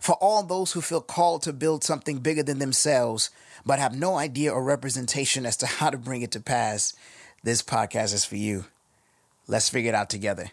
For 0.00 0.14
all 0.16 0.42
those 0.42 0.72
who 0.72 0.80
feel 0.80 1.00
called 1.00 1.42
to 1.42 1.52
build 1.52 1.84
something 1.84 2.18
bigger 2.18 2.42
than 2.42 2.58
themselves, 2.58 3.30
but 3.64 3.78
have 3.78 3.98
no 3.98 4.16
idea 4.16 4.52
or 4.52 4.62
representation 4.62 5.46
as 5.46 5.56
to 5.58 5.66
how 5.66 5.90
to 5.90 5.98
bring 5.98 6.22
it 6.22 6.30
to 6.32 6.40
pass, 6.40 6.94
this 7.42 7.62
podcast 7.62 8.14
is 8.14 8.24
for 8.24 8.36
you. 8.36 8.64
Let's 9.46 9.68
figure 9.68 9.90
it 9.90 9.94
out 9.94 10.10
together. 10.10 10.50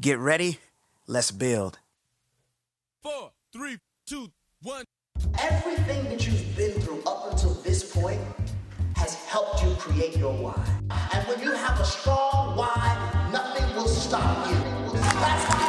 Get 0.00 0.18
ready. 0.18 0.58
Let's 1.06 1.30
build. 1.30 1.78
Four, 3.02 3.32
three, 3.52 3.78
two, 4.06 4.30
one. 4.62 4.84
Everything 5.40 6.04
that 6.04 6.26
you've 6.26 6.56
been 6.56 6.80
through 6.80 7.02
up 7.06 7.32
until 7.32 7.54
this 7.54 7.92
point 7.94 8.20
has 8.96 9.14
helped 9.26 9.62
you 9.64 9.74
create 9.74 10.16
your 10.16 10.32
why. 10.32 10.64
And 11.12 11.26
when 11.26 11.40
you 11.40 11.52
have 11.52 11.80
a 11.80 11.84
strong 11.84 12.56
why, 12.56 13.28
nothing 13.32 13.74
will 13.74 13.88
stop 13.88 14.48
you. 14.48 14.56
That's 14.92 15.61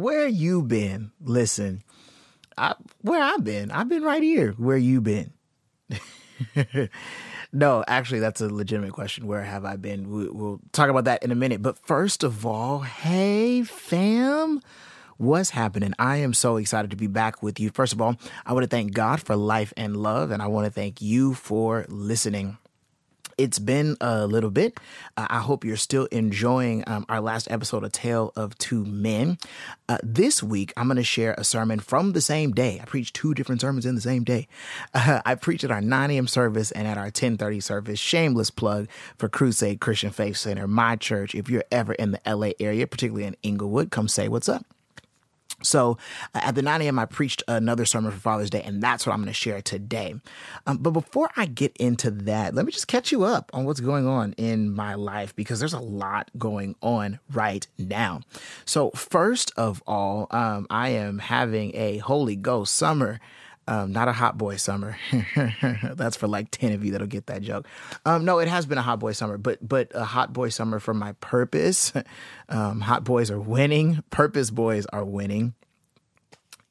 where 0.00 0.26
you 0.26 0.62
been? 0.62 1.12
Listen, 1.20 1.82
I, 2.56 2.74
where 3.02 3.22
I've 3.22 3.44
been, 3.44 3.70
I've 3.70 3.88
been 3.88 4.02
right 4.02 4.22
here. 4.22 4.52
Where 4.52 4.76
you 4.76 5.00
been? 5.00 5.32
no, 7.52 7.84
actually, 7.86 8.20
that's 8.20 8.40
a 8.40 8.48
legitimate 8.48 8.92
question. 8.92 9.26
Where 9.26 9.42
have 9.42 9.64
I 9.64 9.76
been? 9.76 10.10
We, 10.10 10.28
we'll 10.28 10.60
talk 10.72 10.88
about 10.88 11.04
that 11.04 11.22
in 11.22 11.30
a 11.30 11.34
minute. 11.34 11.62
But 11.62 11.78
first 11.78 12.22
of 12.24 12.44
all, 12.44 12.80
hey, 12.80 13.62
fam. 13.62 14.60
What's 15.16 15.50
happening? 15.50 15.92
I 15.98 16.16
am 16.16 16.32
so 16.32 16.56
excited 16.56 16.90
to 16.92 16.96
be 16.96 17.06
back 17.06 17.42
with 17.42 17.60
you. 17.60 17.68
First 17.70 17.92
of 17.92 18.00
all, 18.00 18.16
I 18.46 18.54
want 18.54 18.64
to 18.64 18.68
thank 18.68 18.94
God 18.94 19.20
for 19.20 19.36
life 19.36 19.70
and 19.76 19.96
love, 19.96 20.30
and 20.30 20.40
I 20.40 20.46
want 20.46 20.64
to 20.64 20.70
thank 20.70 21.02
you 21.02 21.34
for 21.34 21.84
listening 21.88 22.56
it's 23.40 23.58
been 23.58 23.96
a 24.02 24.26
little 24.26 24.50
bit. 24.50 24.78
Uh, 25.16 25.26
I 25.30 25.38
hope 25.38 25.64
you're 25.64 25.78
still 25.78 26.04
enjoying 26.12 26.84
um, 26.86 27.06
our 27.08 27.22
last 27.22 27.50
episode, 27.50 27.84
A 27.84 27.88
Tale 27.88 28.34
of 28.36 28.56
Two 28.58 28.84
Men. 28.84 29.38
Uh, 29.88 29.96
this 30.02 30.42
week, 30.42 30.74
I'm 30.76 30.88
going 30.88 30.98
to 30.98 31.02
share 31.02 31.34
a 31.38 31.42
sermon 31.42 31.80
from 31.80 32.12
the 32.12 32.20
same 32.20 32.52
day. 32.52 32.78
I 32.82 32.84
preached 32.84 33.16
two 33.16 33.32
different 33.32 33.62
sermons 33.62 33.86
in 33.86 33.94
the 33.94 34.02
same 34.02 34.24
day. 34.24 34.46
Uh, 34.92 35.22
I 35.26 35.36
preached 35.36 35.64
at 35.64 35.70
our 35.70 35.80
9 35.80 36.10
a.m. 36.10 36.28
service 36.28 36.70
and 36.70 36.86
at 36.86 36.98
our 36.98 37.04
1030 37.04 37.60
service. 37.60 37.98
Shameless 37.98 38.50
plug 38.50 38.88
for 39.16 39.30
Crusade 39.30 39.80
Christian 39.80 40.10
Faith 40.10 40.36
Center, 40.36 40.68
my 40.68 40.96
church. 40.96 41.34
If 41.34 41.48
you're 41.48 41.64
ever 41.72 41.94
in 41.94 42.10
the 42.10 42.20
LA 42.26 42.50
area, 42.60 42.86
particularly 42.86 43.24
in 43.24 43.36
Inglewood, 43.42 43.90
come 43.90 44.06
say 44.06 44.28
what's 44.28 44.50
up. 44.50 44.66
So 45.62 45.98
uh, 46.34 46.40
at 46.42 46.54
the 46.54 46.62
9 46.62 46.82
a.m., 46.82 46.98
I 46.98 47.06
preached 47.06 47.42
another 47.48 47.84
sermon 47.84 48.12
for 48.12 48.18
Father's 48.18 48.50
Day, 48.50 48.62
and 48.62 48.82
that's 48.82 49.06
what 49.06 49.12
I'm 49.12 49.20
going 49.20 49.28
to 49.28 49.32
share 49.32 49.62
today. 49.62 50.14
Um, 50.66 50.78
but 50.78 50.90
before 50.90 51.30
I 51.36 51.46
get 51.46 51.76
into 51.76 52.10
that, 52.10 52.54
let 52.54 52.66
me 52.66 52.72
just 52.72 52.88
catch 52.88 53.12
you 53.12 53.24
up 53.24 53.50
on 53.52 53.64
what's 53.64 53.80
going 53.80 54.06
on 54.06 54.32
in 54.34 54.74
my 54.74 54.94
life 54.94 55.34
because 55.34 55.60
there's 55.60 55.72
a 55.72 55.80
lot 55.80 56.30
going 56.38 56.76
on 56.80 57.18
right 57.32 57.66
now. 57.78 58.20
So, 58.64 58.90
first 58.90 59.52
of 59.56 59.82
all, 59.86 60.26
um, 60.30 60.66
I 60.70 60.90
am 60.90 61.18
having 61.18 61.74
a 61.74 61.98
Holy 61.98 62.36
Ghost 62.36 62.74
summer. 62.74 63.20
Um, 63.68 63.92
not 63.92 64.08
a 64.08 64.12
hot 64.12 64.36
boy 64.36 64.56
summer. 64.56 64.96
That's 65.94 66.16
for 66.16 66.26
like 66.26 66.50
10 66.50 66.72
of 66.72 66.84
you 66.84 66.92
that'll 66.92 67.06
get 67.06 67.26
that 67.26 67.42
joke. 67.42 67.68
Um, 68.04 68.24
no, 68.24 68.38
it 68.38 68.48
has 68.48 68.66
been 68.66 68.78
a 68.78 68.82
hot 68.82 68.98
boy 68.98 69.12
summer, 69.12 69.38
but 69.38 69.66
but 69.66 69.92
a 69.94 70.04
hot 70.04 70.32
boy 70.32 70.48
summer 70.48 70.80
for 70.80 70.94
my 70.94 71.12
purpose. 71.14 71.92
Um, 72.52 72.80
hot 72.80 73.04
boys 73.04 73.30
are 73.30 73.38
winning. 73.38 74.02
Purpose 74.10 74.50
boys 74.50 74.84
are 74.86 75.04
winning 75.04 75.54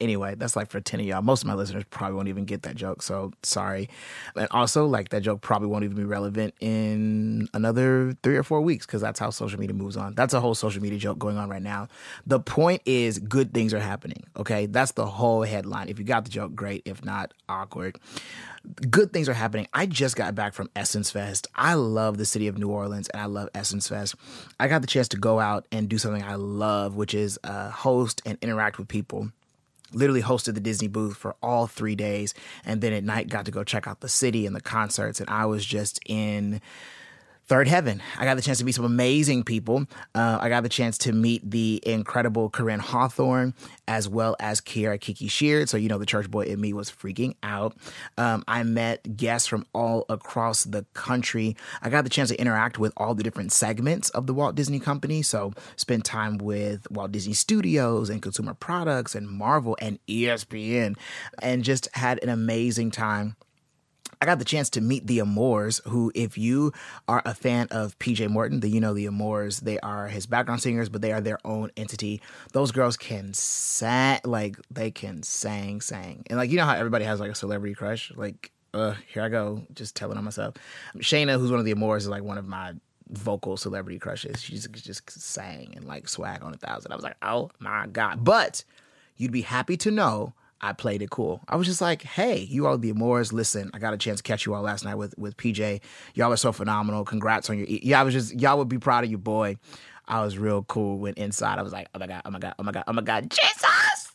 anyway, 0.00 0.34
that's 0.36 0.56
like 0.56 0.70
for 0.70 0.80
10 0.80 1.00
of 1.00 1.06
y'all. 1.06 1.22
Most 1.22 1.42
of 1.42 1.48
my 1.48 1.54
listeners 1.54 1.84
probably 1.90 2.16
won't 2.16 2.28
even 2.28 2.44
get 2.44 2.62
that 2.62 2.74
joke. 2.74 3.02
So 3.02 3.32
sorry. 3.42 3.88
And 4.34 4.48
also, 4.50 4.86
like, 4.86 5.10
that 5.10 5.20
joke 5.20 5.40
probably 5.40 5.68
won't 5.68 5.84
even 5.84 5.96
be 5.96 6.04
relevant 6.04 6.54
in 6.60 7.48
another 7.54 8.16
three 8.22 8.36
or 8.36 8.42
four 8.42 8.60
weeks 8.60 8.86
because 8.86 9.00
that's 9.00 9.20
how 9.20 9.30
social 9.30 9.60
media 9.60 9.74
moves 9.74 9.96
on. 9.96 10.14
That's 10.14 10.34
a 10.34 10.40
whole 10.40 10.54
social 10.54 10.82
media 10.82 10.98
joke 10.98 11.18
going 11.18 11.36
on 11.36 11.48
right 11.48 11.62
now. 11.62 11.88
The 12.26 12.40
point 12.40 12.82
is, 12.86 13.18
good 13.18 13.52
things 13.52 13.74
are 13.74 13.80
happening. 13.80 14.24
Okay. 14.36 14.66
That's 14.66 14.92
the 14.92 15.06
whole 15.06 15.42
headline. 15.42 15.88
If 15.88 15.98
you 15.98 16.04
got 16.04 16.24
the 16.24 16.30
joke, 16.30 16.54
great. 16.54 16.82
If 16.84 17.04
not, 17.04 17.34
awkward. 17.48 17.98
Good 18.90 19.12
things 19.12 19.28
are 19.28 19.34
happening. 19.34 19.68
I 19.72 19.86
just 19.86 20.16
got 20.16 20.34
back 20.34 20.52
from 20.52 20.68
Essence 20.76 21.10
Fest. 21.10 21.46
I 21.54 21.74
love 21.74 22.18
the 22.18 22.26
city 22.26 22.46
of 22.46 22.58
New 22.58 22.68
Orleans 22.68 23.08
and 23.08 23.22
I 23.22 23.24
love 23.24 23.48
Essence 23.54 23.88
Fest. 23.88 24.14
I 24.58 24.68
got 24.68 24.82
the 24.82 24.86
chance 24.86 25.08
to 25.08 25.16
go 25.16 25.40
out 25.40 25.66
and 25.72 25.88
do 25.88 25.96
something 25.96 26.22
I 26.22 26.34
love, 26.34 26.94
which 26.94 27.14
is 27.14 27.38
uh, 27.42 27.70
host 27.70 28.20
and 28.26 28.36
interact 28.42 28.78
with 28.78 28.88
people 28.88 29.30
literally 29.92 30.22
hosted 30.22 30.54
the 30.54 30.60
Disney 30.60 30.88
booth 30.88 31.16
for 31.16 31.36
all 31.42 31.66
three 31.66 31.94
days. 31.94 32.34
And 32.64 32.80
then 32.80 32.92
at 32.92 33.04
night 33.04 33.28
got 33.28 33.44
to 33.44 33.50
go 33.50 33.64
check 33.64 33.86
out 33.86 34.00
the 34.00 34.08
city 34.08 34.46
and 34.46 34.54
the 34.54 34.60
concerts. 34.60 35.20
And 35.20 35.28
I 35.30 35.46
was 35.46 35.64
just 35.64 36.00
in 36.06 36.60
third 37.50 37.66
heaven. 37.66 38.00
I 38.16 38.24
got 38.24 38.36
the 38.36 38.42
chance 38.42 38.58
to 38.58 38.64
meet 38.64 38.76
some 38.76 38.84
amazing 38.84 39.42
people. 39.42 39.84
Uh, 40.14 40.38
I 40.40 40.48
got 40.48 40.62
the 40.62 40.68
chance 40.68 40.96
to 40.98 41.12
meet 41.12 41.50
the 41.50 41.82
incredible 41.84 42.48
Koryn 42.48 42.78
Hawthorne 42.78 43.54
as 43.88 44.08
well 44.08 44.36
as 44.38 44.60
Kierra 44.60 45.00
Kiki 45.00 45.26
Sheard. 45.26 45.68
So, 45.68 45.76
you 45.76 45.88
know, 45.88 45.98
the 45.98 46.06
church 46.06 46.30
boy 46.30 46.42
in 46.42 46.60
me 46.60 46.72
was 46.72 46.92
freaking 46.92 47.34
out. 47.42 47.76
Um, 48.16 48.44
I 48.46 48.62
met 48.62 49.16
guests 49.16 49.48
from 49.48 49.66
all 49.74 50.06
across 50.08 50.62
the 50.62 50.86
country. 50.94 51.56
I 51.82 51.90
got 51.90 52.04
the 52.04 52.10
chance 52.10 52.28
to 52.28 52.40
interact 52.40 52.78
with 52.78 52.92
all 52.96 53.16
the 53.16 53.24
different 53.24 53.50
segments 53.50 54.10
of 54.10 54.28
the 54.28 54.32
Walt 54.32 54.54
Disney 54.54 54.78
Company. 54.78 55.20
So, 55.20 55.52
spent 55.74 56.04
time 56.04 56.38
with 56.38 56.88
Walt 56.88 57.10
Disney 57.10 57.34
Studios 57.34 58.10
and 58.10 58.22
consumer 58.22 58.54
products 58.54 59.16
and 59.16 59.28
Marvel 59.28 59.76
and 59.80 59.98
ESPN 60.06 60.96
and 61.42 61.64
just 61.64 61.88
had 61.94 62.22
an 62.22 62.28
amazing 62.28 62.92
time. 62.92 63.34
I 64.20 64.26
got 64.26 64.38
the 64.38 64.44
chance 64.44 64.68
to 64.70 64.82
meet 64.82 65.06
the 65.06 65.20
Amours, 65.20 65.80
who, 65.86 66.12
if 66.14 66.36
you 66.36 66.72
are 67.08 67.22
a 67.24 67.34
fan 67.34 67.68
of 67.70 67.98
PJ 67.98 68.28
Morton, 68.28 68.60
then 68.60 68.70
you 68.70 68.80
know 68.80 68.92
the 68.92 69.06
Amours. 69.06 69.60
They 69.60 69.80
are 69.80 70.08
his 70.08 70.26
background 70.26 70.60
singers, 70.60 70.90
but 70.90 71.00
they 71.00 71.12
are 71.12 71.22
their 71.22 71.38
own 71.44 71.70
entity. 71.76 72.20
Those 72.52 72.70
girls 72.70 72.98
can 72.98 73.32
sang, 73.32 74.20
like 74.24 74.56
they 74.70 74.90
can 74.90 75.22
sang, 75.22 75.80
sang, 75.80 76.24
and 76.28 76.38
like 76.38 76.50
you 76.50 76.58
know 76.58 76.66
how 76.66 76.74
everybody 76.74 77.06
has 77.06 77.18
like 77.18 77.30
a 77.30 77.34
celebrity 77.34 77.74
crush. 77.74 78.12
Like, 78.14 78.50
uh, 78.74 78.94
here 79.08 79.22
I 79.22 79.30
go, 79.30 79.62
just 79.72 79.96
telling 79.96 80.18
on 80.18 80.24
myself. 80.24 80.54
Shayna, 80.98 81.38
who's 81.38 81.50
one 81.50 81.60
of 81.60 81.64
the 81.64 81.72
Amours, 81.72 82.02
is 82.02 82.10
like 82.10 82.22
one 82.22 82.36
of 82.36 82.46
my 82.46 82.74
vocal 83.08 83.56
celebrity 83.56 83.98
crushes. 83.98 84.42
She 84.42 84.52
just, 84.52 84.70
just 84.72 85.10
sang 85.10 85.72
and 85.76 85.86
like 85.86 86.08
swag 86.08 86.42
on 86.42 86.52
a 86.52 86.58
thousand. 86.58 86.92
I 86.92 86.94
was 86.94 87.04
like, 87.04 87.16
oh 87.22 87.50
my 87.58 87.86
god! 87.86 88.22
But 88.22 88.64
you'd 89.16 89.32
be 89.32 89.42
happy 89.42 89.78
to 89.78 89.90
know 89.90 90.34
I 90.60 90.72
played 90.72 91.02
it 91.02 91.10
cool. 91.10 91.40
I 91.48 91.56
was 91.56 91.66
just 91.66 91.80
like, 91.80 92.02
hey, 92.02 92.38
you 92.38 92.66
all 92.66 92.76
the 92.76 92.90
Amours, 92.90 93.32
listen, 93.32 93.70
I 93.72 93.78
got 93.78 93.94
a 93.94 93.98
chance 93.98 94.18
to 94.18 94.22
catch 94.22 94.44
you 94.44 94.54
all 94.54 94.62
last 94.62 94.84
night 94.84 94.96
with 94.96 95.14
with 95.16 95.36
PJ. 95.36 95.80
Y'all 96.14 96.32
are 96.32 96.36
so 96.36 96.52
phenomenal. 96.52 97.04
Congrats 97.04 97.48
on 97.50 97.58
your 97.58 97.66
e-. 97.66 97.80
yeah, 97.82 98.00
I 98.00 98.04
was 98.04 98.14
just 98.14 98.38
y'all 98.38 98.58
would 98.58 98.68
be 98.68 98.78
proud 98.78 99.04
of 99.04 99.10
your 99.10 99.18
boy. 99.18 99.56
I 100.06 100.24
was 100.24 100.36
real 100.38 100.64
cool 100.64 100.98
when 100.98 101.14
inside 101.14 101.58
I 101.58 101.62
was 101.62 101.72
like, 101.72 101.88
oh 101.94 101.98
my 101.98 102.06
god, 102.06 102.22
oh 102.24 102.30
my 102.30 102.38
god, 102.38 102.54
oh 102.58 102.62
my 102.62 102.72
god, 102.72 102.84
oh 102.86 102.92
my 102.92 103.02
god, 103.02 103.30
Jesus. 103.30 104.12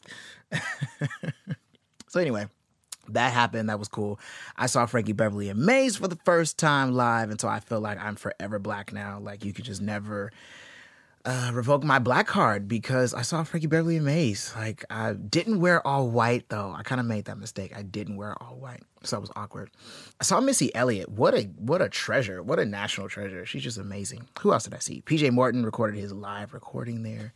so 2.08 2.20
anyway, 2.20 2.48
that 3.10 3.34
happened. 3.34 3.70
That 3.70 3.80
was 3.80 3.88
cool. 3.88 4.20
I 4.58 4.68
saw 4.68 4.86
Frankie 4.86 5.14
Beverly 5.14 5.50
and 5.50 5.60
Maze 5.60 5.96
for 5.96 6.08
the 6.08 6.20
first 6.26 6.58
time 6.60 6.94
live, 6.94 7.30
and 7.30 7.40
so 7.40 7.48
I 7.48 7.60
feel 7.60 7.80
like 7.80 8.00
I'm 8.00 8.16
forever 8.16 8.60
black 8.60 8.94
now. 8.94 9.20
Like 9.20 9.46
you 9.46 9.54
could 9.54 9.66
just 9.66 9.82
never 9.82 10.32
uh, 11.26 11.52
revoke 11.54 11.84
my 11.84 11.98
black 11.98 12.28
card 12.28 12.68
because 12.68 13.14
I 13.14 13.24
saw 13.24 13.44
Frankie 13.44 13.68
Beverly 13.68 13.98
and 13.98 14.06
Maze. 14.06 14.54
Like 14.56 14.86
I 14.90 15.14
didn't 15.14 15.60
wear 15.60 15.86
all 15.86 16.10
white 16.10 16.50
though. 16.50 16.74
I 16.78 16.84
kind 16.84 17.02
of 17.02 17.08
made 17.08 17.26
that 17.26 17.38
mistake. 17.38 17.76
I 17.76 17.82
didn't 17.82 18.18
wear 18.18 18.42
all 18.42 18.58
white, 18.58 18.84
so 19.04 19.18
it 19.18 19.22
was 19.22 19.32
awkward. 19.36 19.72
I 20.22 20.24
saw 20.24 20.40
Missy 20.40 20.74
Elliott. 20.76 21.10
What 21.10 21.34
a 21.34 21.44
what 21.58 21.82
a 21.82 21.90
treasure. 21.90 22.44
What 22.44 22.60
a 22.60 22.66
national 22.66 23.10
treasure. 23.10 23.46
She's 23.46 23.64
just 23.64 23.80
amazing. 23.80 24.28
Who 24.40 24.54
else 24.54 24.66
did 24.66 24.76
I 24.76 24.80
see? 24.80 25.02
PJ 25.02 25.32
Morton 25.32 25.66
recorded 25.66 26.00
his 26.00 26.14
live 26.14 26.54
recording 26.54 27.04
there. 27.04 27.34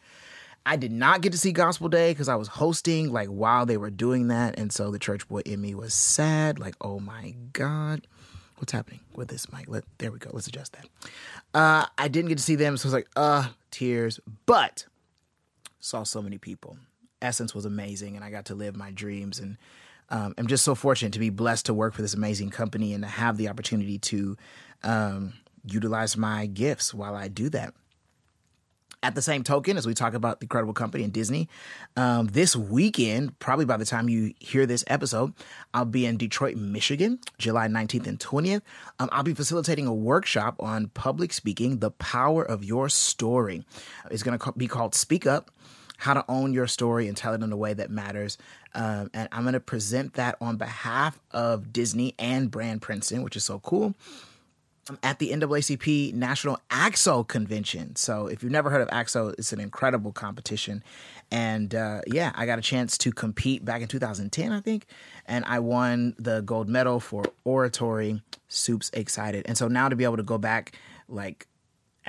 I 0.66 0.76
did 0.76 0.92
not 0.92 1.22
get 1.22 1.32
to 1.32 1.38
see 1.38 1.52
Gospel 1.52 1.90
Day 1.90 2.12
because 2.12 2.30
I 2.30 2.36
was 2.36 2.48
hosting 2.48 3.12
like 3.12 3.30
while 3.30 3.66
they 3.66 3.78
were 3.78 3.90
doing 3.90 4.28
that, 4.28 4.60
and 4.60 4.72
so 4.72 4.92
the 4.92 5.00
church 5.00 5.28
boy 5.28 5.42
in 5.46 5.62
me 5.62 5.74
was 5.74 5.96
sad. 5.96 6.60
Like, 6.60 6.76
oh 6.80 7.00
my 7.00 7.34
god, 7.54 8.06
what's 8.58 8.72
happening 8.72 9.00
with 9.16 9.30
this 9.30 9.52
mic? 9.52 9.68
Let 9.68 9.84
there 9.98 10.12
we 10.12 10.20
go. 10.20 10.30
Let's 10.32 10.48
adjust 10.48 10.74
that. 10.74 10.88
Uh, 11.56 11.88
I 11.98 12.08
didn't 12.08 12.30
get 12.30 12.38
to 12.38 12.44
see 12.44 12.54
them, 12.54 12.78
so 12.78 12.86
I 12.86 12.88
was 12.88 12.94
like, 12.94 13.08
uh, 13.16 13.48
tears. 13.72 14.20
But 14.46 14.86
saw 15.80 16.04
so 16.04 16.22
many 16.22 16.38
people. 16.38 16.78
Essence 17.22 17.54
was 17.54 17.66
amazing, 17.66 18.16
and 18.16 18.24
I 18.24 18.32
got 18.32 18.46
to 18.46 18.56
live 18.56 18.76
my 18.76 18.92
dreams. 18.92 19.40
And 19.40 19.58
um, 20.10 20.34
I'm 20.38 20.48
just 20.48 20.64
so 20.64 20.76
fortunate 20.76 21.14
to 21.14 21.20
be 21.20 21.30
blessed 21.30 21.66
to 21.68 21.74
work 21.74 21.94
for 21.94 22.02
this 22.02 22.14
amazing 22.14 22.50
company 22.50 22.94
and 22.94 23.04
to 23.04 23.10
have 23.10 23.38
the 23.38 23.50
opportunity 23.50 23.98
to 24.00 24.38
um, 24.84 25.34
utilize 25.66 26.18
my 26.18 26.46
gifts 26.46 26.94
while 26.94 27.16
I 27.16 27.28
do 27.28 27.50
that. 27.50 27.74
At 29.02 29.16
the 29.16 29.22
same 29.22 29.44
token, 29.44 29.78
as 29.78 29.88
we 29.88 29.94
talk 29.94 30.14
about 30.14 30.42
the 30.42 30.44
incredible 30.44 30.74
company 30.74 31.06
and 31.06 31.14
Disney, 31.14 31.48
um, 31.96 32.28
this 32.28 32.54
weekend, 32.54 33.40
probably 33.40 33.64
by 33.64 33.78
the 33.78 33.86
time 33.86 34.10
you 34.10 34.34
hear 34.40 34.66
this 34.66 34.84
episode, 34.88 35.34
I'll 35.74 35.86
be 35.86 36.06
in 36.06 36.18
Detroit, 36.18 36.58
Michigan, 36.58 37.20
July 37.38 37.70
19th 37.70 38.08
and 38.08 38.20
20th. 38.20 38.62
Um, 39.00 39.08
I'll 39.14 39.24
be 39.24 39.34
facilitating 39.34 39.88
a 39.88 39.94
workshop 39.94 40.56
on 40.60 40.88
public 40.90 41.32
speaking, 41.32 41.80
the 41.80 41.92
power 41.92 42.44
of 42.44 42.66
your 42.66 42.90
story. 42.90 43.64
It's 44.12 44.22
going 44.22 44.38
to 44.38 44.52
be 44.58 44.68
called 44.68 44.94
Speak 44.94 45.26
Up 45.26 45.50
how 46.00 46.14
to 46.14 46.24
own 46.30 46.54
your 46.54 46.66
story 46.66 47.10
and 47.10 47.18
tell 47.18 47.34
it 47.34 47.44
in 47.44 47.52
a 47.52 47.58
way 47.58 47.74
that 47.74 47.92
matters. 47.92 48.38
Um, 48.74 49.10
and 49.14 49.28
I'm 49.34 49.44
going 49.44 49.54
to 49.54 49.60
present 49.60 50.14
that 50.14 50.38
on 50.40 50.56
behalf 50.56 51.20
of 51.32 51.74
Disney 51.74 52.16
and 52.18 52.50
Brand 52.50 52.82
Princeton, 52.82 53.22
which 53.22 53.36
is 53.36 53.44
so 53.44 53.60
cool 53.60 53.96
at 55.04 55.20
the 55.20 55.32
NAACP 55.32 56.14
National 56.14 56.60
ACT-SO 56.72 57.26
Convention. 57.26 57.96
So 57.96 58.28
if 58.28 58.42
you've 58.42 58.52
never 58.52 58.70
heard 58.70 58.82
of 58.82 58.90
ACT-SO, 58.92 59.36
it's 59.38 59.54
an 59.54 59.60
incredible 59.60 60.12
competition. 60.12 60.84
And 61.32 61.76
uh, 61.76 62.02
yeah, 62.08 62.32
I 62.36 62.46
got 62.46 62.60
a 62.60 62.62
chance 62.62 62.98
to 63.00 63.12
compete 63.12 63.64
back 63.64 63.82
in 63.82 63.88
2010, 63.88 64.52
I 64.52 64.62
think, 64.62 64.86
and 65.26 65.46
I 65.46 65.60
won 65.60 66.16
the 66.18 66.42
gold 66.42 66.70
medal 66.70 67.00
for 67.00 67.24
oratory. 67.44 68.22
Soups 68.48 68.90
excited, 68.94 69.46
and 69.48 69.56
so 69.56 69.68
now 69.68 69.90
to 69.90 69.96
be 69.96 70.04
able 70.04 70.18
to 70.18 70.24
go 70.24 70.40
back, 70.40 70.76
like 71.08 71.46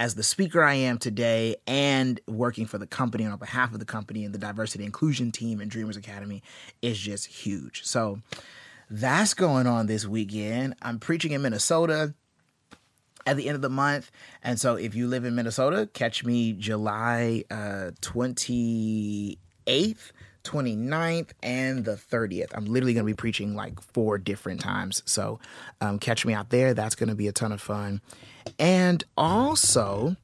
as 0.00 0.15
the 0.15 0.23
speaker 0.23 0.62
I 0.65 0.73
am 0.75 0.97
today 0.97 1.56
and 1.67 2.19
working 2.26 2.65
for 2.65 2.79
the 2.79 2.87
company 2.87 3.26
on 3.26 3.38
behalf 3.38 3.75
of 3.75 3.79
the 3.79 3.85
company 3.85 4.25
and 4.25 4.35
the 4.35 4.38
diversity 4.38 4.85
inclusion 4.85 5.31
team 5.31 5.61
and 5.61 5.71
Dreamers 5.71 5.99
Academy 5.99 6.43
is 6.81 6.99
just 6.99 7.26
huge. 7.26 7.85
So 7.85 8.21
that's 8.88 9.35
going 9.35 9.67
on 9.67 9.87
this 9.87 10.06
weekend. 10.06 10.75
I'm 10.81 10.99
preaching 10.99 11.33
in 11.33 11.43
Minnesota 11.43 12.15
at 13.26 13.37
the 13.37 13.49
end 13.49 13.56
of 13.56 13.62
the 13.62 13.70
month. 13.70 14.11
And 14.43 14.61
so 14.61 14.76
if 14.76 14.94
you 14.94 15.08
live 15.08 15.25
in 15.25 15.34
Minnesota, 15.34 15.88
catch 15.93 16.25
me 16.25 16.52
July 16.52 17.44
uh, 17.50 17.90
28th. 18.00 20.12
29th 20.44 21.28
and 21.43 21.84
the 21.84 21.96
30th. 21.96 22.49
I'm 22.55 22.64
literally 22.64 22.94
going 22.94 23.05
to 23.05 23.12
be 23.12 23.14
preaching 23.14 23.55
like 23.55 23.78
four 23.81 24.17
different 24.17 24.61
times. 24.61 25.02
So 25.05 25.38
um, 25.82 25.99
catch 25.99 26.25
me 26.25 26.32
out 26.32 26.49
there. 26.49 26.72
That's 26.72 26.94
going 26.94 27.11
to 27.11 27.14
be 27.14 27.28
a 27.28 27.32
ton 27.32 27.52
of 27.52 27.61
fun. 27.61 28.00
And 28.58 29.05
also, 29.19 30.16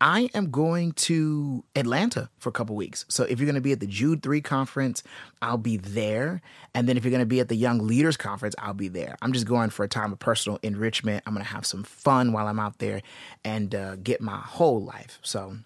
I 0.00 0.30
am 0.34 0.50
going 0.50 0.92
to 0.92 1.64
Atlanta 1.74 2.30
for 2.38 2.48
a 2.48 2.52
couple 2.52 2.76
weeks. 2.76 3.04
So 3.08 3.24
if 3.24 3.38
you're 3.38 3.46
going 3.46 3.56
to 3.56 3.60
be 3.60 3.72
at 3.72 3.80
the 3.80 3.86
Jude 3.86 4.22
3 4.22 4.40
conference, 4.40 5.02
I'll 5.42 5.58
be 5.58 5.76
there. 5.76 6.40
And 6.74 6.88
then 6.88 6.96
if 6.96 7.04
you're 7.04 7.10
going 7.10 7.20
to 7.20 7.26
be 7.26 7.40
at 7.40 7.48
the 7.48 7.56
Young 7.56 7.86
Leaders 7.86 8.16
conference, 8.16 8.54
I'll 8.58 8.74
be 8.74 8.88
there. 8.88 9.16
I'm 9.22 9.32
just 9.32 9.46
going 9.46 9.70
for 9.70 9.84
a 9.84 9.88
time 9.88 10.12
of 10.12 10.18
personal 10.18 10.58
enrichment. 10.62 11.24
I'm 11.26 11.34
going 11.34 11.44
to 11.44 11.52
have 11.52 11.66
some 11.66 11.82
fun 11.82 12.32
while 12.32 12.46
I'm 12.46 12.60
out 12.60 12.78
there 12.78 13.02
and 13.44 13.74
uh, 13.74 13.96
get 13.96 14.20
my 14.20 14.38
whole 14.38 14.82
life. 14.82 15.18
So 15.22 15.56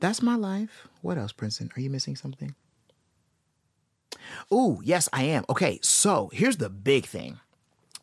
that's 0.00 0.22
my 0.22 0.34
life. 0.34 0.88
What 1.02 1.18
else, 1.18 1.32
Princeton? 1.32 1.70
Are 1.76 1.80
you 1.80 1.90
missing 1.90 2.16
something? 2.16 2.54
Oh, 4.50 4.80
yes, 4.84 5.08
I 5.12 5.24
am. 5.24 5.44
Okay, 5.50 5.78
so 5.82 6.30
here's 6.32 6.56
the 6.56 6.70
big 6.70 7.06
thing 7.06 7.38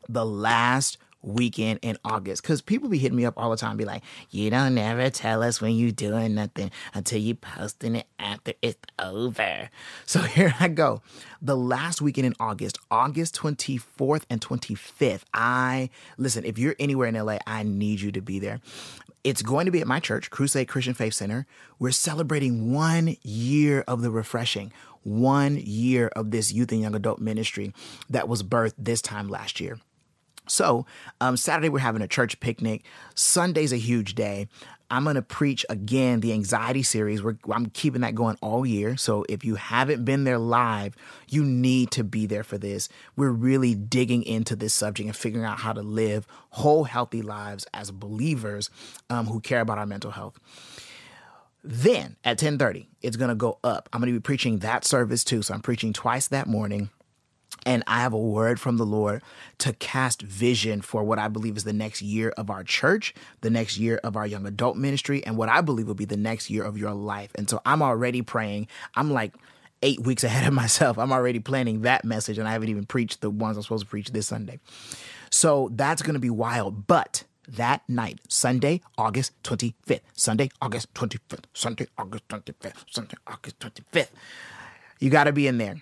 the 0.08 0.26
last 0.26 0.98
weekend 1.22 1.80
in 1.82 1.98
August. 2.04 2.42
Because 2.42 2.62
people 2.62 2.90
be 2.90 2.98
hitting 2.98 3.18
me 3.18 3.26
up 3.26 3.36
all 3.38 3.50
the 3.50 3.58
time, 3.58 3.78
be 3.78 3.86
like, 3.86 4.04
you 4.30 4.50
don't 4.50 4.76
never 4.76 5.10
tell 5.10 5.44
us 5.44 5.62
when 5.62 5.76
you 5.76 5.92
doing 5.92 6.36
nothing 6.36 6.72
until 6.94 7.20
you 7.20 7.36
posting 7.36 7.96
it 7.96 8.08
after 8.18 8.54
it's 8.62 8.80
over. 8.98 9.70
So 10.06 10.20
here 10.24 10.54
I 10.60 10.68
go. 10.68 11.02
The 11.42 11.58
last 11.58 12.02
weekend 12.02 12.28
in 12.28 12.34
August, 12.40 12.78
August 12.92 13.36
24th 13.36 14.24
and 14.30 14.42
25th. 14.42 15.24
I 15.34 15.90
listen, 16.18 16.46
if 16.46 16.58
you're 16.58 16.76
anywhere 16.80 17.08
in 17.08 17.16
LA, 17.16 17.38
I 17.46 17.64
need 17.64 18.02
you 18.02 18.12
to 18.12 18.22
be 18.22 18.40
there. 18.40 18.60
It's 19.24 19.42
going 19.42 19.66
to 19.66 19.72
be 19.72 19.82
at 19.82 19.88
my 19.88 20.00
church, 20.00 20.32
Crusade 20.32 20.70
Christian 20.70 20.94
Faith 20.94 21.14
Center. 21.14 21.46
We're 21.78 21.92
celebrating 21.92 22.74
one 22.74 23.18
year 23.22 23.84
of 23.86 24.02
the 24.02 24.12
refreshing, 24.12 24.72
one 25.04 25.58
year 25.58 26.08
of 26.16 26.32
this 26.32 26.54
youth 26.54 26.72
and 26.72 26.82
young 26.82 26.96
adult 26.96 27.20
ministry 27.20 27.74
that 28.10 28.30
was 28.30 28.44
birthed 28.44 28.76
this 28.78 29.02
time 29.02 29.28
last 29.28 29.60
year. 29.60 29.78
So, 30.50 30.86
um, 31.22 31.38
Saturday, 31.38 31.70
we're 31.70 31.80
having 31.80 32.02
a 32.02 32.08
church 32.08 32.40
picnic. 32.40 32.84
Sunday's 33.16 33.72
a 33.72 33.78
huge 33.78 34.16
day. 34.16 34.48
I'm 34.92 35.04
going 35.04 35.16
to 35.16 35.22
preach 35.22 35.64
again 35.70 36.22
the 36.22 36.34
anxiety 36.34 36.82
series. 36.82 37.22
We're, 37.22 37.38
I'm 37.52 37.68
keeping 37.68 38.02
that 38.02 38.16
going 38.16 38.38
all 38.42 38.66
year. 38.66 38.98
So, 38.98 39.26
if 39.30 39.46
you 39.46 39.56
haven't 39.56 40.06
been 40.06 40.24
there 40.24 40.40
live, 40.40 40.96
you 41.28 41.44
need 41.44 41.92
to 41.92 42.04
be 42.04 42.26
there 42.26 42.44
for 42.44 42.58
this. 42.58 42.90
We're 43.16 43.30
really 43.30 43.76
digging 43.76 44.24
into 44.24 44.56
this 44.56 44.74
subject 44.74 45.08
and 45.08 45.16
figuring 45.16 45.46
out 45.46 45.60
how 45.60 45.74
to 45.74 45.82
live 45.82 46.26
whole, 46.50 46.86
healthy 46.86 47.22
lives 47.22 47.68
as 47.74 47.92
believers 47.92 48.70
um, 49.10 49.28
who 49.28 49.40
care 49.40 49.62
about 49.62 49.78
our 49.78 49.86
mental 49.86 50.12
health. 50.12 50.40
Then 51.64 52.16
at 52.24 52.40
10:30, 52.40 52.88
it's 53.02 53.18
going 53.18 53.30
to 53.30 53.36
go 53.36 53.60
up. 53.64 53.90
I'm 53.92 54.00
going 54.00 54.12
to 54.12 54.20
be 54.20 54.24
preaching 54.24 54.60
that 54.60 54.86
service 54.86 55.24
too. 55.24 55.42
So 55.42 55.54
I'm 55.54 55.62
preaching 55.62 55.94
twice 55.94 56.28
that 56.30 56.48
morning. 56.48 56.90
And 57.66 57.84
I 57.88 58.02
have 58.02 58.14
a 58.14 58.18
word 58.18 58.60
from 58.60 58.78
the 58.78 58.86
Lord 58.86 59.22
to 59.60 59.74
cast 59.74 60.22
vision 60.22 60.82
for 60.82 61.04
what 61.04 61.20
I 61.20 61.28
believe 61.28 61.58
is 61.58 61.64
the 61.64 61.74
next 61.74 62.02
year 62.02 62.30
of 62.38 62.50
our 62.50 62.64
church, 62.64 63.14
the 63.42 63.50
next 63.50 63.78
year 63.78 64.00
of 64.04 64.16
our 64.16 64.26
young 64.26 64.46
adult 64.46 64.78
ministry, 64.78 65.24
and 65.26 65.38
what 65.38 65.50
I 65.50 65.62
believe 65.62 65.88
will 65.88 65.96
be 65.96 66.06
the 66.06 66.18
next 66.18 66.50
year 66.50 66.64
of 66.64 66.78
your 66.78 66.94
life. 66.94 67.32
And 67.36 67.50
so 67.50 67.62
I'm 67.66 67.82
already 67.82 68.22
praying. 68.22 68.68
I'm 68.96 69.12
like 69.12 69.34
eight 69.82 70.02
weeks 70.02 70.24
ahead 70.26 70.48
of 70.48 70.54
myself. 70.54 70.98
I'm 70.98 71.12
already 71.12 71.40
planning 71.40 71.82
that 71.82 72.06
message, 72.06 72.38
and 72.38 72.48
I 72.48 72.52
haven't 72.52 72.70
even 72.70 72.86
preached 72.86 73.22
the 73.22 73.30
ones 73.30 73.58
I'm 73.58 73.64
supposed 73.64 73.84
to 73.84 73.90
preach 73.90 74.12
this 74.12 74.28
Sunday. 74.28 74.60
So 75.32 75.70
that's 75.74 76.02
going 76.02 76.16
to 76.16 76.20
be 76.20 76.30
wild. 76.30 76.88
But 76.88 77.24
that 77.48 77.82
night, 77.88 78.20
Sunday, 78.28 78.82
August 78.98 79.32
25th, 79.44 80.02
Sunday, 80.14 80.50
August 80.62 80.94
25th, 80.94 81.46
Sunday, 81.54 81.88
August 81.98 82.28
25th, 82.28 82.84
Sunday, 82.90 83.18
August 83.28 83.60
25th, 83.60 84.10
you 85.00 85.10
got 85.10 85.26
to 85.26 85.32
be 85.32 85.48
in 85.48 85.58
there 85.58 85.82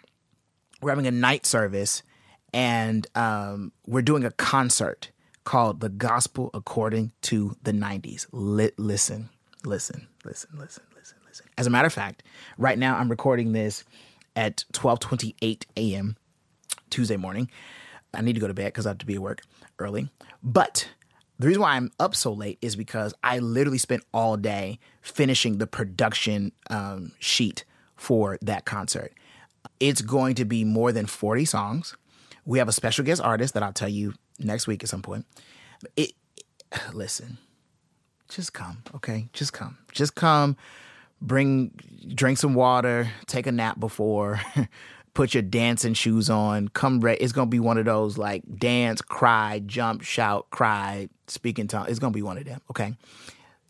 we're 0.82 0.92
having 0.92 1.08
a 1.08 1.12
night 1.12 1.46
service 1.46 2.04
and 2.54 3.08
um, 3.16 3.72
we're 3.86 4.02
doing 4.02 4.24
a 4.24 4.32
concert 4.32 5.12
called 5.44 5.80
the 5.80 5.90
gospel 5.90 6.50
according 6.54 7.12
to 7.22 7.56
the 7.64 7.72
90s 7.72 8.28
Li- 8.32 8.72
listen 8.78 9.30
listen 9.66 10.08
listen 10.26 10.50
listen 10.58 10.84
listen 10.96 11.18
listen. 11.26 11.46
As 11.58 11.68
a 11.68 11.70
matter 11.70 11.88
of 11.88 11.94
fact 11.94 12.24
right 12.58 12.78
now 12.78 12.98
i'm 12.98 13.10
recording 13.10 13.54
this 13.54 13.84
at 14.36 14.66
12.28 14.74 15.64
a.m 15.78 16.18
tuesday 16.90 17.18
morning. 17.18 17.50
I 18.14 18.22
need 18.22 18.34
to 18.34 18.40
go 18.40 18.48
to 18.48 18.54
bed 18.54 18.68
because 18.68 18.86
i 18.86 18.90
have 18.90 18.98
to 19.00 19.06
be 19.06 19.16
at 19.16 19.22
work 19.22 19.42
early. 19.80 20.10
But 20.42 20.90
the 21.40 21.48
reason 21.48 21.62
why 21.62 21.76
i'm 21.76 21.92
up 22.00 22.16
so 22.16 22.34
late 22.34 22.58
is 22.62 22.76
because 22.76 23.14
i 23.24 23.40
literally 23.40 23.78
spent 23.78 24.04
all 24.14 24.38
day 24.38 24.80
finishing 25.02 25.58
the 25.58 25.68
production 25.68 26.52
um, 26.70 27.12
sheet 27.20 27.64
for 27.96 28.38
that 28.42 28.66
concert 28.66 29.14
it's 29.80 30.02
going 30.02 30.36
to 30.36 30.46
be 30.46 30.64
more 30.64 30.92
than 30.92 31.06
40 31.06 31.46
songs. 31.46 31.96
We 32.46 32.60
have 32.60 32.68
a 32.68 32.74
special 32.74 33.04
guest 33.06 33.22
artist 33.22 33.54
that 33.54 33.64
I'll 33.64 33.74
tell 33.74 33.90
you 33.90 34.14
next 34.40 34.68
week 34.68 34.84
at 34.84 34.90
some 34.90 35.02
point. 35.02 35.26
It, 35.96 36.14
listen, 36.94 37.38
just 38.30 38.54
come, 38.54 38.84
okay? 38.96 39.30
Just 39.34 39.54
come. 39.54 39.78
Just 39.92 40.16
come. 40.16 40.58
Bring 41.22 41.72
drink 42.14 42.38
some 42.38 42.54
water, 42.54 43.10
take 43.26 43.48
a 43.48 43.52
nap 43.52 43.80
before, 43.80 44.40
put 45.16 45.34
your 45.34 45.42
dancing 45.42 45.96
shoes 45.96 46.30
on. 46.30 46.68
Come 46.70 47.00
re- 47.00 47.18
it's 47.20 47.34
going 47.34 47.48
to 47.48 47.52
be 47.52 47.60
one 47.60 47.78
of 47.78 47.86
those 47.86 48.18
like 48.18 48.44
dance, 48.58 49.02
cry, 49.02 49.62
jump, 49.66 50.04
shout, 50.04 50.50
cry, 50.52 51.10
speak 51.28 51.58
in 51.58 51.68
tongues. 51.68 51.90
It's 51.90 52.00
going 52.00 52.14
to 52.14 52.18
be 52.18 52.22
one 52.22 52.38
of 52.38 52.46
them, 52.46 52.62
okay? 52.70 52.94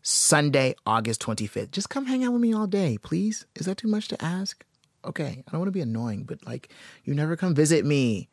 Sunday, 0.02 0.74
August 0.86 1.22
25th. 1.22 1.70
Just 1.70 1.90
come 1.90 2.06
hang 2.06 2.22
out 2.22 2.32
with 2.32 2.42
me 2.42 2.52
all 2.52 2.66
day, 2.66 2.98
please. 3.02 3.46
Is 3.54 3.66
that 3.66 3.78
too 3.78 3.88
much 3.88 4.08
to 4.08 4.22
ask? 4.22 4.64
Okay, 5.08 5.42
I 5.46 5.50
don't 5.50 5.60
want 5.60 5.68
to 5.68 5.72
be 5.72 5.80
annoying, 5.80 6.24
but 6.24 6.44
like, 6.46 6.70
you 7.04 7.14
never 7.14 7.36
come 7.36 7.54
visit 7.54 7.84
me. 7.84 8.28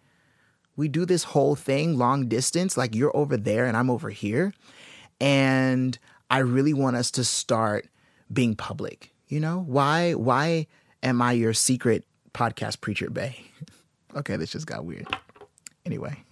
We 0.76 0.88
do 0.90 1.06
this 1.06 1.24
whole 1.24 1.56
thing 1.56 1.98
long 1.98 2.28
distance, 2.28 2.76
like 2.76 2.94
you're 2.94 3.16
over 3.16 3.38
there 3.38 3.66
and 3.66 3.78
I'm 3.78 3.90
over 3.90 4.10
here. 4.10 4.54
And 5.22 5.98
I 6.30 6.40
really 6.40 6.74
want 6.74 6.98
us 6.98 7.12
to 7.12 7.24
start 7.24 7.88
being 8.32 8.56
public. 8.56 9.14
You 9.28 9.40
know, 9.40 9.64
why 9.66 10.14
why 10.14 10.68
am 11.02 11.22
I 11.22 11.32
your 11.32 11.54
secret 11.54 12.06
podcast 12.34 12.82
preacher 12.82 13.10
bay? 13.10 13.46
okay, 14.16 14.36
this 14.36 14.52
just 14.52 14.68
got 14.68 14.86
weird. 14.86 15.08
Anyway, 15.86 16.24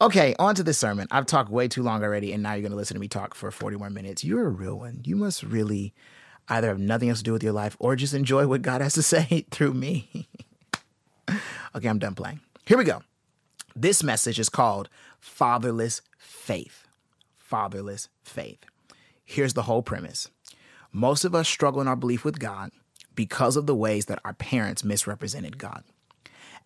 okay, 0.00 0.34
on 0.38 0.54
to 0.54 0.62
this 0.62 0.78
sermon. 0.78 1.08
I've 1.10 1.26
talked 1.26 1.50
way 1.50 1.68
too 1.68 1.82
long 1.82 2.02
already, 2.02 2.32
and 2.32 2.42
now 2.42 2.52
you're 2.52 2.62
going 2.62 2.70
to 2.70 2.76
listen 2.76 2.94
to 2.94 3.00
me 3.00 3.08
talk 3.08 3.34
for 3.34 3.50
40 3.50 3.76
more 3.76 3.90
minutes. 3.90 4.22
You're 4.22 4.46
a 4.46 4.50
real 4.50 4.78
one. 4.78 5.02
You 5.04 5.16
must 5.16 5.42
really 5.42 5.92
either 6.48 6.68
have 6.68 6.78
nothing 6.78 7.08
else 7.08 7.18
to 7.18 7.24
do 7.24 7.32
with 7.32 7.42
your 7.42 7.52
life 7.52 7.76
or 7.78 7.96
just 7.96 8.14
enjoy 8.14 8.46
what 8.46 8.62
God 8.62 8.80
has 8.80 8.94
to 8.94 9.02
say 9.14 9.46
through 9.50 9.74
me. 9.74 10.28
okay, 11.74 11.88
I'm 11.88 11.98
done 11.98 12.14
playing. 12.14 12.40
Here 12.64 12.78
we 12.78 12.84
go. 12.84 13.02
This 13.74 14.02
message 14.02 14.38
is 14.38 14.48
called 14.48 14.88
Fatherless 15.20 16.02
Faith. 16.18 16.86
Fatherless 17.38 18.08
Faith. 18.22 18.64
Here's 19.24 19.54
the 19.54 19.62
whole 19.62 19.82
premise 19.82 20.30
most 20.92 21.24
of 21.24 21.34
us 21.34 21.48
struggle 21.48 21.82
in 21.82 21.88
our 21.88 21.96
belief 21.96 22.24
with 22.24 22.38
God 22.38 22.70
because 23.14 23.56
of 23.56 23.66
the 23.66 23.74
ways 23.74 24.06
that 24.06 24.20
our 24.24 24.32
parents 24.32 24.84
misrepresented 24.84 25.58
God. 25.58 25.84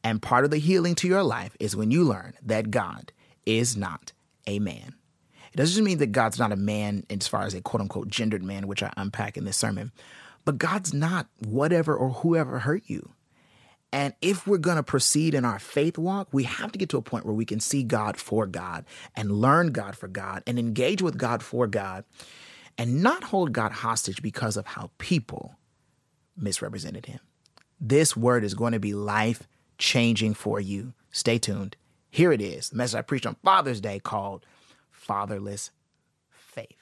And 0.05 0.23
part 0.23 0.45
of 0.45 0.51
the 0.51 0.59
healing 0.59 0.95
to 0.97 1.09
your 1.09 1.23
life 1.23 1.57
is 1.59 1.77
when 1.77 1.91
you 1.91 2.05
learn 2.05 2.35
that 2.43 2.71
God 2.71 3.13
is 3.45 3.77
not 3.77 4.13
a 4.47 4.59
man. 4.59 4.95
It 5.52 5.57
doesn't 5.57 5.85
mean 5.85 5.99
that 5.99 6.12
God's 6.12 6.38
not 6.38 6.52
a 6.52 6.57
man 6.57 7.04
as 7.11 7.26
far 7.26 7.42
as 7.42 7.54
a 7.54 7.61
quote 7.61 7.80
unquote 7.80 8.09
gendered 8.09 8.42
man, 8.42 8.66
which 8.66 8.83
I 8.83 8.92
unpack 8.97 9.37
in 9.37 9.45
this 9.45 9.57
sermon, 9.57 9.92
but 10.45 10.59
God's 10.59 10.95
not 10.95 11.26
whatever 11.38 11.97
or 11.97 12.11
whoever 12.11 12.61
hurt 12.61 12.85
you. 12.87 13.11
And 13.92 14.14
if 14.23 14.47
we're 14.47 14.59
going 14.59 14.76
to 14.76 14.85
proceed 14.85 15.35
in 15.35 15.45
our 15.45 15.59
faith 15.59 15.99
walk, 15.99 16.28
we 16.30 16.45
have 16.45 16.71
to 16.73 16.78
get 16.78 16.88
to 16.90 16.97
a 16.97 17.02
point 17.02 17.26
where 17.26 17.35
we 17.35 17.45
can 17.45 17.59
see 17.59 17.83
God 17.83 18.16
for 18.16 18.47
God 18.47 18.85
and 19.16 19.33
learn 19.33 19.73
God 19.73 19.97
for 19.97 20.07
God 20.07 20.45
and 20.47 20.59
engage 20.59 21.02
with 21.02 21.19
God 21.19 21.42
for 21.42 21.66
God 21.66 22.04
and 22.78 23.02
not 23.02 23.25
hold 23.25 23.52
God 23.52 23.73
hostage 23.73 24.23
because 24.23 24.57
of 24.57 24.66
how 24.66 24.90
people 24.99 25.57
misrepresented 26.37 27.07
him. 27.07 27.19
This 27.80 28.16
word 28.16 28.45
is 28.45 28.54
going 28.54 28.73
to 28.73 28.78
be 28.78 28.95
life 28.95 29.49
changing 29.76 30.35
for 30.35 30.61
you. 30.61 30.92
Stay 31.11 31.38
tuned. 31.38 31.76
Here 32.11 32.33
it 32.33 32.40
is 32.40 32.71
the 32.71 32.76
message 32.76 32.99
I 32.99 33.02
preached 33.02 33.26
on 33.26 33.37
Father's 33.42 33.80
Day 33.80 33.99
called 33.99 34.47
Fatherless 35.00 35.71
Faith. 36.28 36.76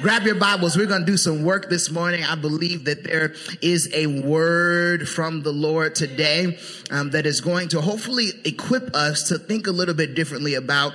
Grab 0.00 0.22
your 0.22 0.36
Bibles. 0.36 0.78
We're 0.78 0.86
going 0.86 1.04
to 1.04 1.06
do 1.06 1.18
some 1.18 1.44
work 1.44 1.68
this 1.68 1.90
morning. 1.90 2.24
I 2.24 2.36
believe 2.36 2.86
that 2.86 3.04
there 3.04 3.34
is 3.60 3.90
a 3.92 4.06
word 4.06 5.06
from 5.06 5.42
the 5.42 5.52
Lord 5.52 5.94
today 5.94 6.58
um, 6.90 7.10
that 7.10 7.26
is 7.26 7.42
going 7.42 7.68
to 7.68 7.82
hopefully 7.82 8.30
equip 8.46 8.96
us 8.96 9.28
to 9.28 9.38
think 9.38 9.66
a 9.66 9.72
little 9.72 9.94
bit 9.94 10.14
differently 10.14 10.54
about 10.54 10.94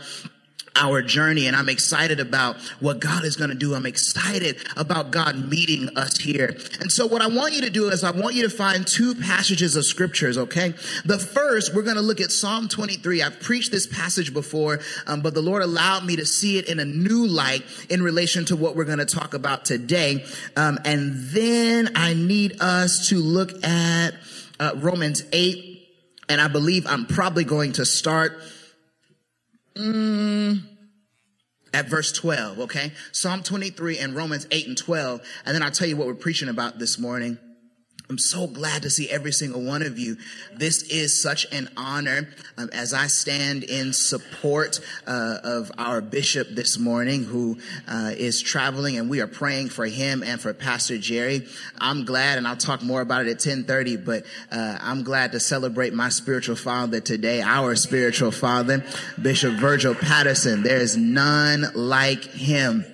our 0.78 1.02
journey 1.02 1.48
and 1.48 1.56
I'm 1.56 1.70
excited 1.70 2.20
about 2.20 2.58
what 2.80 3.00
God 3.00 3.26
is 3.26 3.36
going 3.36 3.50
to 3.50 3.56
do. 3.56 3.74
I'm 3.76 3.86
excited 3.86 4.58
about 4.76 5.12
God 5.12 5.50
meeting 5.50 5.90
us 5.98 6.18
here. 6.18 6.58
And 6.80 6.92
so 6.92 7.08
what 7.08 7.22
I 7.22 7.28
want 7.28 7.54
you 7.54 7.62
to 7.62 7.70
do 7.70 7.90
is 7.90 8.04
I 8.04 8.12
want 8.12 8.36
you 8.36 8.44
to 8.44 8.50
find 8.50 8.86
two 8.86 9.16
passages 9.16 9.76
of 9.76 9.86
scriptures, 9.86 10.38
okay? 10.38 10.74
The 11.06 11.20
first, 11.20 11.74
we're 11.74 11.82
going 11.82 11.96
to 11.96 12.02
look 12.02 12.22
at 12.22 12.32
Psalm 12.32 12.68
23. 12.68 13.22
I've 13.22 13.40
preached 13.40 13.72
this 13.72 13.88
passage 13.88 14.34
before, 14.34 14.80
um, 15.08 15.22
but 15.22 15.34
the 15.34 15.42
Lord 15.42 15.64
allowed 15.64 16.06
me 16.06 16.16
to 16.18 16.26
see 16.26 16.58
it 16.58 16.70
in 16.70 16.80
a 16.80 16.86
new 16.86 17.26
light 17.26 17.64
in 17.90 18.02
relation 18.02 18.46
to 18.46 18.56
what 18.56 18.76
we're 18.76 18.86
going 18.86 19.00
to 19.00 19.06
talk 19.06 19.34
about 19.34 19.66
today. 19.66 20.26
Um, 20.56 20.80
and 20.86 21.14
then 21.30 21.90
I 21.96 22.14
need 22.14 22.62
us 22.62 23.10
to 23.10 23.18
look 23.18 23.64
at 23.64 24.12
uh, 24.60 24.72
Romans 24.76 25.24
8. 25.32 25.74
And 26.30 26.42
I 26.42 26.50
believe 26.50 26.86
I'm 26.88 27.06
probably 27.06 27.46
going 27.46 27.74
to 27.74 27.86
start 27.86 28.38
Mm, 29.78 30.64
at 31.74 31.88
verse 31.88 32.12
12, 32.12 32.60
okay? 32.62 32.92
Psalm 33.12 33.44
23 33.44 34.00
and 34.00 34.16
Romans 34.16 34.48
8 34.52 34.68
and 34.68 34.78
12. 34.78 35.22
And 35.46 35.56
then 35.56 35.62
I'll 35.62 35.72
tell 35.72 35.88
you 35.88 35.98
what 35.98 36.08
we're 36.08 36.16
preaching 36.16 36.50
about 36.50 36.80
this 36.80 36.98
morning. 36.98 37.38
I'm 38.10 38.18
so 38.18 38.48
glad 38.48 38.84
to 38.84 38.90
see 38.90 39.10
every 39.10 39.34
single 39.34 39.62
one 39.62 39.82
of 39.82 40.00
you. 40.00 40.16
This 40.56 40.84
is 40.84 41.22
such 41.22 41.46
an 41.52 41.70
honor 41.76 42.30
um, 42.58 42.70
as 42.72 42.94
I 42.94 43.08
stand 43.08 43.66
in 43.66 43.92
support 43.92 44.80
uh, 45.06 45.40
of 45.44 45.74
our 45.78 46.00
bishop 46.00 46.48
this 46.52 46.80
morning 46.80 47.26
who 47.26 47.58
uh, 47.86 48.14
is 48.16 48.42
traveling 48.42 48.98
and 48.98 49.10
we 49.10 49.20
are 49.20 49.28
praying 49.28 49.70
for 49.70 49.86
him 49.86 50.24
and 50.24 50.40
for 50.40 50.54
Pastor 50.54 50.98
Jerry. 50.98 51.48
I'm 51.80 52.06
glad 52.06 52.38
and 52.38 52.48
I'll 52.48 52.56
talk 52.56 52.82
more 52.82 53.02
about 53.02 53.26
it 53.26 53.30
at 53.30 53.46
1030, 53.46 53.98
but 53.98 54.26
uh, 54.54 54.78
I'm 54.80 55.04
glad 55.04 55.34
to 55.34 55.42
celebrate 55.42 55.94
my 55.94 56.08
spiritual 56.08 56.56
father 56.56 57.02
today, 57.02 57.42
our 57.42 57.76
spiritual 57.76 58.32
father, 58.32 58.86
Bishop 59.22 59.56
Virgil 59.56 59.96
Patterson. 59.96 60.64
There 60.64 60.80
is 60.80 60.96
none 60.96 61.66
like 61.76 62.24
him. 62.24 62.86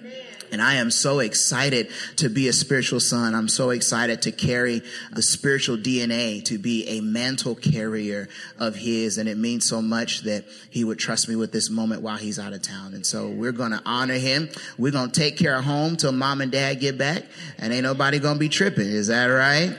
And 0.54 0.62
I 0.62 0.76
am 0.76 0.92
so 0.92 1.18
excited 1.18 1.90
to 2.18 2.30
be 2.30 2.48
a 2.48 2.54
spiritual 2.54 3.00
son. 3.00 3.34
I'm 3.34 3.50
so 3.50 3.72
excited 3.72 4.22
to 4.22 4.32
carry 4.32 4.84
the 5.12 5.24
spiritual 5.24 5.78
DNA, 5.78 6.46
to 6.46 6.60
be 6.60 6.88
a 6.90 7.02
mantle 7.02 7.56
carrier 7.56 8.30
of 8.60 8.76
his. 8.76 9.18
And 9.18 9.28
it 9.28 9.36
means 9.36 9.68
so 9.68 9.82
much 9.82 10.22
that 10.22 10.46
he 10.70 10.84
would 10.84 11.00
trust 11.00 11.28
me 11.28 11.36
with 11.36 11.52
this 11.52 11.72
moment 11.72 12.04
while 12.04 12.18
he's 12.18 12.38
out 12.38 12.54
of 12.54 12.62
town. 12.62 12.94
And 12.94 13.04
so 13.04 13.30
we're 13.30 13.52
going 13.52 13.72
to 13.72 13.82
honor 13.84 14.14
him. 14.14 14.48
We're 14.78 14.92
going 14.92 15.10
to 15.10 15.20
take 15.20 15.38
care 15.38 15.56
of 15.56 15.64
home 15.64 15.98
till 15.98 16.12
mom 16.12 16.40
and 16.40 16.52
dad 16.52 16.80
get 16.80 17.00
back. 17.00 17.24
And 17.58 17.74
ain't 17.74 17.82
nobody 17.82 18.20
going 18.20 18.36
to 18.36 18.40
be 18.40 18.50
tripping. 18.50 18.86
Is 18.86 19.08
that 19.08 19.26
right? 19.26 19.76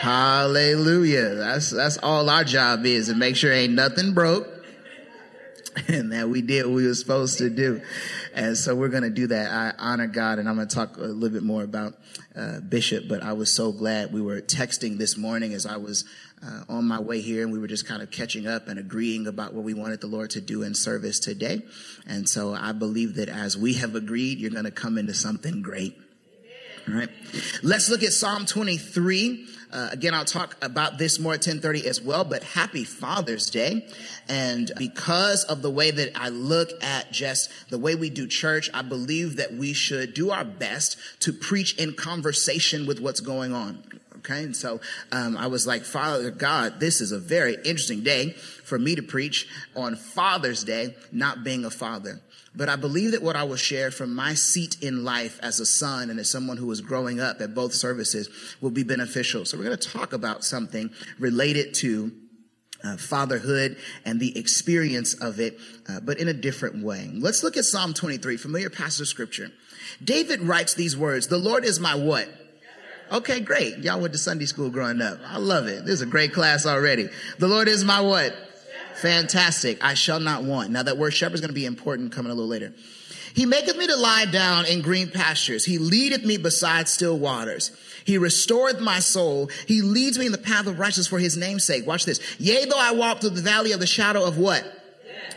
Hallelujah. 0.00 1.36
That's, 1.36 1.70
that's 1.70 1.96
all 1.98 2.28
our 2.28 2.42
job 2.42 2.84
is 2.86 3.06
to 3.06 3.14
make 3.14 3.36
sure 3.36 3.52
ain't 3.52 3.74
nothing 3.74 4.14
broke 4.14 4.57
and 5.88 6.12
that 6.12 6.28
we 6.28 6.42
did 6.42 6.66
what 6.66 6.74
we 6.74 6.86
were 6.86 6.94
supposed 6.94 7.38
to 7.38 7.50
do. 7.50 7.80
And 8.34 8.56
so 8.56 8.74
we're 8.74 8.88
going 8.88 9.02
to 9.02 9.10
do 9.10 9.28
that. 9.28 9.50
I 9.50 9.72
honor 9.78 10.06
God, 10.06 10.38
and 10.38 10.48
I'm 10.48 10.56
going 10.56 10.68
to 10.68 10.74
talk 10.74 10.96
a 10.96 11.00
little 11.00 11.30
bit 11.30 11.42
more 11.42 11.62
about 11.62 11.94
uh, 12.36 12.60
Bishop. 12.60 13.08
But 13.08 13.22
I 13.22 13.32
was 13.32 13.54
so 13.54 13.72
glad 13.72 14.12
we 14.12 14.20
were 14.20 14.40
texting 14.40 14.98
this 14.98 15.16
morning 15.16 15.54
as 15.54 15.66
I 15.66 15.76
was 15.76 16.04
uh, 16.44 16.62
on 16.68 16.86
my 16.86 17.00
way 17.00 17.20
here, 17.20 17.42
and 17.42 17.52
we 17.52 17.58
were 17.58 17.66
just 17.66 17.86
kind 17.86 18.02
of 18.02 18.10
catching 18.10 18.46
up 18.46 18.68
and 18.68 18.78
agreeing 18.78 19.26
about 19.26 19.54
what 19.54 19.64
we 19.64 19.74
wanted 19.74 20.00
the 20.00 20.06
Lord 20.06 20.30
to 20.30 20.40
do 20.40 20.62
in 20.62 20.74
service 20.74 21.18
today. 21.18 21.62
And 22.06 22.28
so 22.28 22.54
I 22.54 22.72
believe 22.72 23.14
that 23.16 23.28
as 23.28 23.56
we 23.56 23.74
have 23.74 23.94
agreed, 23.94 24.38
you're 24.38 24.50
going 24.50 24.64
to 24.64 24.70
come 24.70 24.98
into 24.98 25.14
something 25.14 25.62
great. 25.62 25.98
All 26.86 26.94
right. 26.94 27.08
Let's 27.62 27.90
look 27.90 28.02
at 28.02 28.12
Psalm 28.12 28.46
23. 28.46 29.46
Uh, 29.70 29.88
again, 29.92 30.14
I'll 30.14 30.24
talk 30.24 30.56
about 30.62 30.96
this 30.98 31.18
more 31.18 31.32
at 31.32 31.46
1030 31.46 31.86
as 31.86 32.00
well, 32.00 32.24
but 32.24 32.42
happy 32.42 32.84
Father's 32.84 33.50
Day. 33.50 33.86
And 34.28 34.70
because 34.78 35.44
of 35.44 35.60
the 35.60 35.70
way 35.70 35.90
that 35.90 36.12
I 36.18 36.28
look 36.30 36.70
at 36.82 37.12
just 37.12 37.50
the 37.68 37.78
way 37.78 37.94
we 37.94 38.08
do 38.08 38.26
church, 38.26 38.70
I 38.72 38.82
believe 38.82 39.36
that 39.36 39.52
we 39.52 39.72
should 39.74 40.14
do 40.14 40.30
our 40.30 40.44
best 40.44 40.96
to 41.20 41.32
preach 41.32 41.76
in 41.76 41.94
conversation 41.94 42.86
with 42.86 43.00
what's 43.00 43.20
going 43.20 43.52
on. 43.52 43.82
Okay. 44.28 44.44
And 44.44 44.56
so, 44.56 44.80
um, 45.10 45.36
I 45.36 45.46
was 45.46 45.66
like, 45.66 45.82
Father 45.82 46.30
God, 46.30 46.80
this 46.80 47.00
is 47.00 47.12
a 47.12 47.18
very 47.18 47.54
interesting 47.54 48.02
day 48.02 48.30
for 48.30 48.78
me 48.78 48.94
to 48.94 49.02
preach 49.02 49.48
on 49.74 49.96
Father's 49.96 50.64
Day, 50.64 50.94
not 51.10 51.44
being 51.44 51.64
a 51.64 51.70
father. 51.70 52.20
But 52.54 52.68
I 52.68 52.76
believe 52.76 53.12
that 53.12 53.22
what 53.22 53.36
I 53.36 53.44
will 53.44 53.56
share 53.56 53.90
from 53.90 54.14
my 54.14 54.34
seat 54.34 54.82
in 54.82 55.04
life 55.04 55.38
as 55.42 55.60
a 55.60 55.66
son 55.66 56.10
and 56.10 56.18
as 56.18 56.30
someone 56.30 56.56
who 56.56 56.66
was 56.66 56.80
growing 56.80 57.20
up 57.20 57.40
at 57.40 57.54
both 57.54 57.72
services 57.72 58.28
will 58.60 58.70
be 58.70 58.82
beneficial. 58.82 59.44
So 59.44 59.56
we're 59.56 59.64
going 59.64 59.78
to 59.78 59.88
talk 59.88 60.12
about 60.12 60.44
something 60.44 60.90
related 61.18 61.72
to 61.74 62.12
uh, 62.84 62.96
fatherhood 62.96 63.76
and 64.04 64.20
the 64.20 64.36
experience 64.38 65.14
of 65.14 65.40
it, 65.40 65.58
uh, 65.88 66.00
but 66.00 66.18
in 66.18 66.28
a 66.28 66.32
different 66.32 66.84
way. 66.84 67.10
Let's 67.14 67.42
look 67.42 67.56
at 67.56 67.64
Psalm 67.64 67.94
23, 67.94 68.36
familiar 68.36 68.70
passage 68.70 69.00
of 69.02 69.08
scripture. 69.08 69.50
David 70.02 70.42
writes 70.42 70.74
these 70.74 70.96
words, 70.96 71.28
the 71.28 71.38
Lord 71.38 71.64
is 71.64 71.80
my 71.80 71.94
what? 71.94 72.28
Okay, 73.10 73.40
great. 73.40 73.78
Y'all 73.78 74.00
went 74.00 74.12
to 74.12 74.18
Sunday 74.18 74.44
school 74.44 74.68
growing 74.68 75.00
up. 75.00 75.18
I 75.26 75.38
love 75.38 75.66
it. 75.66 75.84
This 75.84 75.94
is 75.94 76.02
a 76.02 76.06
great 76.06 76.32
class 76.32 76.66
already. 76.66 77.08
The 77.38 77.48
Lord 77.48 77.68
is 77.68 77.84
my 77.84 78.00
what? 78.00 78.34
Fantastic. 78.96 79.82
I 79.82 79.94
shall 79.94 80.20
not 80.20 80.42
want. 80.42 80.70
Now 80.70 80.82
that 80.82 80.98
word 80.98 81.12
shepherd 81.12 81.34
is 81.34 81.40
going 81.40 81.48
to 81.48 81.54
be 81.54 81.64
important 81.64 82.12
coming 82.12 82.30
a 82.30 82.34
little 82.34 82.48
later. 82.48 82.72
He 83.34 83.46
maketh 83.46 83.76
me 83.76 83.86
to 83.86 83.96
lie 83.96 84.26
down 84.26 84.66
in 84.66 84.82
green 84.82 85.10
pastures. 85.10 85.64
He 85.64 85.78
leadeth 85.78 86.24
me 86.24 86.36
beside 86.36 86.88
still 86.88 87.18
waters. 87.18 87.70
He 88.04 88.18
restoreth 88.18 88.80
my 88.80 88.98
soul. 88.98 89.50
He 89.66 89.80
leads 89.80 90.18
me 90.18 90.26
in 90.26 90.32
the 90.32 90.38
path 90.38 90.66
of 90.66 90.78
righteousness 90.78 91.06
for 91.06 91.18
his 91.18 91.36
name's 91.36 91.64
sake. 91.64 91.86
Watch 91.86 92.04
this. 92.04 92.20
Yea, 92.38 92.64
though 92.64 92.78
I 92.78 92.92
walk 92.92 93.20
through 93.20 93.30
the 93.30 93.42
valley 93.42 93.72
of 93.72 93.80
the 93.80 93.86
shadow 93.86 94.24
of 94.24 94.38
what? 94.38 94.64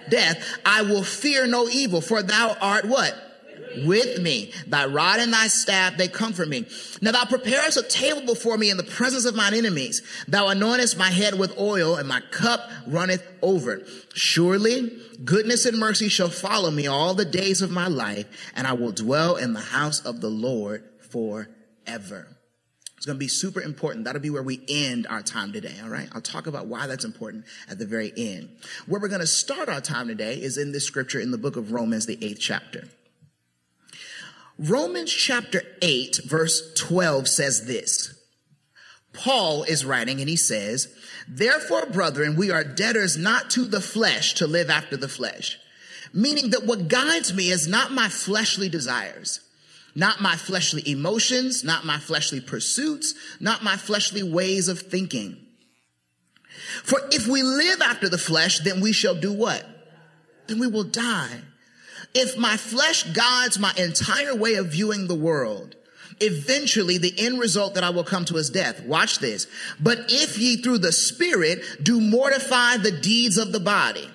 Death. 0.10 0.44
I 0.66 0.82
will 0.82 1.04
fear 1.04 1.46
no 1.48 1.70
evil, 1.70 2.02
for 2.02 2.24
thou 2.24 2.56
art 2.60 2.86
what? 2.86 3.16
With 3.86 4.22
me. 4.22 4.52
Thy 4.68 4.86
rod 4.86 5.20
and 5.20 5.34
thy 5.34 5.48
staff, 5.48 5.98
they 5.98 6.08
comfort 6.08 6.48
me. 6.48 6.66
Now 7.02 7.12
thou 7.12 7.26
preparest 7.26 7.78
a 7.78 7.84
table 7.84 8.26
before 8.26 8.58
me 8.58 8.70
in 8.70 8.78
the 8.78 8.84
presence 8.84 9.26
of 9.26 9.36
mine 9.36 9.54
enemies. 9.54 10.02
Thou 10.28 10.48
anointest 10.48 10.98
my 10.98 11.10
head 11.10 11.38
with 11.38 11.58
oil 11.60 11.96
and 11.96 12.08
my 12.08 12.22
cup 12.32 12.70
runneth 12.88 13.24
over. 13.42 13.82
Surely 14.14 14.92
goodness 15.24 15.66
and 15.66 15.78
mercy 15.78 16.10
shall 16.10 16.30
follow 16.30 16.72
me 16.72 16.88
all 16.88 17.14
the 17.14 17.26
days 17.26 17.62
of 17.62 17.72
my 17.72 17.88
life 17.88 18.26
and 18.56 18.68
I 18.68 18.74
will 18.74 18.92
dwell 18.92 19.36
in 19.36 19.54
the 19.54 19.60
house 19.60 20.00
of 20.06 20.22
the 20.22 20.30
Lord 20.30 20.84
forever. 21.10 22.28
It's 23.02 23.08
going 23.08 23.16
to 23.16 23.20
be 23.20 23.30
super 23.30 23.60
important. 23.60 24.06
That'll 24.06 24.22
be 24.22 24.30
where 24.30 24.44
we 24.44 24.62
end 24.70 25.08
our 25.08 25.24
time 25.24 25.52
today. 25.54 25.74
All 25.84 25.90
right. 25.90 26.08
I'll 26.14 26.22
talk 26.22 26.46
about 26.46 26.68
why 26.68 26.86
that's 26.86 27.04
important 27.04 27.46
at 27.68 27.80
the 27.80 27.88
very 27.88 28.14
end. 28.16 28.50
Where 28.86 29.02
we're 29.02 29.08
going 29.08 29.22
to 29.22 29.28
start 29.28 29.70
our 29.70 29.82
time 29.82 30.08
today 30.08 30.36
is 30.36 30.60
in 30.60 30.72
this 30.72 30.86
scripture 30.86 31.20
in 31.20 31.32
the 31.32 31.40
book 31.40 31.56
of 31.56 31.72
Romans, 31.72 32.06
the 32.06 32.24
eighth 32.24 32.40
chapter. 32.40 32.84
Romans 34.62 35.12
chapter 35.12 35.64
8 35.82 36.22
verse 36.24 36.72
12 36.76 37.28
says 37.28 37.66
this. 37.66 38.14
Paul 39.12 39.64
is 39.64 39.84
writing 39.84 40.20
and 40.20 40.30
he 40.30 40.38
says, 40.38 40.88
therefore, 41.28 41.88
brethren, 41.88 42.36
we 42.36 42.52
are 42.52 42.64
debtors 42.64 43.18
not 43.18 43.50
to 43.52 43.66
the 43.66 43.82
flesh 43.82 44.36
to 44.36 44.46
live 44.46 44.70
after 44.70 44.96
the 44.96 45.08
flesh. 45.08 45.58
Meaning 46.14 46.52
that 46.52 46.66
what 46.66 46.88
guides 46.88 47.34
me 47.34 47.50
is 47.50 47.68
not 47.68 47.92
my 47.92 48.08
fleshly 48.08 48.70
desires, 48.70 49.40
not 49.96 50.22
my 50.22 50.36
fleshly 50.36 50.88
emotions, 50.88 51.64
not 51.64 51.84
my 51.84 51.98
fleshly 51.98 52.40
pursuits, 52.40 53.16
not 53.40 53.64
my 53.64 53.78
fleshly 53.78 54.22
ways 54.22 54.68
of 54.68 54.80
thinking. 54.80 55.38
For 56.84 57.00
if 57.12 57.28
we 57.28 57.42
live 57.42 57.82
after 57.82 58.10
the 58.10 58.18
flesh, 58.20 58.60
then 58.60 58.80
we 58.80 58.92
shall 58.92 59.16
do 59.16 59.34
what? 59.34 59.66
Then 60.46 60.60
we 60.60 60.68
will 60.68 60.84
die. 60.84 61.42
If 62.14 62.38
my 62.38 62.58
flesh 62.58 63.04
guides 63.14 63.58
my 63.58 63.74
entire 63.78 64.36
way 64.36 64.56
of 64.56 64.68
viewing 64.68 65.08
the 65.08 65.16
world, 65.16 65.76
eventually 66.20 66.98
the 66.98 67.14
end 67.18 67.40
result 67.40 67.76
that 67.76 67.84
I 67.84 67.90
will 67.90 68.04
come 68.04 68.26
to 68.26 68.38
is 68.38 68.50
death. 68.50 68.84
Watch 68.84 69.20
this. 69.20 69.48
But 69.80 70.00
if 70.10 70.38
ye 70.38 70.58
through 70.58 70.80
the 70.80 70.92
spirit 70.92 71.64
do 71.82 72.02
mortify 72.02 72.78
the 72.78 72.92
deeds 72.92 73.38
of 73.38 73.52
the 73.52 73.60
body, 73.60 74.10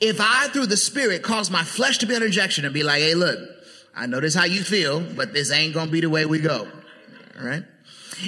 If 0.00 0.20
I, 0.20 0.48
through 0.48 0.66
the 0.66 0.76
Spirit, 0.76 1.22
cause 1.22 1.50
my 1.50 1.62
flesh 1.62 1.98
to 1.98 2.06
be 2.06 2.14
under 2.14 2.26
injection 2.26 2.64
and 2.64 2.74
be 2.74 2.82
like, 2.82 3.00
hey, 3.00 3.14
look, 3.14 3.38
I 3.94 4.06
know 4.06 4.20
this 4.20 4.34
how 4.34 4.44
you 4.44 4.62
feel, 4.62 5.00
but 5.00 5.32
this 5.32 5.52
ain't 5.52 5.74
gonna 5.74 5.90
be 5.90 6.00
the 6.00 6.10
way 6.10 6.26
we 6.26 6.40
go. 6.40 6.66
All 7.38 7.46
right? 7.46 7.64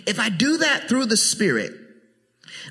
If 0.06 0.20
I 0.20 0.28
do 0.28 0.58
that 0.58 0.88
through 0.88 1.06
the 1.06 1.16
Spirit, 1.16 1.72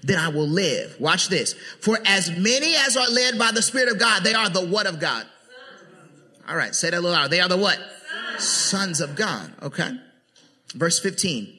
then 0.04 0.20
I 0.20 0.30
will 0.30 0.48
live. 0.48 0.96
Watch 1.00 1.27
this. 1.27 1.54
For 1.82 2.00
as 2.06 2.30
many 2.32 2.75
as 2.75 2.96
are 2.96 3.10
led 3.10 3.38
by 3.38 3.51
the 3.51 3.62
Spirit 3.62 3.89
of 3.89 4.00
God, 4.00 4.24
they 4.24 4.34
are 4.34 4.50
the 4.50 4.66
what 4.66 4.86
of 4.88 5.00
God? 5.00 5.25
All 6.48 6.56
right, 6.56 6.74
say 6.74 6.89
that 6.89 6.98
a 6.98 7.01
little 7.01 7.12
louder. 7.12 7.30
They 7.30 7.42
are 7.42 7.50
the 7.50 7.58
what? 7.58 7.80
Sons 8.38 9.01
of 9.01 9.16
God. 9.16 9.51
Okay. 9.62 9.92
Verse 10.74 11.00
15. 11.00 11.54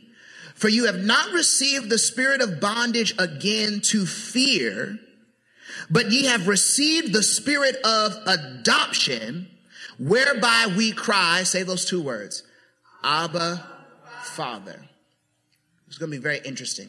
For 0.54 0.68
you 0.68 0.86
have 0.86 0.98
not 0.98 1.32
received 1.32 1.90
the 1.90 1.98
spirit 1.98 2.40
of 2.40 2.60
bondage 2.60 3.14
again 3.18 3.80
to 3.84 4.06
fear, 4.06 4.98
but 5.90 6.10
ye 6.10 6.24
have 6.24 6.48
received 6.48 7.12
the 7.12 7.22
spirit 7.22 7.76
of 7.84 8.16
adoption, 8.26 9.48
whereby 9.98 10.66
we 10.76 10.92
cry, 10.92 11.42
say 11.44 11.62
those 11.62 11.84
two 11.84 12.02
words, 12.02 12.42
Abba, 13.04 13.64
Father. 14.22 14.84
It's 15.86 15.98
going 15.98 16.10
to 16.10 16.16
be 16.16 16.22
very 16.22 16.40
interesting. 16.44 16.88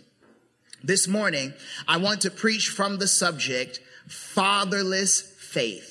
This 0.84 1.08
morning, 1.08 1.54
I 1.88 1.98
want 1.98 2.22
to 2.22 2.32
preach 2.32 2.70
from 2.70 2.98
the 2.98 3.08
subject, 3.08 3.82
fatherless 4.08 5.22
faith. 5.22 5.89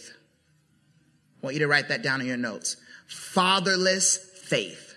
I 1.40 1.46
want 1.46 1.54
you 1.54 1.60
to 1.60 1.68
write 1.68 1.88
that 1.88 2.02
down 2.02 2.20
in 2.20 2.26
your 2.26 2.36
notes. 2.36 2.76
Fatherless 3.06 4.16
faith. 4.16 4.94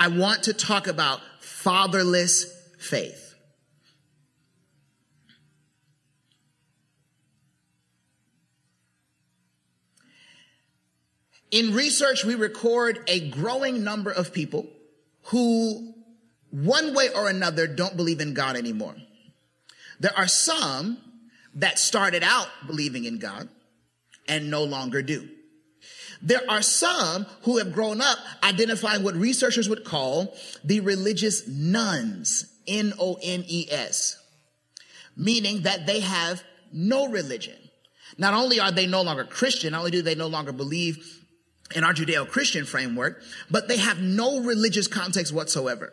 I 0.00 0.08
want 0.08 0.44
to 0.44 0.54
talk 0.54 0.86
about 0.86 1.20
fatherless 1.40 2.46
faith. 2.78 3.34
In 11.50 11.72
research, 11.72 12.24
we 12.24 12.34
record 12.34 12.98
a 13.06 13.30
growing 13.30 13.84
number 13.84 14.10
of 14.10 14.32
people 14.32 14.66
who, 15.26 15.94
one 16.50 16.94
way 16.94 17.10
or 17.14 17.28
another, 17.28 17.68
don't 17.68 17.96
believe 17.96 18.20
in 18.20 18.34
God 18.34 18.56
anymore. 18.56 18.96
There 20.00 20.16
are 20.16 20.26
some 20.26 20.98
that 21.54 21.78
started 21.78 22.24
out 22.24 22.48
believing 22.66 23.04
in 23.04 23.18
God 23.18 23.48
and 24.28 24.50
no 24.50 24.64
longer 24.64 25.02
do. 25.02 25.28
There 26.22 26.40
are 26.48 26.62
some 26.62 27.26
who 27.42 27.58
have 27.58 27.72
grown 27.72 28.00
up 28.00 28.18
identifying 28.42 29.02
what 29.02 29.14
researchers 29.14 29.68
would 29.68 29.84
call 29.84 30.34
the 30.64 30.80
religious 30.80 31.46
nuns, 31.46 32.46
N-O-N-E-S, 32.66 34.22
meaning 35.16 35.62
that 35.62 35.86
they 35.86 36.00
have 36.00 36.42
no 36.72 37.08
religion. 37.08 37.56
Not 38.16 38.32
only 38.32 38.58
are 38.60 38.72
they 38.72 38.86
no 38.86 39.02
longer 39.02 39.24
Christian, 39.24 39.72
not 39.72 39.80
only 39.80 39.90
do 39.90 40.02
they 40.02 40.14
no 40.14 40.28
longer 40.28 40.52
believe 40.52 41.20
in 41.74 41.84
our 41.84 41.92
Judeo-Christian 41.92 42.64
framework, 42.64 43.22
but 43.50 43.68
they 43.68 43.78
have 43.78 44.00
no 44.00 44.40
religious 44.40 44.86
context 44.86 45.32
whatsoever. 45.32 45.92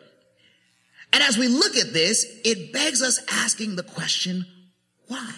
And 1.12 1.22
as 1.22 1.36
we 1.36 1.48
look 1.48 1.76
at 1.76 1.92
this, 1.92 2.24
it 2.44 2.72
begs 2.72 3.02
us 3.02 3.20
asking 3.30 3.76
the 3.76 3.82
question, 3.82 4.46
why? 5.08 5.34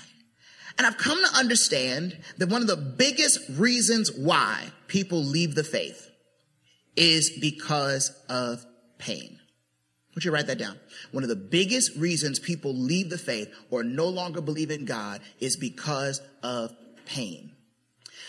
And 0.77 0.87
I've 0.87 0.99
come 0.99 1.23
to 1.23 1.39
understand 1.39 2.19
that 2.39 2.49
one 2.49 2.63
of 2.63 2.69
the 2.69 2.77
biggest 2.77 3.41
reasons 3.51 4.11
why 4.13 4.73
people 4.89 5.23
leave 5.23 5.55
the 5.55 5.65
faith 5.65 6.11
is 6.97 7.31
because 7.41 8.11
of 8.29 8.65
pain. 8.99 9.39
Want 10.15 10.25
you 10.25 10.31
write 10.31 10.47
that 10.47 10.59
down. 10.59 10.79
One 11.11 11.25
of 11.25 11.29
the 11.29 11.37
biggest 11.37 11.97
reasons 11.97 12.39
people 12.39 12.73
leave 12.73 13.11
the 13.11 13.19
faith 13.19 13.53
or 13.71 13.83
no 13.83 14.07
longer 14.07 14.41
believe 14.41 14.71
in 14.71 14.85
God 14.85 15.21
is 15.41 15.57
because 15.57 16.21
of 16.43 16.73
pain. 17.05 17.51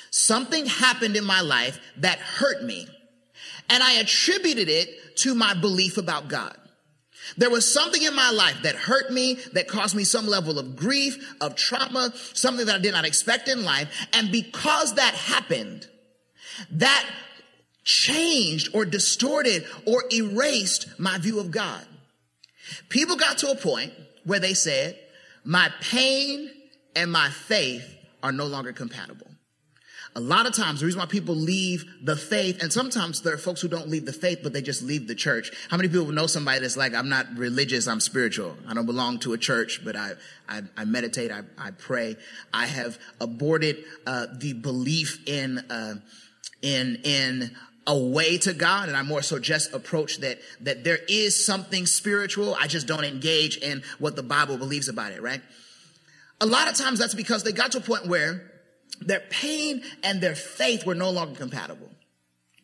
Something 0.10 0.66
happened 0.66 1.16
in 1.16 1.25
my 1.25 1.42
life 1.42 1.80
that 1.98 2.18
hurt 2.18 2.64
me, 2.64 2.88
and 3.70 3.84
I 3.84 3.94
attributed 3.94 4.70
it 4.70 5.18
to 5.18 5.36
my 5.36 5.54
belief 5.54 5.98
about 5.98 6.28
God. 6.28 6.58
There 7.38 7.50
was 7.50 7.72
something 7.72 8.01
in 8.01 8.15
my 8.15 8.29
life 8.32 8.62
that 8.63 8.75
hurt 8.75 9.12
me, 9.12 9.36
that 9.53 9.67
caused 9.67 9.95
me 9.95 10.04
some 10.04 10.28
level 10.28 10.60
of 10.60 10.76
grief, 10.76 11.36
of 11.41 11.56
trauma, 11.56 12.12
something 12.34 12.65
that 12.65 12.76
I 12.76 12.80
did 12.80 12.93
not 12.93 13.06
expect 13.06 13.47
in 13.47 13.63
life. 13.63 14.08
And 14.13 14.32
because 14.32 14.95
that 14.95 15.13
happened, 15.13 15.88
that 16.71 17.06
changed 17.84 18.69
or 18.73 18.86
distorted 18.86 19.65
or 19.86 20.04
erased 20.12 21.00
my 21.00 21.17
view 21.17 21.39
of 21.39 21.52
God. 21.52 21.86
People 22.89 23.15
got 23.15 23.38
to 23.39 23.52
a 23.52 23.56
point 23.56 23.93
where 24.23 24.39
they 24.39 24.54
said, 24.54 24.97
my 25.43 25.69
pain 25.82 26.50
and 26.95 27.12
my 27.12 27.30
faith 27.30 27.95
are 28.23 28.32
no 28.32 28.45
longer 28.45 28.73
compatible. 28.73 29.28
A 30.17 30.21
lot 30.21 30.45
of 30.45 30.54
times, 30.54 30.80
the 30.80 30.86
reason 30.86 30.99
why 30.99 31.08
people 31.08 31.36
leave 31.36 31.84
the 32.01 32.15
faith, 32.15 32.63
and 32.63 32.71
sometimes 32.71 33.21
there 33.21 33.34
are 33.34 33.38
folks 33.38 33.60
who 33.60 33.67
don't 33.67 33.89
leave 33.89 34.06
the 34.06 34.13
faith, 34.13 34.39
but 34.41 34.54
they 34.54 34.62
just 34.62 34.82
leave 34.82 35.10
the 35.10 35.15
church. 35.15 35.51
How 35.69 35.75
many 35.75 35.89
people 35.89 36.08
know 36.08 36.25
somebody 36.25 36.62
that's 36.62 36.78
like, 36.78 36.93
I'm 36.93 37.10
not 37.10 37.28
religious, 37.36 37.86
I'm 37.86 37.99
spiritual. 37.99 38.56
I 38.65 38.73
don't 38.73 38.86
belong 38.86 39.19
to 39.19 39.34
a 39.34 39.38
church, 39.38 39.82
but 39.84 39.97
I, 39.97 40.13
I, 40.47 40.62
I 40.78 40.86
meditate, 40.86 41.32
I, 41.32 41.41
I 41.58 41.71
pray. 41.71 42.15
I 42.54 42.65
have 42.65 42.97
aborted, 43.19 43.84
uh, 44.08 44.28
the 44.39 44.54
belief 44.54 45.21
in, 45.28 45.58
uh, 45.69 45.95
in, 46.62 47.01
in 47.04 47.51
a 47.86 47.97
way 47.97 48.38
to 48.38 48.54
God, 48.54 48.88
and 48.88 48.97
I 48.97 49.01
more 49.01 49.21
so 49.21 49.38
just 49.38 49.73
approach 49.73 50.19
that, 50.19 50.39
that 50.62 50.86
there 50.86 50.99
is 51.10 51.45
something 51.45 51.86
spiritual. 51.86 52.56
I 52.56 52.67
just 52.67 52.88
don't 52.88 53.04
engage 53.04 53.58
in 53.58 53.84
what 53.99 54.15
the 54.15 54.23
Bible 54.23 54.58
believes 54.58 54.88
about 54.88 55.12
it, 55.12 55.21
right? 55.21 55.41
A 56.39 56.45
lot 56.45 56.69
of 56.69 56.75
times 56.75 56.99
that's 56.99 57.13
because 57.13 57.43
they 57.43 57.51
got 57.51 57.73
to 57.73 57.80
a 57.80 57.82
point 57.82 58.08
where 58.08 58.49
their 59.01 59.21
pain 59.29 59.84
and 60.03 60.21
their 60.21 60.36
faith 60.36 60.86
were 60.86 60.95
no 60.95 61.10
longer 61.10 61.36
compatible. 61.36 61.89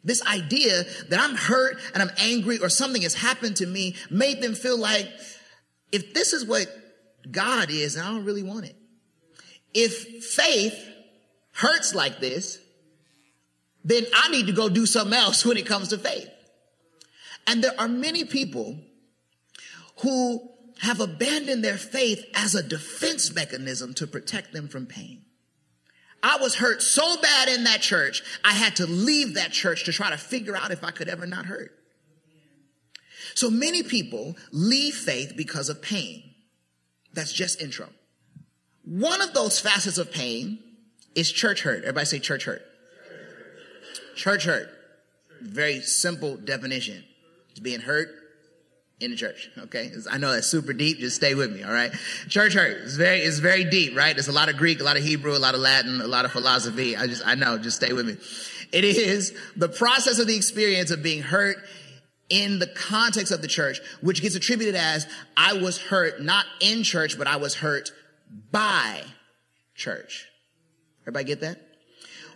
This 0.04 0.26
idea 0.26 0.84
that 1.10 1.20
I'm 1.20 1.36
hurt 1.36 1.78
and 1.94 2.02
I'm 2.02 2.12
angry 2.18 2.58
or 2.58 2.70
something 2.70 3.04
has 3.04 3.14
happened 3.14 3.58
to 3.58 3.68
me 3.68 3.96
made 4.10 4.42
them 4.42 4.56
feel 4.56 4.78
like 4.78 5.08
if 5.92 6.14
this 6.14 6.34
is 6.34 6.46
what 6.46 6.68
God 7.30 7.70
is, 7.70 7.98
I 7.98 8.08
don't 8.08 8.26
really 8.26 8.44
want 8.44 8.66
it. 8.66 8.76
If 9.74 10.24
faith 10.26 10.90
hurts 11.54 11.94
like 11.94 12.20
this, 12.20 12.60
then 13.84 14.06
I 14.14 14.30
need 14.30 14.48
to 14.48 14.54
go 14.54 14.70
do 14.70 14.86
something 14.86 15.14
else 15.14 15.46
when 15.46 15.58
it 15.58 15.66
comes 15.66 15.90
to 15.90 15.98
faith. 15.98 16.30
And 17.48 17.64
there 17.64 17.80
are 17.80 17.88
many 17.88 18.26
people 18.26 18.78
who 20.02 20.50
have 20.80 21.00
abandoned 21.00 21.64
their 21.64 21.78
faith 21.78 22.26
as 22.34 22.56
a 22.56 22.64
defense 22.64 23.34
mechanism 23.34 23.94
to 23.96 24.08
protect 24.08 24.52
them 24.52 24.68
from 24.68 24.88
pain. 24.88 25.21
I 26.24 26.38
was 26.40 26.56
hurt 26.56 26.82
so 26.82 27.20
bad 27.22 27.50
in 27.50 27.64
that 27.64 27.82
church, 27.82 28.22
I 28.44 28.52
had 28.52 28.76
to 28.78 28.86
leave 28.86 29.36
that 29.36 29.52
church 29.52 29.86
to 29.86 29.92
try 29.92 30.10
to 30.12 30.18
figure 30.18 30.56
out 30.56 30.72
if 30.72 30.84
I 30.84 30.92
could 30.92 31.08
ever 31.08 31.26
not 31.26 31.46
hurt. 31.46 31.72
So 33.34 33.50
many 33.50 33.82
people 33.82 34.36
leave 34.52 34.94
faith 34.94 35.34
because 35.36 35.70
of 35.70 35.82
pain. 35.82 36.24
That's 37.14 37.34
just 37.34 37.62
intro. 37.62 37.90
One 38.84 39.22
of 39.22 39.34
those 39.34 39.60
facets 39.60 39.98
of 39.98 40.12
pain 40.12 40.60
is 41.16 41.32
church 41.32 41.62
hurt. 41.62 41.80
Everybody 41.80 42.06
say 42.06 42.20
church 42.20 42.46
hurt. 42.46 42.62
Church 44.16 44.46
hurt. 44.46 44.70
Very 45.42 45.82
simple 45.82 46.38
definition. 46.38 47.04
It's 47.50 47.60
being 47.60 47.80
hurt 47.80 48.10
in 49.02 49.12
the 49.12 49.18
church. 49.18 49.50
Okay. 49.58 49.92
I 50.10 50.18
know 50.18 50.32
that's 50.32 50.48
super 50.48 50.74
deep. 50.74 51.00
Just 51.00 51.16
stay 51.16 51.34
with 51.36 51.54
me. 51.54 51.64
All 51.64 51.74
right. 51.74 51.92
Church 52.30 52.54
hurt. 52.54 52.78
It's 52.84 52.96
very, 52.96 53.20
it's 53.20 53.40
very 53.40 53.64
deep, 53.64 53.96
right? 53.96 54.16
There's 54.16 54.28
a 54.28 54.34
lot 54.34 54.50
of 54.50 54.58
Greek, 54.58 54.80
a 54.80 54.84
lot 54.84 54.98
of 54.98 55.04
Hebrew, 55.04 55.36
a 55.36 55.40
lot 55.40 55.56
of 55.56 55.60
Latin, 55.60 56.02
a 56.02 56.08
lot 56.08 56.26
of 56.26 56.32
philosophy. 56.32 56.96
I 56.96 57.08
just, 57.08 57.26
I 57.26 57.36
know. 57.36 57.58
Just 57.58 57.78
stay 57.78 57.94
with 57.94 58.06
me. 58.06 58.18
It 58.72 58.84
is 58.84 59.34
the 59.56 59.68
process 59.68 60.20
of 60.20 60.28
the 60.28 60.36
experience 60.36 60.92
of 60.92 61.04
being 61.04 61.22
hurt 61.22 61.58
in 62.30 62.60
the 62.60 62.68
context 62.68 63.32
of 63.32 63.42
the 63.42 63.48
church, 63.48 63.82
which 64.00 64.22
gets 64.22 64.36
attributed 64.36 64.76
as 64.76 65.06
I 65.36 65.54
was 65.54 65.78
hurt 65.78 66.22
not 66.22 66.46
in 66.62 66.84
church, 66.84 67.18
but 67.18 67.28
I 67.28 67.36
was 67.36 67.56
hurt 67.56 67.92
by 68.52 69.02
church. 69.76 70.28
Everybody 71.04 71.26
get 71.26 71.42
that? 71.42 71.60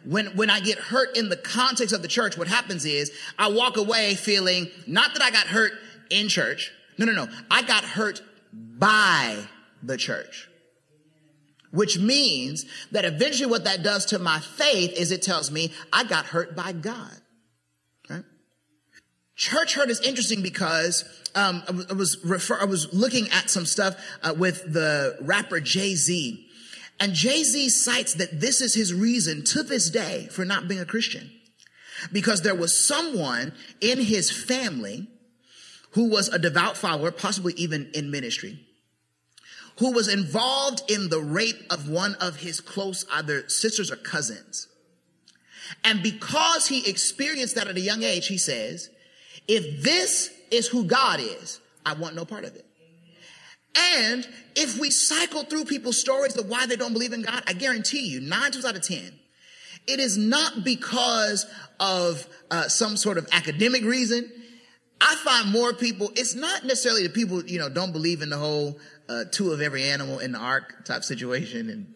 When, 0.03 0.27
when 0.35 0.49
I 0.49 0.59
get 0.59 0.77
hurt 0.77 1.17
in 1.17 1.29
the 1.29 1.37
context 1.37 1.93
of 1.93 2.01
the 2.01 2.07
church, 2.07 2.37
what 2.37 2.47
happens 2.47 2.85
is 2.85 3.11
I 3.39 3.49
walk 3.49 3.77
away 3.77 4.15
feeling 4.15 4.69
not 4.85 5.13
that 5.13 5.23
I 5.23 5.31
got 5.31 5.47
hurt 5.47 5.71
in 6.09 6.27
church. 6.29 6.71
No, 6.97 7.05
no, 7.05 7.11
no. 7.11 7.27
I 7.51 7.61
got 7.63 7.83
hurt 7.83 8.21
by 8.53 9.37
the 9.83 9.97
church. 9.97 10.49
Which 11.71 11.99
means 11.99 12.65
that 12.91 13.03
eventually 13.03 13.49
what 13.49 13.65
that 13.65 13.83
does 13.83 14.05
to 14.07 14.19
my 14.19 14.39
faith 14.39 14.93
is 14.93 15.11
it 15.11 15.21
tells 15.21 15.51
me 15.51 15.71
I 15.91 16.05
got 16.05 16.27
hurt 16.27 16.55
by 16.55 16.71
God. 16.71 17.11
Church 19.37 19.73
hurt 19.75 19.89
is 19.89 19.99
interesting 19.99 20.41
because 20.41 21.03
um, 21.35 21.61
I 21.67 21.71
was- 21.73 21.85
I 21.89 21.93
was 21.93 22.17
refer- 22.23 22.61
I 22.61 22.63
was 22.63 22.93
looking 22.93 23.29
at 23.31 23.49
some 23.49 23.65
stuff 23.65 23.97
uh, 24.23 24.33
with 24.37 24.71
the 24.71 25.17
rapper 25.19 25.59
Jay 25.59 25.93
Z, 25.95 26.47
and 27.01 27.13
Jay 27.13 27.43
Z 27.43 27.67
cites 27.67 28.13
that 28.13 28.39
this 28.39 28.61
is 28.61 28.73
his 28.75 28.93
reason 28.93 29.43
to 29.47 29.61
this 29.61 29.89
day 29.89 30.29
for 30.31 30.45
not 30.45 30.69
being 30.69 30.79
a 30.79 30.85
Christian, 30.85 31.29
because 32.13 32.43
there 32.43 32.55
was 32.55 32.79
someone 32.87 33.51
in 33.81 33.99
his 33.99 34.31
family 34.31 35.09
who 35.95 36.09
was 36.09 36.27
a 36.27 36.37
devout 36.37 36.75
follower, 36.77 37.09
possibly 37.09 37.53
even 37.53 37.89
in 37.93 38.11
ministry, 38.11 38.59
who 39.79 39.91
was 39.91 40.07
involved 40.07 40.83
in 40.91 41.09
the 41.09 41.21
rape 41.21 41.63
of 41.69 41.89
one 41.89 42.15
of 42.15 42.37
his 42.37 42.59
close 42.59 43.05
either 43.13 43.47
sisters 43.47 43.89
or 43.89 43.95
cousins. 43.95 44.67
And 45.85 46.03
because 46.03 46.67
he 46.67 46.89
experienced 46.89 47.55
that 47.55 47.67
at 47.67 47.77
a 47.77 47.81
young 47.81 48.03
age, 48.03 48.27
he 48.27 48.37
says, 48.37 48.89
if 49.47 49.83
this 49.83 50.31
is 50.51 50.67
who 50.67 50.83
God 50.83 51.21
is, 51.21 51.61
I 51.85 51.93
want 51.93 52.13
no 52.13 52.25
part 52.25 52.43
of 52.43 52.55
it. 52.55 52.65
And 53.97 54.27
if 54.55 54.77
we 54.77 54.89
cycle 54.89 55.43
through 55.43 55.65
people's 55.65 55.99
stories 55.99 56.37
of 56.37 56.49
why 56.49 56.65
they 56.65 56.75
don't 56.75 56.93
believe 56.93 57.13
in 57.13 57.21
God, 57.21 57.41
I 57.47 57.53
guarantee 57.53 58.07
you, 58.07 58.19
nine 58.19 58.51
times 58.51 58.65
out 58.65 58.75
of 58.75 58.81
10, 58.81 58.99
it 59.87 59.99
is 59.99 60.17
not 60.17 60.65
because 60.65 61.45
of 61.79 62.27
uh, 62.51 62.67
some 62.67 62.97
sort 62.97 63.17
of 63.17 63.27
academic 63.31 63.83
reason. 63.83 64.29
I 65.01 65.15
find 65.15 65.51
more 65.51 65.73
people, 65.73 66.11
it's 66.15 66.35
not 66.35 66.63
necessarily 66.63 67.03
the 67.03 67.09
people, 67.09 67.43
you 67.45 67.59
know, 67.59 67.69
don't 67.69 67.91
believe 67.91 68.21
in 68.21 68.29
the 68.29 68.37
whole 68.37 68.79
uh, 69.09 69.25
two 69.31 69.51
of 69.51 69.61
every 69.61 69.83
animal 69.83 70.19
in 70.19 70.31
the 70.31 70.39
ark 70.39 70.85
type 70.85 71.03
situation 71.03 71.69
and, 71.69 71.93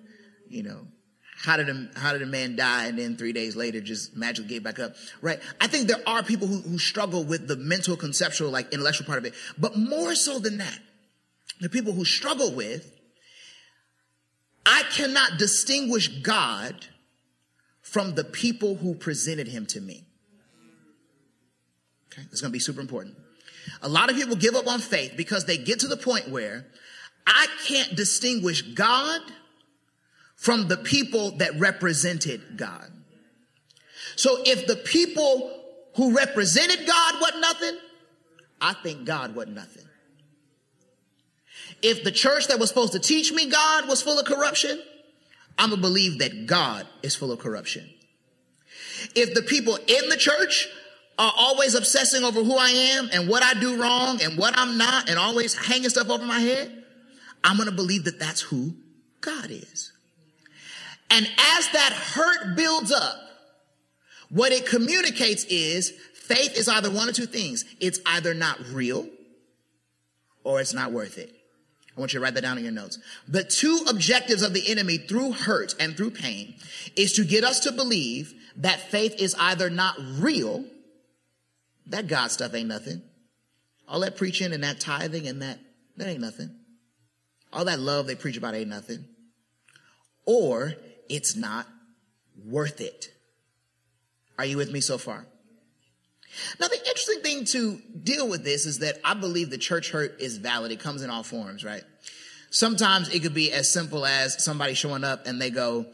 you 0.48 0.64
know, 0.64 0.88
how 1.42 1.56
did 1.56 1.70
a, 1.70 1.88
how 1.96 2.12
did 2.12 2.22
a 2.22 2.26
man 2.26 2.58
die 2.58 2.88
and 2.88 3.00
then 3.00 3.16
three 3.16 3.32
days 3.32 3.56
later 3.56 3.80
just 3.80 4.16
magically 4.16 4.50
get 4.50 4.64
back 4.64 4.78
up? 4.78 4.96
Right. 5.22 5.40
I 5.62 5.68
think 5.68 5.88
there 5.88 6.02
are 6.06 6.22
people 6.22 6.48
who, 6.48 6.60
who 6.60 6.78
struggle 6.78 7.24
with 7.24 7.48
the 7.48 7.56
mental, 7.56 7.96
conceptual, 7.96 8.50
like 8.50 8.74
intellectual 8.74 9.08
part 9.08 9.20
of 9.20 9.26
it, 9.26 9.34
but 9.58 9.78
more 9.78 10.16
so 10.16 10.40
than 10.40 10.58
that, 10.58 10.80
the 11.62 11.70
people 11.70 11.94
who 11.94 12.04
struggle 12.04 12.54
with, 12.54 12.94
I 14.66 14.84
cannot 14.92 15.40
distinguish 15.40 16.10
God 16.22 16.88
from 17.82 18.16
the 18.16 18.24
people 18.24 18.76
who 18.76 18.94
presented 18.94 19.48
him 19.48 19.66
to 19.68 19.82
me. 19.82 20.06
Okay, 22.20 22.28
it's 22.32 22.42
going 22.42 22.52
to 22.52 22.54
be 22.54 22.60
super 22.60 22.82
important. 22.82 23.16
A 23.82 23.90
lot 23.90 24.10
of 24.10 24.16
people 24.16 24.36
give 24.36 24.56
up 24.56 24.68
on 24.68 24.80
faith 24.80 25.14
because 25.16 25.46
they 25.46 25.58
get 25.58 25.80
to 25.82 25.88
the 25.88 25.98
point 25.98 26.30
where 26.30 26.66
I 27.26 27.48
can't 27.68 27.96
distinguish 27.96 28.62
God 28.62 29.22
from 30.36 30.68
the 30.68 30.78
people 30.78 31.38
that 31.38 31.60
represented 31.60 32.58
God. 32.58 32.90
So 34.16 34.38
if 34.46 34.68
the 34.68 34.76
people 34.76 35.52
who 35.96 36.16
represented 36.16 36.88
God 36.88 37.16
wasn't 37.22 37.42
nothing, 37.42 37.78
I 38.62 38.74
think 38.74 39.06
God 39.06 39.36
wasn't 39.36 39.56
nothing. 39.56 39.86
If 41.82 42.04
the 42.04 42.12
church 42.12 42.48
that 42.48 42.60
was 42.60 42.70
supposed 42.70 42.94
to 42.94 43.00
teach 43.00 43.32
me 43.32 43.50
God 43.50 43.88
was 43.88 44.02
full 44.02 44.20
of 44.20 44.26
corruption, 44.26 44.82
I'm 45.58 45.70
gonna 45.70 45.82
believe 45.82 46.20
that 46.20 46.48
God 46.48 46.88
is 47.04 47.16
full 47.16 47.32
of 47.32 47.40
corruption. 47.40 47.90
If 49.16 49.34
the 49.34 49.42
people 49.42 49.76
in 49.76 50.10
the 50.10 50.18
church 50.18 50.68
are 51.20 51.34
always 51.38 51.76
obsessing 51.76 52.24
over 52.24 52.44
who 52.44 52.56
I 52.56 52.70
am 52.70 53.10
and 53.12 53.30
what 53.30 53.44
I 53.44 53.54
do 53.60 53.80
wrong 53.80 54.22
and 54.24 54.38
what 54.38 54.58
I'm 54.58 54.78
not 54.78 55.10
and 55.10 55.20
always 55.20 55.54
hanging 55.54 55.90
stuff 55.90 56.10
over 56.10 56.26
my 56.26 56.40
head, 56.40 56.84
I'm 57.44 57.58
gonna 57.58 57.72
believe 57.72 58.06
that 58.06 58.20
that's 58.20 58.42
who 58.42 58.74
God 59.22 59.52
is. 59.52 59.92
And 61.12 61.26
as 61.58 61.70
that 61.70 61.92
hurt 61.94 62.56
builds 62.56 62.92
up, 62.92 63.18
what 64.30 64.52
it 64.52 64.66
communicates 64.66 65.44
is 65.46 65.92
faith 66.14 66.58
is 66.58 66.70
either 66.70 66.90
one 66.90 67.10
or 67.10 67.12
two 67.12 67.26
things. 67.26 67.66
It's 67.80 68.00
either 68.06 68.34
not 68.34 68.60
real 68.72 69.08
or 70.44 70.62
it's 70.62 70.74
not 70.74 70.92
worth 70.92 71.18
it. 71.18 71.36
I 71.96 72.00
want 72.00 72.14
you 72.14 72.20
to 72.20 72.24
write 72.24 72.36
that 72.36 72.42
down 72.42 72.58
in 72.58 72.64
your 72.64 72.72
notes. 72.72 72.98
The 73.28 73.44
two 73.44 73.84
objectives 73.90 74.42
of 74.42 74.54
the 74.54 74.70
enemy 74.70 74.98
through 74.98 75.34
hurt 75.34 75.76
and 75.80 75.98
through 75.98 76.12
pain 76.12 76.56
is 76.96 77.12
to 77.14 77.26
get 77.26 77.44
us 77.44 77.60
to 77.62 77.74
believe 77.74 78.34
that 78.56 78.80
faith 78.80 79.16
is 79.20 79.36
either 79.38 79.70
not 79.70 79.96
real, 80.18 80.64
that 81.90 82.08
God 82.08 82.32
stuff 82.32 82.54
ain't 82.54 82.70
nothing. 82.70 83.02
All 83.88 84.00
that 84.02 84.18
preaching 84.18 84.54
and 84.54 84.64
that 84.64 84.80
tithing 84.80 85.28
and 85.28 85.42
that, 85.42 85.60
that 85.98 86.08
ain't 86.08 86.22
nothing. 86.22 86.56
All 87.52 87.66
that 87.66 87.80
love 87.80 88.08
they 88.08 88.16
preach 88.16 88.38
about 88.38 88.56
ain't 88.56 88.70
nothing. 88.70 89.06
Or 90.26 90.74
it's 91.10 91.36
not 91.36 91.68
worth 92.46 92.82
it. 92.82 93.10
Are 94.38 94.46
you 94.46 94.58
with 94.58 94.72
me 94.72 94.80
so 94.80 94.98
far? 94.98 95.26
Now, 96.60 96.68
the 96.68 96.78
interesting 96.78 97.22
thing 97.22 97.46
to 97.46 97.82
deal 98.04 98.30
with 98.30 98.44
this 98.44 98.68
is 98.68 98.80
that 98.80 99.00
I 99.04 99.16
believe 99.16 99.50
the 99.50 99.58
church 99.58 99.92
hurt 99.92 100.22
is 100.22 100.38
valid. 100.38 100.72
It 100.72 100.80
comes 100.80 101.02
in 101.02 101.10
all 101.10 101.24
forms, 101.24 101.66
right? 101.66 101.82
Sometimes 102.52 103.10
it 103.10 103.22
could 103.24 103.34
be 103.34 103.52
as 103.52 103.72
simple 103.72 104.06
as 104.06 104.44
somebody 104.44 104.76
showing 104.76 105.04
up 105.04 105.26
and 105.26 105.42
they 105.42 105.50
go, 105.50 105.88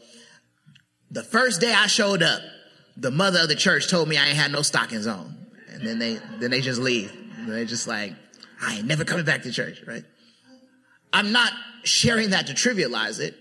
the 1.10 1.22
first 1.22 1.60
day 1.60 1.72
I 1.72 1.86
showed 1.86 2.22
up, 2.22 2.40
the 2.96 3.10
mother 3.10 3.40
of 3.40 3.48
the 3.48 3.54
church 3.54 3.88
told 3.88 4.08
me 4.08 4.18
I 4.18 4.28
ain't 4.28 4.36
had 4.36 4.52
no 4.52 4.62
stockings 4.62 5.06
on. 5.06 5.35
And 5.76 5.86
then 5.86 5.98
they, 5.98 6.18
then 6.40 6.50
they 6.50 6.60
just 6.60 6.80
leave. 6.80 7.12
And 7.36 7.48
they're 7.48 7.64
just 7.64 7.86
like, 7.86 8.14
I 8.60 8.76
ain't 8.76 8.86
never 8.86 9.04
coming 9.04 9.24
back 9.24 9.42
to 9.42 9.52
church, 9.52 9.82
right? 9.86 10.04
I'm 11.12 11.32
not 11.32 11.52
sharing 11.84 12.30
that 12.30 12.46
to 12.46 12.54
trivialize 12.54 13.20
it. 13.20 13.34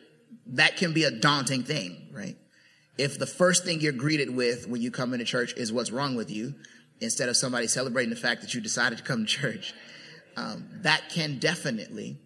That 0.48 0.78
can 0.78 0.94
be 0.94 1.04
a 1.04 1.12
daunting 1.12 1.64
thing, 1.64 2.10
right? 2.12 2.36
If 2.98 3.18
the 3.18 3.26
first 3.26 3.64
thing 3.64 3.82
you're 3.82 3.94
greeted 3.94 4.36
with 4.36 4.68
when 4.68 4.82
you 4.82 4.92
come 4.92 5.14
into 5.14 5.26
church 5.26 5.54
is 5.56 5.74
what's 5.74 5.92
wrong 5.92 6.16
with 6.16 6.30
you, 6.30 6.56
instead 7.00 7.30
of 7.30 7.38
somebody 7.38 7.68
celebrating 7.68 8.10
the 8.10 8.20
fact 8.20 8.42
that 8.42 8.54
you 8.54 8.62
decided 8.62 8.98
to 8.98 9.04
come 9.04 9.26
to 9.26 9.32
church, 9.32 9.74
um, 10.38 10.68
that 10.82 11.10
can 11.10 11.40
definitely 11.40 12.18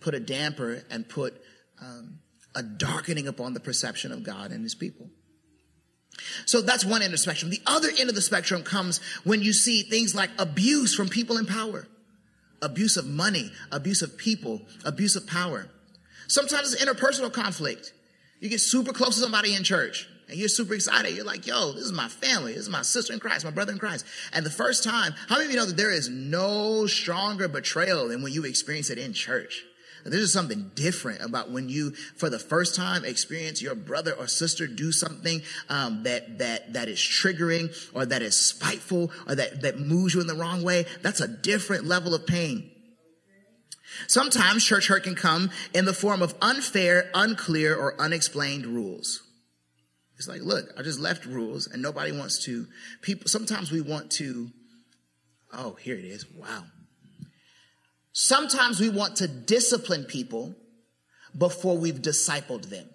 put 0.00 0.14
a 0.14 0.20
damper 0.20 0.82
and 0.90 1.08
put 1.08 1.40
um, 1.80 2.18
a 2.54 2.62
darkening 2.62 3.28
upon 3.28 3.54
the 3.54 3.60
perception 3.60 4.12
of 4.12 4.22
God 4.22 4.50
and 4.50 4.62
his 4.62 4.74
people. 4.74 5.08
So 6.44 6.60
that's 6.60 6.84
one 6.84 7.02
end 7.02 7.06
of 7.06 7.12
the 7.12 7.18
spectrum. 7.18 7.50
The 7.50 7.62
other 7.66 7.88
end 7.98 8.08
of 8.08 8.14
the 8.14 8.22
spectrum 8.22 8.62
comes 8.62 9.00
when 9.24 9.42
you 9.42 9.52
see 9.52 9.82
things 9.82 10.14
like 10.14 10.30
abuse 10.38 10.94
from 10.94 11.08
people 11.08 11.36
in 11.38 11.46
power, 11.46 11.86
abuse 12.62 12.96
of 12.96 13.06
money, 13.06 13.50
abuse 13.70 14.02
of 14.02 14.16
people, 14.16 14.62
abuse 14.84 15.16
of 15.16 15.26
power. 15.26 15.68
Sometimes 16.28 16.72
it's 16.72 16.84
interpersonal 16.84 17.32
conflict. 17.32 17.92
You 18.40 18.48
get 18.48 18.60
super 18.60 18.92
close 18.92 19.14
to 19.16 19.20
somebody 19.20 19.54
in 19.54 19.62
church 19.62 20.08
and 20.28 20.38
you're 20.38 20.48
super 20.48 20.74
excited. 20.74 21.14
You're 21.14 21.24
like, 21.24 21.46
yo, 21.46 21.72
this 21.72 21.84
is 21.84 21.92
my 21.92 22.08
family. 22.08 22.52
This 22.52 22.62
is 22.62 22.68
my 22.68 22.82
sister 22.82 23.12
in 23.12 23.20
Christ, 23.20 23.44
my 23.44 23.50
brother 23.50 23.72
in 23.72 23.78
Christ. 23.78 24.04
And 24.32 24.44
the 24.44 24.50
first 24.50 24.82
time, 24.82 25.14
how 25.28 25.36
many 25.36 25.46
of 25.46 25.50
you 25.52 25.56
know 25.58 25.66
that 25.66 25.76
there 25.76 25.90
is 25.90 26.08
no 26.08 26.86
stronger 26.86 27.48
betrayal 27.48 28.08
than 28.08 28.22
when 28.22 28.32
you 28.32 28.44
experience 28.44 28.90
it 28.90 28.98
in 28.98 29.12
church? 29.12 29.64
There's 30.10 30.22
just 30.22 30.34
something 30.34 30.70
different 30.74 31.22
about 31.22 31.50
when 31.50 31.68
you, 31.68 31.92
for 32.16 32.30
the 32.30 32.38
first 32.38 32.74
time, 32.74 33.04
experience 33.04 33.62
your 33.62 33.74
brother 33.74 34.12
or 34.12 34.26
sister 34.26 34.66
do 34.66 34.92
something 34.92 35.42
um, 35.68 36.02
that 36.04 36.38
that 36.38 36.72
that 36.74 36.88
is 36.88 36.98
triggering 36.98 37.74
or 37.94 38.06
that 38.06 38.22
is 38.22 38.36
spiteful 38.36 39.10
or 39.28 39.34
that 39.34 39.62
that 39.62 39.78
moves 39.78 40.14
you 40.14 40.20
in 40.20 40.26
the 40.26 40.34
wrong 40.34 40.62
way. 40.62 40.86
That's 41.02 41.20
a 41.20 41.28
different 41.28 41.84
level 41.84 42.14
of 42.14 42.26
pain. 42.26 42.70
Sometimes 44.08 44.64
church 44.64 44.88
hurt 44.88 45.04
can 45.04 45.14
come 45.14 45.50
in 45.72 45.84
the 45.84 45.94
form 45.94 46.22
of 46.22 46.34
unfair, 46.42 47.10
unclear, 47.14 47.74
or 47.74 48.00
unexplained 48.00 48.66
rules. 48.66 49.22
It's 50.16 50.28
like, 50.28 50.42
look, 50.42 50.66
I 50.78 50.82
just 50.82 50.98
left 50.98 51.26
rules 51.26 51.66
and 51.66 51.82
nobody 51.82 52.12
wants 52.12 52.44
to, 52.44 52.66
people, 53.02 53.28
sometimes 53.28 53.70
we 53.70 53.80
want 53.80 54.10
to, 54.12 54.50
oh, 55.52 55.74
here 55.74 55.96
it 55.96 56.04
is. 56.04 56.26
Wow. 56.30 56.64
Sometimes 58.18 58.80
we 58.80 58.88
want 58.88 59.16
to 59.16 59.28
discipline 59.28 60.04
people 60.04 60.54
before 61.36 61.76
we've 61.76 62.00
discipled 62.00 62.70
them. 62.70 62.88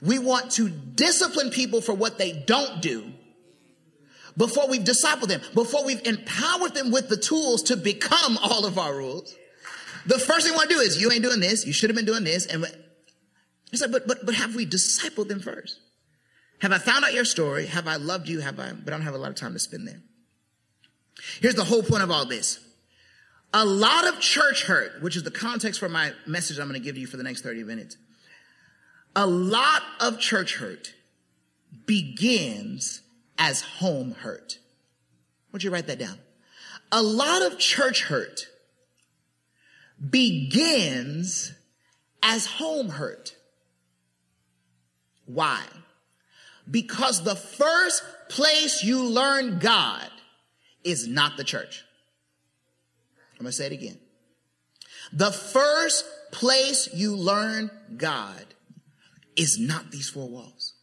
We 0.00 0.18
want 0.18 0.52
to 0.52 0.70
discipline 0.70 1.50
people 1.50 1.82
for 1.82 1.92
what 1.92 2.16
they 2.16 2.32
don't 2.32 2.80
do 2.80 3.12
before 4.38 4.68
we've 4.68 4.84
discipled 4.84 5.28
them, 5.28 5.42
before 5.52 5.84
we've 5.84 6.00
empowered 6.06 6.72
them 6.72 6.90
with 6.90 7.10
the 7.10 7.18
tools 7.18 7.64
to 7.64 7.76
become 7.76 8.38
all 8.38 8.64
of 8.64 8.78
our 8.78 8.96
rules. 8.96 9.36
The 10.06 10.18
first 10.18 10.46
thing 10.46 10.54
we 10.54 10.56
want 10.56 10.70
to 10.70 10.76
do 10.76 10.80
is, 10.80 10.98
you 10.98 11.12
ain't 11.12 11.22
doing 11.22 11.40
this, 11.40 11.66
you 11.66 11.74
should 11.74 11.90
have 11.90 11.96
been 11.96 12.06
doing 12.06 12.24
this. 12.24 12.46
And 12.46 12.64
it's 13.70 13.82
like, 13.82 13.92
but, 13.92 14.06
but, 14.06 14.24
but 14.24 14.34
have 14.34 14.54
we 14.54 14.64
discipled 14.64 15.28
them 15.28 15.40
first? 15.40 15.78
Have 16.60 16.72
I 16.72 16.78
found 16.78 17.04
out 17.04 17.12
your 17.12 17.26
story? 17.26 17.66
Have 17.66 17.86
I 17.86 17.96
loved 17.96 18.30
you? 18.30 18.40
Have 18.40 18.58
I, 18.60 18.72
but 18.72 18.94
I 18.94 18.96
don't 18.96 19.04
have 19.04 19.14
a 19.14 19.18
lot 19.18 19.28
of 19.28 19.36
time 19.36 19.52
to 19.52 19.58
spend 19.58 19.86
there. 19.86 20.00
Here's 21.42 21.54
the 21.54 21.64
whole 21.64 21.82
point 21.82 22.02
of 22.02 22.10
all 22.10 22.24
this. 22.24 22.60
A 23.52 23.64
lot 23.64 24.06
of 24.06 24.20
church 24.20 24.64
hurt, 24.64 25.02
which 25.02 25.16
is 25.16 25.24
the 25.24 25.30
context 25.30 25.80
for 25.80 25.88
my 25.88 26.12
message 26.26 26.58
I'm 26.58 26.68
going 26.68 26.80
to 26.80 26.84
give 26.84 26.96
you 26.96 27.06
for 27.06 27.16
the 27.16 27.22
next 27.22 27.42
30 27.42 27.64
minutes. 27.64 27.96
A 29.16 29.26
lot 29.26 29.82
of 30.00 30.20
church 30.20 30.56
hurt 30.56 30.94
begins 31.86 33.02
as 33.38 33.62
home 33.62 34.12
hurt. 34.12 34.58
Would 35.52 35.64
you 35.64 35.70
write 35.70 35.88
that 35.88 35.98
down? 35.98 36.18
A 36.92 37.02
lot 37.02 37.42
of 37.42 37.58
church 37.58 38.04
hurt 38.04 38.46
begins 40.08 41.52
as 42.22 42.46
home 42.46 42.88
hurt. 42.88 43.34
Why? 45.26 45.62
Because 46.70 47.24
the 47.24 47.36
first 47.36 48.02
place 48.28 48.84
you 48.84 49.02
learn 49.02 49.58
God 49.58 50.08
is 50.84 51.08
not 51.08 51.36
the 51.36 51.44
church. 51.44 51.84
I'm 53.40 53.44
going 53.44 53.52
to 53.52 53.56
say 53.56 53.66
it 53.66 53.72
again. 53.72 53.98
The 55.14 55.32
first 55.32 56.04
place 56.30 56.90
you 56.92 57.16
learn 57.16 57.70
God 57.96 58.44
is 59.34 59.58
not 59.58 59.90
these 59.90 60.10
four 60.10 60.28
walls. 60.28 60.74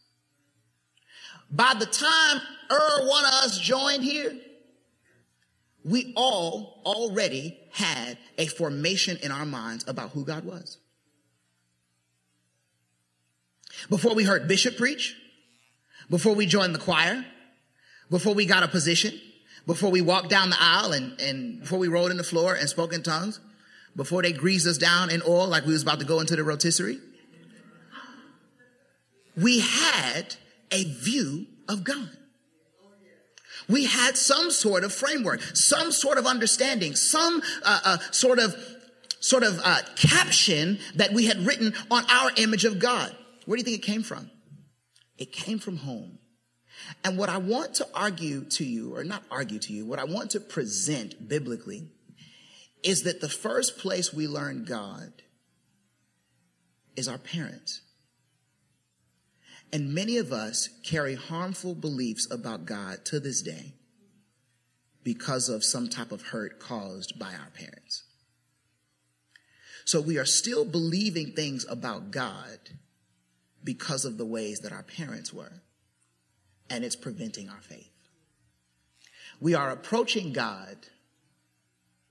By 1.52 1.74
the 1.78 1.86
time 1.86 2.40
er 2.68 3.06
one 3.06 3.24
of 3.24 3.30
us 3.30 3.60
joined 3.60 4.02
here, 4.02 4.36
we 5.84 6.12
all 6.16 6.82
already 6.84 7.56
had 7.70 8.18
a 8.36 8.46
formation 8.46 9.18
in 9.22 9.30
our 9.30 9.46
minds 9.46 9.86
about 9.86 10.10
who 10.10 10.24
God 10.24 10.44
was. 10.44 10.78
Before 13.88 14.16
we 14.16 14.24
heard 14.24 14.48
Bishop 14.48 14.76
preach, 14.76 15.14
before 16.10 16.34
we 16.34 16.44
joined 16.44 16.74
the 16.74 16.80
choir, 16.80 17.24
before 18.10 18.34
we 18.34 18.46
got 18.46 18.64
a 18.64 18.68
position, 18.68 19.14
before 19.68 19.90
we 19.90 20.00
walked 20.00 20.30
down 20.30 20.48
the 20.48 20.56
aisle 20.58 20.92
and, 20.92 21.20
and 21.20 21.60
before 21.60 21.78
we 21.78 21.88
rolled 21.88 22.10
in 22.10 22.16
the 22.16 22.24
floor 22.24 22.54
and 22.54 22.68
spoke 22.70 22.94
in 22.94 23.02
tongues, 23.02 23.38
before 23.94 24.22
they 24.22 24.32
greased 24.32 24.66
us 24.66 24.78
down 24.78 25.10
in 25.10 25.20
oil 25.28 25.46
like 25.46 25.66
we 25.66 25.74
was 25.74 25.82
about 25.82 26.00
to 26.00 26.06
go 26.06 26.20
into 26.20 26.34
the 26.34 26.42
rotisserie, 26.42 26.98
we 29.36 29.60
had 29.60 30.34
a 30.72 30.84
view 30.84 31.46
of 31.68 31.84
God. 31.84 32.08
We 33.68 33.84
had 33.84 34.16
some 34.16 34.50
sort 34.50 34.84
of 34.84 34.92
framework, 34.92 35.42
some 35.52 35.92
sort 35.92 36.16
of 36.16 36.26
understanding, 36.26 36.96
some 36.96 37.42
uh, 37.62 37.80
uh, 37.84 37.98
sort 38.10 38.38
of 38.38 38.56
sort 39.20 39.42
of 39.42 39.60
uh, 39.62 39.80
caption 39.96 40.78
that 40.94 41.12
we 41.12 41.26
had 41.26 41.44
written 41.44 41.74
on 41.90 42.04
our 42.08 42.30
image 42.38 42.64
of 42.64 42.78
God. 42.78 43.14
Where 43.44 43.56
do 43.56 43.60
you 43.60 43.64
think 43.64 43.84
it 43.84 43.86
came 43.86 44.02
from? 44.02 44.30
It 45.18 45.30
came 45.30 45.58
from 45.58 45.76
home. 45.76 46.18
And 47.04 47.18
what 47.18 47.28
I 47.28 47.38
want 47.38 47.74
to 47.74 47.88
argue 47.94 48.44
to 48.50 48.64
you, 48.64 48.94
or 48.94 49.04
not 49.04 49.22
argue 49.30 49.58
to 49.58 49.72
you, 49.72 49.84
what 49.86 49.98
I 49.98 50.04
want 50.04 50.30
to 50.32 50.40
present 50.40 51.28
biblically 51.28 51.88
is 52.82 53.02
that 53.02 53.20
the 53.20 53.28
first 53.28 53.78
place 53.78 54.12
we 54.12 54.26
learn 54.26 54.64
God 54.64 55.12
is 56.96 57.08
our 57.08 57.18
parents. 57.18 57.82
And 59.72 59.94
many 59.94 60.16
of 60.16 60.32
us 60.32 60.68
carry 60.82 61.14
harmful 61.14 61.74
beliefs 61.74 62.26
about 62.30 62.64
God 62.64 63.04
to 63.06 63.20
this 63.20 63.42
day 63.42 63.74
because 65.04 65.48
of 65.48 65.64
some 65.64 65.88
type 65.88 66.12
of 66.12 66.22
hurt 66.22 66.58
caused 66.58 67.18
by 67.18 67.32
our 67.32 67.50
parents. 67.54 68.04
So 69.84 70.00
we 70.00 70.18
are 70.18 70.24
still 70.24 70.64
believing 70.64 71.32
things 71.32 71.64
about 71.68 72.10
God 72.10 72.58
because 73.64 74.04
of 74.04 74.18
the 74.18 74.26
ways 74.26 74.60
that 74.60 74.72
our 74.72 74.82
parents 74.82 75.32
were, 75.32 75.62
and 76.70 76.84
it's 76.84 76.96
preventing 76.96 77.48
our 77.48 77.60
faith. 77.60 77.90
We 79.40 79.54
are 79.54 79.70
approaching 79.70 80.32
God 80.32 80.76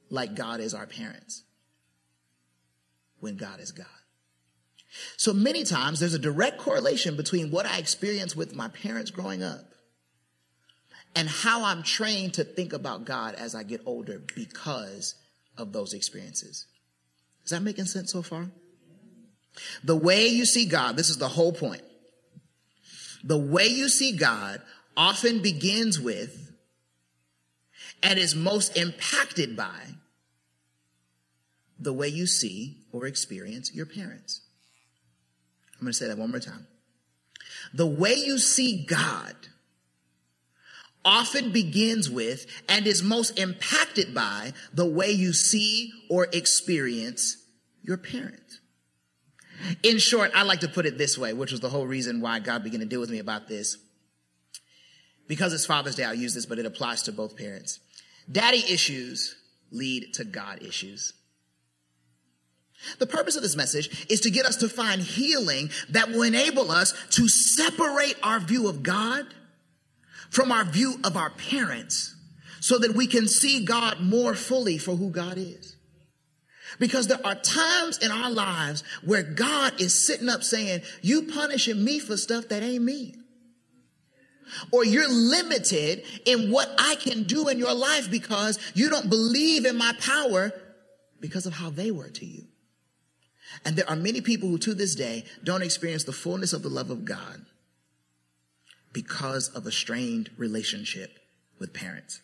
like 0.09 0.35
God 0.35 0.59
is 0.59 0.73
our 0.73 0.87
parents 0.87 1.43
when 3.19 3.35
God 3.35 3.59
is 3.59 3.71
God. 3.71 3.85
So 5.17 5.33
many 5.33 5.63
times 5.63 5.99
there's 5.99 6.13
a 6.13 6.19
direct 6.19 6.57
correlation 6.57 7.17
between 7.17 7.51
what 7.51 7.65
I 7.65 7.77
experienced 7.77 8.35
with 8.35 8.55
my 8.55 8.69
parents 8.69 9.11
growing 9.11 9.43
up 9.43 9.65
and 11.15 11.27
how 11.27 11.65
I'm 11.65 11.83
trained 11.83 12.35
to 12.35 12.43
think 12.43 12.73
about 12.73 13.05
God 13.05 13.35
as 13.35 13.55
I 13.55 13.63
get 13.63 13.81
older 13.85 14.21
because 14.35 15.15
of 15.57 15.73
those 15.73 15.93
experiences. 15.93 16.67
Is 17.43 17.51
that 17.51 17.63
making 17.63 17.85
sense 17.85 18.11
so 18.11 18.21
far? 18.21 18.47
The 19.83 19.95
way 19.95 20.27
you 20.27 20.45
see 20.45 20.65
God, 20.65 20.95
this 20.95 21.09
is 21.09 21.17
the 21.17 21.27
whole 21.27 21.51
point. 21.51 21.81
The 23.27 23.37
way 23.37 23.67
you 23.67 23.89
see 23.89 24.13
God 24.13 24.61
often 24.95 25.41
begins 25.41 25.99
with 25.99 26.49
and 28.01 28.17
is 28.17 28.33
most 28.33 28.77
impacted 28.77 29.57
by 29.57 29.95
the 31.77 31.91
way 31.91 32.07
you 32.07 32.25
see 32.25 32.77
or 32.93 33.05
experience 33.05 33.75
your 33.75 33.85
parents. 33.85 34.39
I'm 35.73 35.81
going 35.81 35.91
to 35.91 35.93
say 35.93 36.07
that 36.07 36.17
one 36.17 36.31
more 36.31 36.39
time. 36.39 36.67
The 37.73 37.85
way 37.85 38.13
you 38.13 38.37
see 38.37 38.85
God 38.85 39.35
often 41.03 41.51
begins 41.51 42.09
with 42.09 42.45
and 42.69 42.87
is 42.87 43.03
most 43.03 43.37
impacted 43.37 44.15
by 44.15 44.53
the 44.73 44.85
way 44.85 45.11
you 45.11 45.33
see 45.33 45.91
or 46.09 46.29
experience 46.31 47.35
your 47.83 47.97
parents. 47.97 48.46
In 49.83 49.97
short, 49.97 50.31
I 50.35 50.43
like 50.43 50.61
to 50.61 50.67
put 50.67 50.85
it 50.85 50.97
this 50.97 51.17
way, 51.17 51.33
which 51.33 51.51
was 51.51 51.61
the 51.61 51.69
whole 51.69 51.87
reason 51.87 52.21
why 52.21 52.39
God 52.39 52.63
began 52.63 52.79
to 52.79 52.85
deal 52.85 52.99
with 52.99 53.09
me 53.09 53.19
about 53.19 53.47
this. 53.47 53.77
Because 55.27 55.53
it's 55.53 55.65
Father's 55.65 55.95
Day, 55.95 56.03
I'll 56.03 56.13
use 56.13 56.33
this, 56.33 56.45
but 56.45 56.59
it 56.59 56.65
applies 56.65 57.03
to 57.03 57.11
both 57.11 57.35
parents. 57.35 57.79
Daddy 58.31 58.63
issues 58.69 59.35
lead 59.71 60.13
to 60.15 60.23
God 60.23 60.61
issues. 60.61 61.13
The 62.99 63.07
purpose 63.07 63.35
of 63.35 63.41
this 63.41 63.55
message 63.55 64.05
is 64.09 64.21
to 64.21 64.29
get 64.29 64.45
us 64.45 64.57
to 64.57 64.69
find 64.69 65.01
healing 65.01 65.71
that 65.89 66.09
will 66.09 66.21
enable 66.21 66.71
us 66.71 66.93
to 67.11 67.27
separate 67.27 68.15
our 68.21 68.39
view 68.39 68.67
of 68.67 68.83
God 68.83 69.25
from 70.29 70.51
our 70.51 70.63
view 70.63 70.99
of 71.03 71.17
our 71.17 71.31
parents 71.31 72.15
so 72.59 72.77
that 72.77 72.93
we 72.93 73.07
can 73.07 73.27
see 73.27 73.65
God 73.65 74.01
more 74.01 74.35
fully 74.35 74.77
for 74.77 74.95
who 74.95 75.09
God 75.09 75.37
is. 75.37 75.76
Because 76.79 77.07
there 77.07 77.25
are 77.25 77.35
times 77.35 77.97
in 77.97 78.11
our 78.11 78.29
lives 78.29 78.83
where 79.03 79.23
God 79.23 79.81
is 79.81 80.05
sitting 80.05 80.29
up 80.29 80.43
saying, 80.43 80.81
you 81.01 81.23
punishing 81.23 81.83
me 81.83 81.99
for 81.99 82.17
stuff 82.17 82.49
that 82.49 82.61
ain't 82.63 82.83
me. 82.83 83.15
Or 84.71 84.85
you're 84.85 85.09
limited 85.09 86.03
in 86.25 86.51
what 86.51 86.69
I 86.77 86.95
can 86.95 87.23
do 87.23 87.47
in 87.47 87.57
your 87.57 87.73
life 87.73 88.09
because 88.09 88.59
you 88.73 88.89
don't 88.89 89.09
believe 89.09 89.65
in 89.65 89.77
my 89.77 89.93
power 89.99 90.51
because 91.19 91.45
of 91.45 91.53
how 91.53 91.69
they 91.69 91.91
were 91.91 92.09
to 92.09 92.25
you. 92.25 92.43
And 93.65 93.75
there 93.75 93.89
are 93.89 93.95
many 93.95 94.21
people 94.21 94.49
who 94.49 94.57
to 94.59 94.73
this 94.73 94.95
day 94.95 95.25
don't 95.43 95.63
experience 95.63 96.03
the 96.03 96.13
fullness 96.13 96.53
of 96.53 96.63
the 96.63 96.69
love 96.69 96.89
of 96.89 97.05
God 97.05 97.45
because 98.93 99.49
of 99.49 99.65
a 99.65 99.71
strained 99.71 100.29
relationship 100.37 101.17
with 101.59 101.73
parents. 101.73 102.21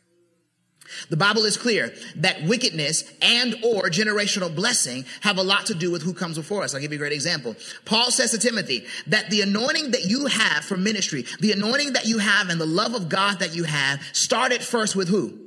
The 1.10 1.18
Bible 1.18 1.46
is 1.46 1.58
clear 1.58 1.94
that 2.18 2.44
wickedness 2.44 3.04
and 3.22 3.56
or 3.64 3.84
generational 3.84 4.54
blessing 4.54 5.06
have 5.22 5.38
a 5.38 5.44
lot 5.44 5.66
to 5.68 5.74
do 5.74 5.92
with 5.92 6.02
who 6.02 6.14
comes 6.14 6.38
before 6.38 6.64
us. 6.64 6.74
I'll 6.74 6.82
give 6.82 6.92
you 6.92 6.98
a 6.98 7.00
great 7.00 7.14
example. 7.14 7.56
Paul 7.86 8.12
says 8.12 8.32
to 8.32 8.38
Timothy 8.38 8.86
that 9.08 9.30
the 9.30 9.42
anointing 9.42 9.92
that 9.92 10.06
you 10.06 10.28
have 10.28 10.64
for 10.66 10.78
ministry, 10.78 11.26
the 11.40 11.52
anointing 11.52 11.94
that 11.94 12.06
you 12.06 12.18
have 12.20 12.50
and 12.50 12.60
the 12.60 12.66
love 12.66 12.94
of 12.94 13.10
God 13.10 13.40
that 13.40 13.56
you 13.56 13.64
have 13.64 14.02
started 14.14 14.62
first 14.62 14.96
with 14.96 15.10
who? 15.10 15.40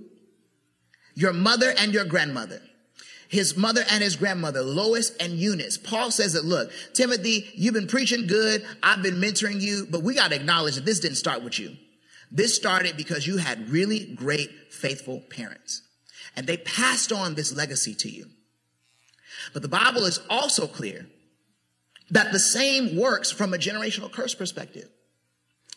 Your 1.14 1.32
mother 1.32 1.72
and 1.78 1.94
your 1.94 2.04
grandmother 2.04 2.60
his 3.28 3.56
mother 3.56 3.82
and 3.90 4.02
his 4.02 4.16
grandmother, 4.16 4.62
Lois 4.62 5.14
and 5.16 5.32
Eunice. 5.32 5.78
Paul 5.78 6.10
says 6.10 6.34
that, 6.34 6.44
look, 6.44 6.70
Timothy, 6.92 7.50
you've 7.54 7.74
been 7.74 7.86
preaching 7.86 8.26
good. 8.26 8.64
I've 8.82 9.02
been 9.02 9.16
mentoring 9.16 9.60
you, 9.60 9.86
but 9.90 10.02
we 10.02 10.14
got 10.14 10.30
to 10.30 10.36
acknowledge 10.36 10.76
that 10.76 10.84
this 10.84 11.00
didn't 11.00 11.16
start 11.16 11.42
with 11.42 11.58
you. 11.58 11.76
This 12.30 12.56
started 12.56 12.96
because 12.96 13.26
you 13.26 13.38
had 13.38 13.70
really 13.70 14.14
great, 14.14 14.50
faithful 14.72 15.20
parents 15.30 15.82
and 16.36 16.46
they 16.46 16.58
passed 16.58 17.12
on 17.12 17.34
this 17.34 17.54
legacy 17.54 17.94
to 17.94 18.10
you. 18.10 18.26
But 19.52 19.62
the 19.62 19.68
Bible 19.68 20.04
is 20.04 20.20
also 20.28 20.66
clear 20.66 21.06
that 22.10 22.32
the 22.32 22.38
same 22.38 22.96
works 22.96 23.30
from 23.30 23.54
a 23.54 23.58
generational 23.58 24.12
curse 24.12 24.34
perspective. 24.34 24.88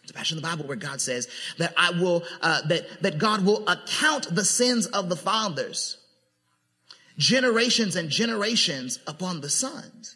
It's 0.04 0.12
a 0.12 0.14
passage 0.14 0.34
in 0.34 0.38
the 0.38 0.48
Bible 0.48 0.66
where 0.66 0.78
God 0.78 1.02
says 1.02 1.28
that 1.58 1.74
I 1.78 1.92
will, 1.92 2.24
uh, 2.42 2.62
that, 2.68 3.02
that 3.02 3.18
God 3.18 3.46
will 3.46 3.68
account 3.68 4.34
the 4.34 4.46
sins 4.46 4.86
of 4.88 5.10
the 5.10 5.16
fathers 5.16 5.98
generations 7.18 7.98
and 7.98 8.10
generations 8.10 8.98
upon 9.06 9.42
the 9.42 9.50
sons. 9.50 10.16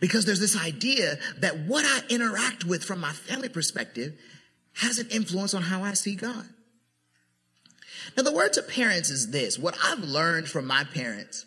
Because 0.00 0.24
there's 0.24 0.40
this 0.40 0.60
idea 0.60 1.18
that 1.38 1.56
what 1.60 1.84
I 1.84 2.00
interact 2.12 2.64
with 2.64 2.82
from 2.82 3.00
my 3.00 3.12
family 3.12 3.48
perspective 3.48 4.18
has 4.74 4.98
an 4.98 5.08
influence 5.10 5.54
on 5.54 5.62
how 5.62 5.82
I 5.82 5.94
see 5.94 6.14
God. 6.14 6.48
Now, 8.16 8.22
the 8.22 8.32
word 8.32 8.52
to 8.54 8.62
parents 8.62 9.10
is 9.10 9.30
this 9.30 9.58
what 9.58 9.76
I've 9.82 10.00
learned 10.00 10.48
from 10.48 10.66
my 10.66 10.84
parents 10.84 11.46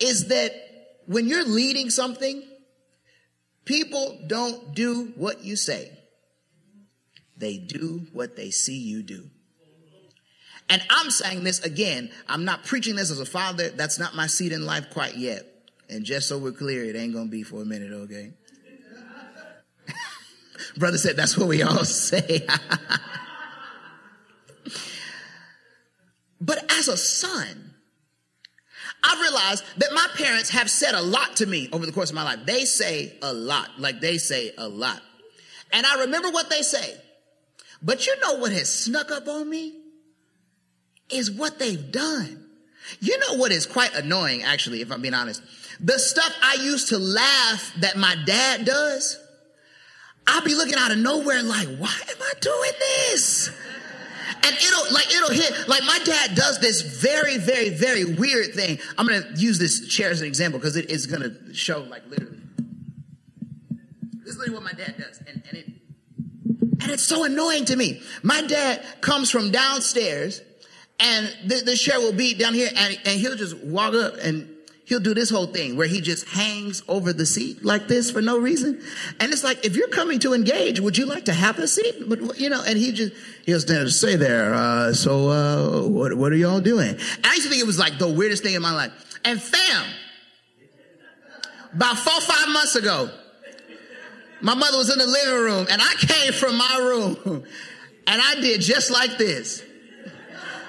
is 0.00 0.28
that 0.28 0.52
when 1.06 1.26
you're 1.26 1.44
leading 1.44 1.90
something, 1.90 2.42
people 3.64 4.18
don't 4.26 4.74
do 4.74 5.12
what 5.16 5.44
you 5.44 5.56
say, 5.56 5.90
they 7.36 7.56
do 7.56 8.06
what 8.12 8.36
they 8.36 8.50
see 8.50 8.78
you 8.78 9.02
do. 9.02 9.30
And 10.70 10.82
I'm 10.90 11.10
saying 11.10 11.44
this 11.44 11.60
again. 11.60 12.10
I'm 12.28 12.44
not 12.44 12.64
preaching 12.64 12.94
this 12.94 13.10
as 13.10 13.20
a 13.20 13.24
father. 13.24 13.70
That's 13.70 13.98
not 13.98 14.14
my 14.14 14.26
seat 14.26 14.52
in 14.52 14.66
life 14.66 14.90
quite 14.90 15.16
yet. 15.16 15.46
And 15.88 16.04
just 16.04 16.28
so 16.28 16.36
we're 16.36 16.52
clear, 16.52 16.84
it 16.84 16.94
ain't 16.94 17.14
going 17.14 17.26
to 17.26 17.30
be 17.30 17.42
for 17.42 17.62
a 17.62 17.64
minute, 17.64 17.90
okay? 17.92 18.32
Brother 20.76 20.98
said 20.98 21.16
that's 21.16 21.36
what 21.36 21.48
we 21.48 21.62
all 21.62 21.84
say. 21.84 22.46
but 26.40 26.70
as 26.72 26.88
a 26.88 26.96
son, 26.96 27.74
I've 29.02 29.20
realized 29.20 29.64
that 29.78 29.90
my 29.94 30.06
parents 30.16 30.50
have 30.50 30.70
said 30.70 30.94
a 30.94 31.02
lot 31.02 31.36
to 31.36 31.46
me 31.46 31.68
over 31.72 31.86
the 31.86 31.92
course 31.92 32.10
of 32.10 32.16
my 32.16 32.24
life. 32.24 32.40
They 32.44 32.64
say 32.64 33.16
a 33.22 33.32
lot, 33.32 33.78
like 33.78 34.00
they 34.00 34.18
say 34.18 34.52
a 34.58 34.68
lot. 34.68 35.00
And 35.72 35.86
I 35.86 36.00
remember 36.00 36.30
what 36.30 36.50
they 36.50 36.62
say. 36.62 36.96
But 37.80 38.06
you 38.06 38.18
know 38.20 38.38
what 38.38 38.52
has 38.52 38.72
snuck 38.72 39.10
up 39.10 39.28
on 39.28 39.48
me? 39.48 39.78
is 41.10 41.30
what 41.30 41.58
they've 41.58 41.90
done. 41.90 42.44
You 43.00 43.18
know 43.18 43.36
what 43.36 43.52
is 43.52 43.66
quite 43.66 43.94
annoying, 43.94 44.42
actually, 44.42 44.80
if 44.80 44.90
I'm 44.90 45.02
being 45.02 45.14
honest? 45.14 45.42
The 45.80 45.98
stuff 45.98 46.34
I 46.42 46.54
used 46.54 46.88
to 46.88 46.98
laugh 46.98 47.72
that 47.80 47.96
my 47.96 48.16
dad 48.24 48.64
does, 48.64 49.18
I'll 50.28 50.42
be 50.42 50.54
looking 50.54 50.74
out 50.76 50.92
of 50.92 50.98
nowhere 50.98 51.42
like, 51.42 51.66
why 51.78 51.98
am 52.10 52.16
I 52.20 52.32
doing 52.40 52.72
this? 52.78 53.50
And 54.44 54.54
it'll 54.54 54.92
like 54.92 55.12
it'll 55.14 55.30
hit 55.30 55.68
like 55.68 55.82
my 55.84 55.98
dad 56.04 56.34
does 56.34 56.60
this 56.60 56.82
very 56.82 57.38
very 57.38 57.70
very 57.70 58.04
weird 58.04 58.54
thing. 58.54 58.78
I'm 58.96 59.06
gonna 59.06 59.24
use 59.36 59.58
this 59.58 59.88
chair 59.88 60.10
as 60.10 60.20
an 60.20 60.26
example 60.26 60.60
because 60.60 60.76
it 60.76 60.90
is 60.90 61.06
gonna 61.06 61.54
show 61.54 61.80
like 61.80 62.06
literally. 62.08 62.38
This 64.22 64.34
is 64.34 64.38
literally 64.38 64.54
what 64.54 64.64
my 64.64 64.72
dad 64.72 64.96
does, 64.98 65.18
and, 65.26 65.42
and 65.48 65.58
it 65.58 65.66
and 66.80 66.90
it's 66.90 67.02
so 67.02 67.24
annoying 67.24 67.64
to 67.66 67.76
me. 67.76 68.02
My 68.22 68.42
dad 68.42 68.84
comes 69.00 69.30
from 69.30 69.50
downstairs, 69.50 70.42
and 71.00 71.34
the, 71.46 71.62
the 71.64 71.74
chair 71.74 71.98
will 71.98 72.12
be 72.12 72.34
down 72.34 72.52
here, 72.54 72.68
and, 72.74 73.00
and 73.06 73.18
he'll 73.18 73.36
just 73.36 73.56
walk 73.56 73.94
up 73.94 74.14
and 74.22 74.48
he'll 74.88 75.00
do 75.00 75.12
this 75.12 75.28
whole 75.28 75.46
thing 75.46 75.76
where 75.76 75.86
he 75.86 76.00
just 76.00 76.26
hangs 76.28 76.82
over 76.88 77.12
the 77.12 77.26
seat 77.26 77.62
like 77.62 77.88
this 77.88 78.10
for 78.10 78.22
no 78.22 78.38
reason. 78.38 78.80
And 79.20 79.32
it's 79.32 79.44
like, 79.44 79.64
if 79.64 79.76
you're 79.76 79.88
coming 79.88 80.18
to 80.20 80.32
engage, 80.32 80.80
would 80.80 80.96
you 80.96 81.04
like 81.04 81.26
to 81.26 81.34
have 81.34 81.58
a 81.58 81.68
seat? 81.68 82.08
But 82.08 82.40
you 82.40 82.48
know, 82.48 82.62
and 82.66 82.78
he 82.78 82.92
just 82.92 83.12
he'll 83.44 83.60
stand 83.60 83.82
and 83.82 83.92
say 83.92 84.16
there. 84.16 84.54
Uh, 84.54 84.94
so, 84.94 85.28
uh, 85.28 85.86
what 85.86 86.14
what 86.14 86.32
are 86.32 86.36
y'all 86.36 86.60
doing? 86.60 86.90
And 86.90 87.26
I 87.26 87.34
used 87.34 87.44
to 87.44 87.50
think 87.50 87.62
it 87.62 87.66
was 87.66 87.78
like 87.78 87.98
the 87.98 88.08
weirdest 88.08 88.42
thing 88.42 88.54
in 88.54 88.62
my 88.62 88.72
life. 88.72 88.92
And 89.24 89.40
fam, 89.40 89.84
about 91.74 91.98
four 91.98 92.20
five 92.22 92.48
months 92.48 92.74
ago. 92.74 93.10
My 94.40 94.54
mother 94.54 94.78
was 94.78 94.88
in 94.92 95.00
the 95.00 95.06
living 95.06 95.34
room 95.34 95.66
and 95.68 95.82
I 95.82 95.94
came 95.98 96.32
from 96.32 96.56
my 96.56 96.76
room 96.80 97.16
and 98.06 98.22
I 98.22 98.36
did 98.36 98.60
just 98.60 98.88
like 98.88 99.18
this. 99.18 99.64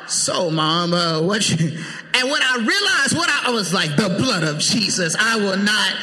So, 0.09 0.49
mom, 0.49 0.91
what 1.25 1.47
you, 1.49 1.67
and 1.67 2.31
when 2.31 2.41
I 2.41 2.55
realized 2.57 3.15
what 3.15 3.29
I, 3.29 3.49
I 3.49 3.51
was 3.51 3.71
like, 3.73 3.95
the 3.95 4.09
blood 4.09 4.43
of 4.43 4.57
Jesus, 4.57 5.15
I 5.17 5.35
will 5.37 5.57
not, 5.57 5.93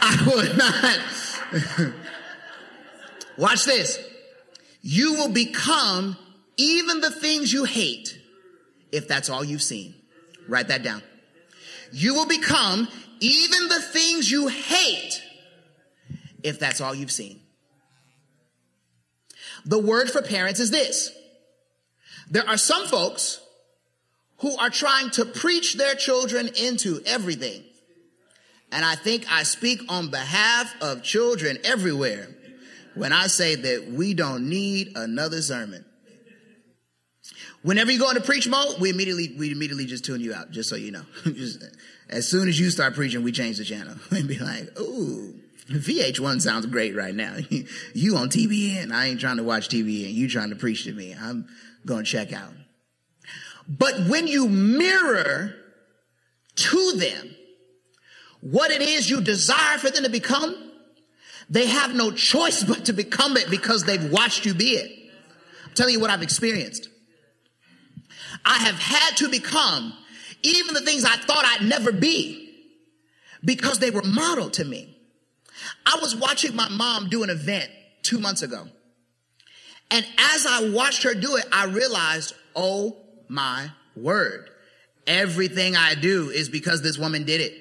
I 0.00 0.22
will 0.24 0.54
not. 0.56 1.94
Watch 3.38 3.64
this. 3.64 3.98
You 4.82 5.14
will 5.14 5.30
become 5.30 6.16
even 6.56 7.00
the 7.00 7.10
things 7.10 7.52
you 7.52 7.64
hate 7.64 8.16
if 8.92 9.08
that's 9.08 9.28
all 9.28 9.44
you've 9.44 9.62
seen. 9.62 9.96
Write 10.48 10.68
that 10.68 10.84
down. 10.84 11.02
You 11.92 12.14
will 12.14 12.26
become 12.26 12.86
even 13.18 13.68
the 13.68 13.80
things 13.80 14.30
you 14.30 14.46
hate 14.46 15.22
if 16.44 16.60
that's 16.60 16.80
all 16.80 16.94
you've 16.94 17.10
seen. 17.10 17.40
The 19.64 19.80
word 19.80 20.08
for 20.08 20.22
parents 20.22 20.60
is 20.60 20.70
this. 20.70 21.10
There 22.30 22.48
are 22.48 22.56
some 22.56 22.86
folks 22.86 23.40
who 24.46 24.56
are 24.58 24.70
trying 24.70 25.10
to 25.10 25.24
preach 25.24 25.74
their 25.74 25.96
children 25.96 26.48
into 26.56 27.00
everything. 27.04 27.64
And 28.70 28.84
I 28.84 28.94
think 28.94 29.24
I 29.28 29.42
speak 29.42 29.80
on 29.88 30.12
behalf 30.12 30.72
of 30.80 31.02
children 31.02 31.58
everywhere 31.64 32.28
when 32.94 33.12
I 33.12 33.26
say 33.26 33.56
that 33.56 33.90
we 33.90 34.14
don't 34.14 34.48
need 34.48 34.92
another 34.94 35.42
sermon. 35.42 35.84
Whenever 37.62 37.90
you 37.90 37.98
go 37.98 38.08
into 38.08 38.20
preach 38.20 38.46
mode, 38.46 38.78
we 38.78 38.90
immediately 38.90 39.34
we 39.36 39.50
immediately 39.50 39.84
just 39.84 40.04
tune 40.04 40.20
you 40.20 40.32
out, 40.32 40.52
just 40.52 40.68
so 40.68 40.76
you 40.76 40.92
know. 40.92 41.02
just, 41.24 41.64
as 42.08 42.28
soon 42.28 42.48
as 42.48 42.60
you 42.60 42.70
start 42.70 42.94
preaching, 42.94 43.24
we 43.24 43.32
change 43.32 43.58
the 43.58 43.64
channel 43.64 43.96
and 44.12 44.28
be 44.28 44.38
like, 44.38 44.78
"Ooh, 44.78 45.34
VH1 45.70 46.40
sounds 46.40 46.66
great 46.66 46.94
right 46.94 47.16
now. 47.16 47.34
you 47.94 48.16
on 48.16 48.28
TBN? 48.28 48.92
I 48.92 49.06
ain't 49.06 49.18
trying 49.18 49.38
to 49.38 49.42
watch 49.42 49.68
TBN. 49.70 50.14
You 50.14 50.28
trying 50.28 50.50
to 50.50 50.56
preach 50.56 50.84
to 50.84 50.92
me? 50.92 51.16
I'm 51.20 51.48
going 51.84 52.04
to 52.04 52.08
check 52.08 52.32
out." 52.32 52.52
But 53.68 54.06
when 54.08 54.26
you 54.26 54.48
mirror 54.48 55.54
to 56.56 56.92
them 56.96 57.34
what 58.40 58.70
it 58.70 58.80
is 58.80 59.10
you 59.10 59.20
desire 59.20 59.78
for 59.78 59.90
them 59.90 60.04
to 60.04 60.10
become, 60.10 60.72
they 61.50 61.66
have 61.66 61.94
no 61.94 62.10
choice 62.10 62.62
but 62.68 62.86
to 62.86 62.92
become 62.92 63.36
it 63.36 63.50
because 63.50 63.84
they've 63.84 64.10
watched 64.10 64.46
you 64.46 64.54
be 64.54 64.72
it. 64.72 65.10
I'm 65.64 65.74
telling 65.74 65.94
you 65.94 66.00
what 66.00 66.10
I've 66.10 66.22
experienced. 66.22 66.88
I 68.44 68.58
have 68.58 68.78
had 68.78 69.16
to 69.18 69.28
become 69.28 69.92
even 70.42 70.74
the 70.74 70.80
things 70.82 71.04
I 71.04 71.16
thought 71.16 71.44
I'd 71.44 71.66
never 71.66 71.90
be 71.90 72.42
because 73.44 73.78
they 73.78 73.90
were 73.90 74.02
modeled 74.02 74.54
to 74.54 74.64
me. 74.64 74.96
I 75.84 75.98
was 76.00 76.14
watching 76.14 76.54
my 76.54 76.68
mom 76.68 77.08
do 77.08 77.22
an 77.22 77.30
event 77.30 77.70
two 78.02 78.18
months 78.18 78.42
ago. 78.42 78.68
And 79.90 80.06
as 80.18 80.46
I 80.46 80.70
watched 80.70 81.02
her 81.04 81.14
do 81.14 81.36
it, 81.36 81.44
I 81.52 81.66
realized, 81.66 82.34
oh 82.54 82.96
my 83.28 83.70
word. 83.94 84.50
Everything 85.06 85.76
I 85.76 85.94
do 85.94 86.30
is 86.30 86.48
because 86.48 86.82
this 86.82 86.98
woman 86.98 87.24
did 87.24 87.40
it. 87.40 87.54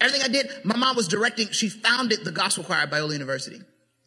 Everything 0.00 0.22
I 0.22 0.28
did, 0.28 0.50
my 0.64 0.76
mom 0.76 0.94
was 0.96 1.08
directing, 1.08 1.48
she 1.48 1.68
founded 1.68 2.24
the 2.24 2.32
gospel 2.32 2.64
choir 2.64 2.80
at 2.80 2.90
Biola 2.90 3.12
University. 3.12 3.60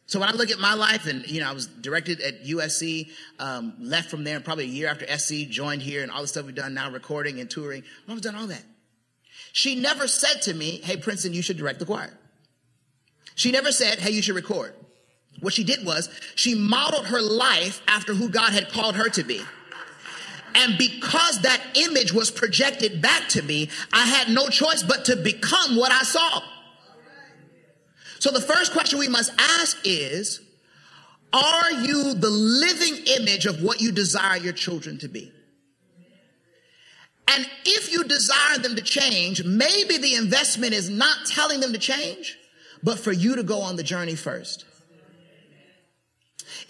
So 0.06 0.18
when 0.18 0.28
I 0.28 0.32
look 0.32 0.50
at 0.50 0.58
my 0.58 0.74
life 0.74 1.06
and, 1.06 1.28
you 1.28 1.40
know, 1.40 1.48
I 1.48 1.52
was 1.52 1.66
directed 1.66 2.20
at 2.20 2.44
USC, 2.44 3.10
um, 3.38 3.74
left 3.78 4.10
from 4.10 4.24
there 4.24 4.40
probably 4.40 4.64
a 4.64 4.68
year 4.68 4.88
after 4.88 5.06
SC, 5.06 5.48
joined 5.48 5.82
here 5.82 6.02
and 6.02 6.10
all 6.10 6.22
the 6.22 6.28
stuff 6.28 6.46
we've 6.46 6.54
done 6.54 6.74
now, 6.74 6.90
recording 6.90 7.40
and 7.40 7.48
touring. 7.48 7.84
Mom's 8.06 8.22
done 8.22 8.34
all 8.34 8.48
that. 8.48 8.62
She 9.52 9.76
never 9.76 10.06
said 10.06 10.42
to 10.42 10.54
me, 10.54 10.80
hey, 10.82 10.96
Princeton, 10.96 11.32
you 11.32 11.42
should 11.42 11.56
direct 11.56 11.78
the 11.78 11.86
choir. 11.86 12.16
She 13.34 13.52
never 13.52 13.72
said, 13.72 13.98
hey, 13.98 14.10
you 14.10 14.22
should 14.22 14.34
record. 14.34 14.74
What 15.40 15.54
she 15.54 15.64
did 15.64 15.84
was 15.84 16.08
she 16.34 16.54
modeled 16.54 17.06
her 17.06 17.20
life 17.20 17.80
after 17.86 18.14
who 18.14 18.28
God 18.28 18.52
had 18.52 18.68
called 18.68 18.96
her 18.96 19.08
to 19.10 19.24
be. 19.24 19.40
And 20.54 20.76
because 20.78 21.42
that 21.42 21.60
image 21.74 22.12
was 22.12 22.30
projected 22.30 23.00
back 23.00 23.28
to 23.30 23.42
me, 23.42 23.70
I 23.92 24.06
had 24.06 24.28
no 24.28 24.48
choice 24.48 24.82
but 24.82 25.04
to 25.06 25.16
become 25.16 25.76
what 25.76 25.92
I 25.92 26.02
saw. 26.02 26.42
So 28.18 28.30
the 28.30 28.40
first 28.40 28.72
question 28.72 28.98
we 28.98 29.08
must 29.08 29.32
ask 29.38 29.78
is, 29.84 30.40
are 31.32 31.72
you 31.72 32.14
the 32.14 32.28
living 32.28 33.04
image 33.18 33.46
of 33.46 33.62
what 33.62 33.80
you 33.80 33.92
desire 33.92 34.36
your 34.36 34.52
children 34.52 34.98
to 34.98 35.08
be? 35.08 35.32
And 37.28 37.48
if 37.64 37.92
you 37.92 38.04
desire 38.04 38.58
them 38.58 38.74
to 38.74 38.82
change, 38.82 39.44
maybe 39.44 39.98
the 39.98 40.16
investment 40.16 40.72
is 40.72 40.90
not 40.90 41.26
telling 41.26 41.60
them 41.60 41.72
to 41.72 41.78
change, 41.78 42.36
but 42.82 42.98
for 42.98 43.12
you 43.12 43.36
to 43.36 43.44
go 43.44 43.60
on 43.60 43.76
the 43.76 43.84
journey 43.84 44.16
first. 44.16 44.64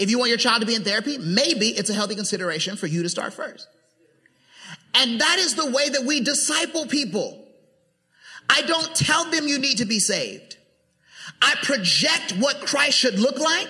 If 0.01 0.09
you 0.09 0.19
want 0.19 0.31
your 0.31 0.39
child 0.39 0.63
to 0.63 0.67
be 0.67 0.75
in 0.75 0.83
therapy, 0.83 1.19
maybe 1.19 1.69
it's 1.69 1.91
a 1.91 1.95
healthy 1.95 2.15
consideration 2.15 2.77
for 2.77 2.87
you 2.87 3.03
to 3.03 3.11
start 3.11 3.35
first. 3.35 3.69
And 4.95 5.21
that 5.21 5.39
is 5.39 5.55
the 5.55 5.71
way 5.71 5.91
that 5.91 6.05
we 6.05 6.21
disciple 6.21 6.87
people. 6.87 7.47
I 8.49 8.63
don't 8.63 8.95
tell 8.97 9.31
them 9.31 9.47
you 9.47 9.59
need 9.59 9.77
to 9.79 9.85
be 9.85 9.99
saved. 9.99 10.57
I 11.43 11.55
project 11.63 12.33
what 12.39 12.63
Christ 12.63 12.97
should 12.99 13.19
look 13.19 13.39
like 13.39 13.69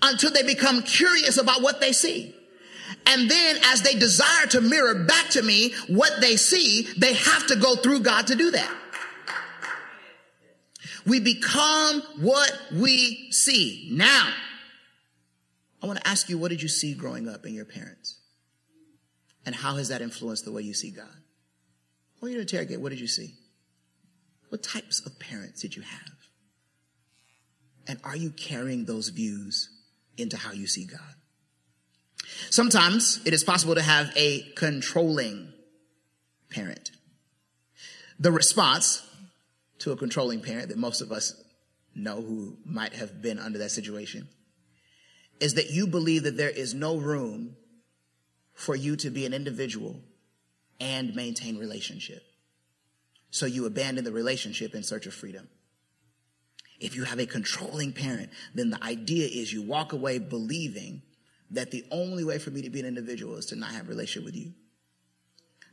until 0.00 0.30
they 0.30 0.42
become 0.42 0.82
curious 0.82 1.36
about 1.36 1.60
what 1.60 1.82
they 1.82 1.92
see. 1.92 2.34
And 3.06 3.30
then 3.30 3.56
as 3.64 3.82
they 3.82 3.94
desire 3.94 4.46
to 4.46 4.62
mirror 4.62 5.04
back 5.04 5.28
to 5.30 5.42
me 5.42 5.74
what 5.86 6.22
they 6.22 6.36
see, 6.36 6.88
they 6.96 7.12
have 7.12 7.46
to 7.48 7.56
go 7.56 7.76
through 7.76 8.00
God 8.00 8.28
to 8.28 8.34
do 8.36 8.50
that. 8.52 8.74
We 11.06 11.20
become 11.20 12.02
what 12.20 12.50
we 12.72 13.30
see. 13.32 13.90
Now, 13.92 14.32
I 15.82 15.86
want 15.86 15.98
to 16.00 16.08
ask 16.08 16.28
you, 16.28 16.38
what 16.38 16.50
did 16.50 16.62
you 16.62 16.68
see 16.68 16.94
growing 16.94 17.28
up 17.28 17.46
in 17.46 17.54
your 17.54 17.64
parents? 17.64 18.18
And 19.46 19.54
how 19.54 19.76
has 19.76 19.88
that 19.88 20.02
influenced 20.02 20.44
the 20.44 20.52
way 20.52 20.62
you 20.62 20.74
see 20.74 20.90
God? 20.90 21.06
I 21.06 22.18
want 22.20 22.32
you 22.32 22.38
to 22.38 22.42
interrogate, 22.42 22.80
what 22.80 22.90
did 22.90 23.00
you 23.00 23.06
see? 23.06 23.34
What 24.48 24.62
types 24.62 25.04
of 25.06 25.18
parents 25.20 25.62
did 25.62 25.76
you 25.76 25.82
have? 25.82 26.12
And 27.86 28.00
are 28.04 28.16
you 28.16 28.30
carrying 28.30 28.84
those 28.84 29.08
views 29.08 29.70
into 30.16 30.36
how 30.36 30.52
you 30.52 30.66
see 30.66 30.84
God? 30.84 31.00
Sometimes 32.50 33.20
it 33.24 33.32
is 33.32 33.44
possible 33.44 33.74
to 33.74 33.82
have 33.82 34.12
a 34.16 34.42
controlling 34.56 35.52
parent. 36.50 36.90
The 38.18 38.32
response 38.32 39.06
to 39.78 39.92
a 39.92 39.96
controlling 39.96 40.40
parent 40.40 40.68
that 40.68 40.78
most 40.78 41.00
of 41.00 41.12
us 41.12 41.40
know 41.94 42.16
who 42.16 42.56
might 42.64 42.94
have 42.94 43.22
been 43.22 43.38
under 43.38 43.58
that 43.58 43.70
situation 43.70 44.28
is 45.40 45.54
that 45.54 45.70
you 45.70 45.86
believe 45.86 46.24
that 46.24 46.36
there 46.36 46.50
is 46.50 46.74
no 46.74 46.96
room 46.96 47.56
for 48.54 48.74
you 48.74 48.96
to 48.96 49.10
be 49.10 49.24
an 49.24 49.32
individual 49.32 50.00
and 50.80 51.14
maintain 51.14 51.58
relationship. 51.58 52.22
So 53.30 53.46
you 53.46 53.66
abandon 53.66 54.04
the 54.04 54.12
relationship 54.12 54.74
in 54.74 54.82
search 54.82 55.06
of 55.06 55.14
freedom. 55.14 55.48
If 56.80 56.96
you 56.96 57.04
have 57.04 57.18
a 57.18 57.26
controlling 57.26 57.92
parent, 57.92 58.30
then 58.54 58.70
the 58.70 58.82
idea 58.82 59.26
is 59.26 59.52
you 59.52 59.62
walk 59.62 59.92
away 59.92 60.18
believing 60.18 61.02
that 61.50 61.70
the 61.70 61.84
only 61.90 62.24
way 62.24 62.38
for 62.38 62.50
me 62.50 62.62
to 62.62 62.70
be 62.70 62.80
an 62.80 62.86
individual 62.86 63.36
is 63.36 63.46
to 63.46 63.56
not 63.56 63.70
have 63.70 63.86
a 63.86 63.88
relationship 63.88 64.24
with 64.24 64.36
you. 64.36 64.52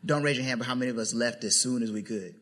Don't 0.06 0.24
raise 0.24 0.38
your 0.38 0.46
hand, 0.46 0.60
but 0.60 0.68
how 0.68 0.76
many 0.76 0.92
of 0.92 0.98
us 0.98 1.14
left 1.14 1.44
as 1.44 1.56
soon 1.56 1.84
as 1.84 1.92
we 1.92 2.02
could? 2.02 2.36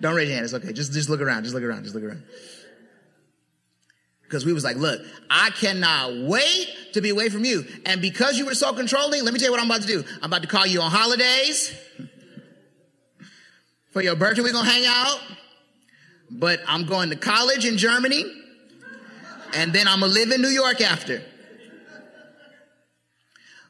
Don't 0.00 0.14
raise 0.14 0.28
your 0.28 0.34
hand. 0.34 0.44
It's 0.44 0.54
okay. 0.54 0.72
Just, 0.72 0.92
just 0.92 1.08
look 1.08 1.20
around. 1.20 1.44
Just 1.44 1.54
look 1.54 1.64
around. 1.64 1.84
Just 1.84 1.94
look 1.94 2.04
around. 2.04 2.24
Because 4.32 4.46
we 4.46 4.54
was 4.54 4.64
like, 4.64 4.76
look, 4.76 4.98
I 5.28 5.50
cannot 5.50 6.26
wait 6.26 6.66
to 6.94 7.02
be 7.02 7.10
away 7.10 7.28
from 7.28 7.44
you. 7.44 7.66
And 7.84 8.00
because 8.00 8.38
you 8.38 8.46
were 8.46 8.54
so 8.54 8.72
controlling, 8.72 9.24
let 9.24 9.34
me 9.34 9.38
tell 9.38 9.48
you 9.48 9.52
what 9.52 9.60
I'm 9.60 9.66
about 9.66 9.82
to 9.82 9.86
do. 9.86 10.02
I'm 10.22 10.30
about 10.30 10.40
to 10.40 10.48
call 10.48 10.66
you 10.66 10.80
on 10.80 10.90
holidays. 10.90 11.70
For 13.90 14.00
your 14.00 14.16
birthday, 14.16 14.40
we're 14.40 14.52
going 14.54 14.64
to 14.64 14.70
hang 14.70 14.86
out. 14.86 15.20
But 16.30 16.60
I'm 16.66 16.86
going 16.86 17.10
to 17.10 17.16
college 17.16 17.66
in 17.66 17.76
Germany. 17.76 18.24
And 19.52 19.74
then 19.74 19.86
I'm 19.86 20.00
going 20.00 20.10
to 20.10 20.18
live 20.18 20.30
in 20.30 20.40
New 20.40 20.48
York 20.48 20.80
after. 20.80 21.22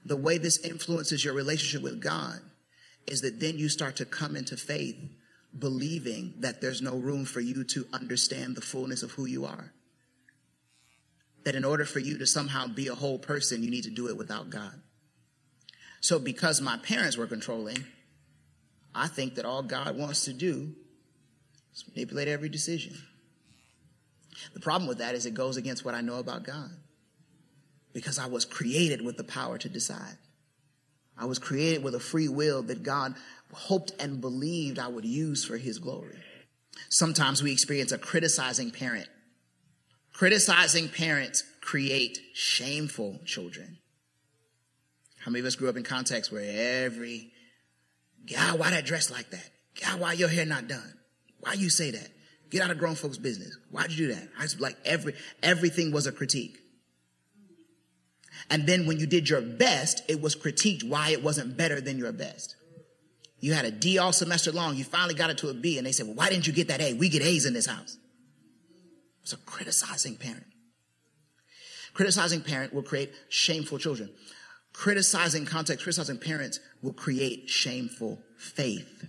the 0.04 0.16
way 0.16 0.38
this 0.38 0.64
influences 0.64 1.24
your 1.24 1.34
relationship 1.34 1.82
with 1.82 2.00
God 2.00 2.38
is 3.08 3.22
that 3.22 3.40
then 3.40 3.58
you 3.58 3.68
start 3.68 3.96
to 3.96 4.04
come 4.04 4.36
into 4.36 4.56
faith 4.56 4.94
believing 5.58 6.34
that 6.38 6.60
there's 6.60 6.80
no 6.80 6.94
room 6.94 7.24
for 7.24 7.40
you 7.40 7.64
to 7.64 7.84
understand 7.92 8.54
the 8.54 8.60
fullness 8.60 9.02
of 9.02 9.10
who 9.10 9.26
you 9.26 9.44
are. 9.44 9.72
That 11.44 11.54
in 11.54 11.64
order 11.64 11.84
for 11.84 11.98
you 11.98 12.18
to 12.18 12.26
somehow 12.26 12.68
be 12.68 12.88
a 12.88 12.94
whole 12.94 13.18
person, 13.18 13.62
you 13.62 13.70
need 13.70 13.84
to 13.84 13.90
do 13.90 14.08
it 14.08 14.16
without 14.16 14.50
God. 14.50 14.80
So, 16.00 16.18
because 16.18 16.60
my 16.60 16.76
parents 16.78 17.16
were 17.16 17.26
controlling, 17.26 17.84
I 18.94 19.08
think 19.08 19.36
that 19.36 19.44
all 19.44 19.62
God 19.62 19.96
wants 19.96 20.24
to 20.24 20.32
do 20.32 20.74
is 21.72 21.84
manipulate 21.88 22.28
every 22.28 22.48
decision. 22.48 22.94
The 24.54 24.60
problem 24.60 24.88
with 24.88 24.98
that 24.98 25.14
is 25.14 25.26
it 25.26 25.34
goes 25.34 25.56
against 25.56 25.84
what 25.84 25.94
I 25.94 26.00
know 26.00 26.16
about 26.16 26.44
God. 26.44 26.70
Because 27.92 28.18
I 28.18 28.26
was 28.26 28.44
created 28.44 29.02
with 29.02 29.16
the 29.16 29.24
power 29.24 29.58
to 29.58 29.68
decide. 29.68 30.16
I 31.16 31.26
was 31.26 31.38
created 31.38 31.84
with 31.84 31.94
a 31.94 32.00
free 32.00 32.28
will 32.28 32.62
that 32.62 32.82
God 32.82 33.14
hoped 33.52 33.92
and 34.00 34.20
believed 34.20 34.78
I 34.78 34.88
would 34.88 35.04
use 35.04 35.44
for 35.44 35.58
his 35.58 35.78
glory. 35.78 36.18
Sometimes 36.88 37.42
we 37.42 37.52
experience 37.52 37.92
a 37.92 37.98
criticizing 37.98 38.70
parent. 38.70 39.08
Criticizing 40.12 40.88
parents 40.88 41.42
create 41.60 42.18
shameful 42.34 43.20
children. 43.24 43.78
How 45.18 45.30
many 45.30 45.40
of 45.40 45.46
us 45.46 45.56
grew 45.56 45.68
up 45.68 45.76
in 45.76 45.84
contexts 45.84 46.32
where 46.32 46.84
every, 46.84 47.32
God, 48.30 48.58
why 48.58 48.70
that 48.70 48.84
dress 48.84 49.10
like 49.10 49.30
that? 49.30 49.50
God, 49.80 50.00
why 50.00 50.12
your 50.14 50.28
hair 50.28 50.44
not 50.44 50.68
done? 50.68 50.94
Why 51.40 51.54
you 51.54 51.70
say 51.70 51.90
that? 51.92 52.08
Get 52.50 52.60
out 52.60 52.70
of 52.70 52.78
grown 52.78 52.94
folks' 52.94 53.16
business. 53.18 53.56
Why'd 53.70 53.92
you 53.92 54.08
do 54.08 54.14
that? 54.14 54.28
I 54.38 54.42
was 54.42 54.60
like 54.60 54.76
every, 54.84 55.14
everything 55.42 55.92
was 55.92 56.06
a 56.06 56.12
critique. 56.12 56.58
And 58.50 58.66
then 58.66 58.86
when 58.86 58.98
you 58.98 59.06
did 59.06 59.30
your 59.30 59.40
best, 59.40 60.02
it 60.08 60.20
was 60.20 60.36
critiqued 60.36 60.84
why 60.84 61.10
it 61.10 61.22
wasn't 61.22 61.56
better 61.56 61.80
than 61.80 61.98
your 61.98 62.12
best. 62.12 62.56
You 63.40 63.54
had 63.54 63.64
a 63.64 63.70
D 63.70 63.98
all 63.98 64.12
semester 64.12 64.52
long. 64.52 64.76
You 64.76 64.84
finally 64.84 65.14
got 65.14 65.30
it 65.30 65.38
to 65.38 65.48
a 65.48 65.54
B 65.54 65.78
and 65.78 65.86
they 65.86 65.92
said, 65.92 66.06
well, 66.06 66.16
why 66.16 66.28
didn't 66.28 66.46
you 66.46 66.52
get 66.52 66.68
that 66.68 66.80
A? 66.80 66.92
We 66.92 67.08
get 67.08 67.22
A's 67.22 67.46
in 67.46 67.54
this 67.54 67.66
house. 67.66 67.96
It's 69.22 69.32
a 69.32 69.36
criticizing 69.38 70.16
parent. 70.16 70.46
Criticizing 71.94 72.40
parent 72.40 72.72
will 72.72 72.82
create 72.82 73.12
shameful 73.28 73.78
children. 73.78 74.10
Criticizing 74.72 75.44
context, 75.44 75.84
criticizing 75.84 76.18
parents 76.18 76.58
will 76.82 76.94
create 76.94 77.50
shameful 77.50 78.18
faith. 78.38 79.06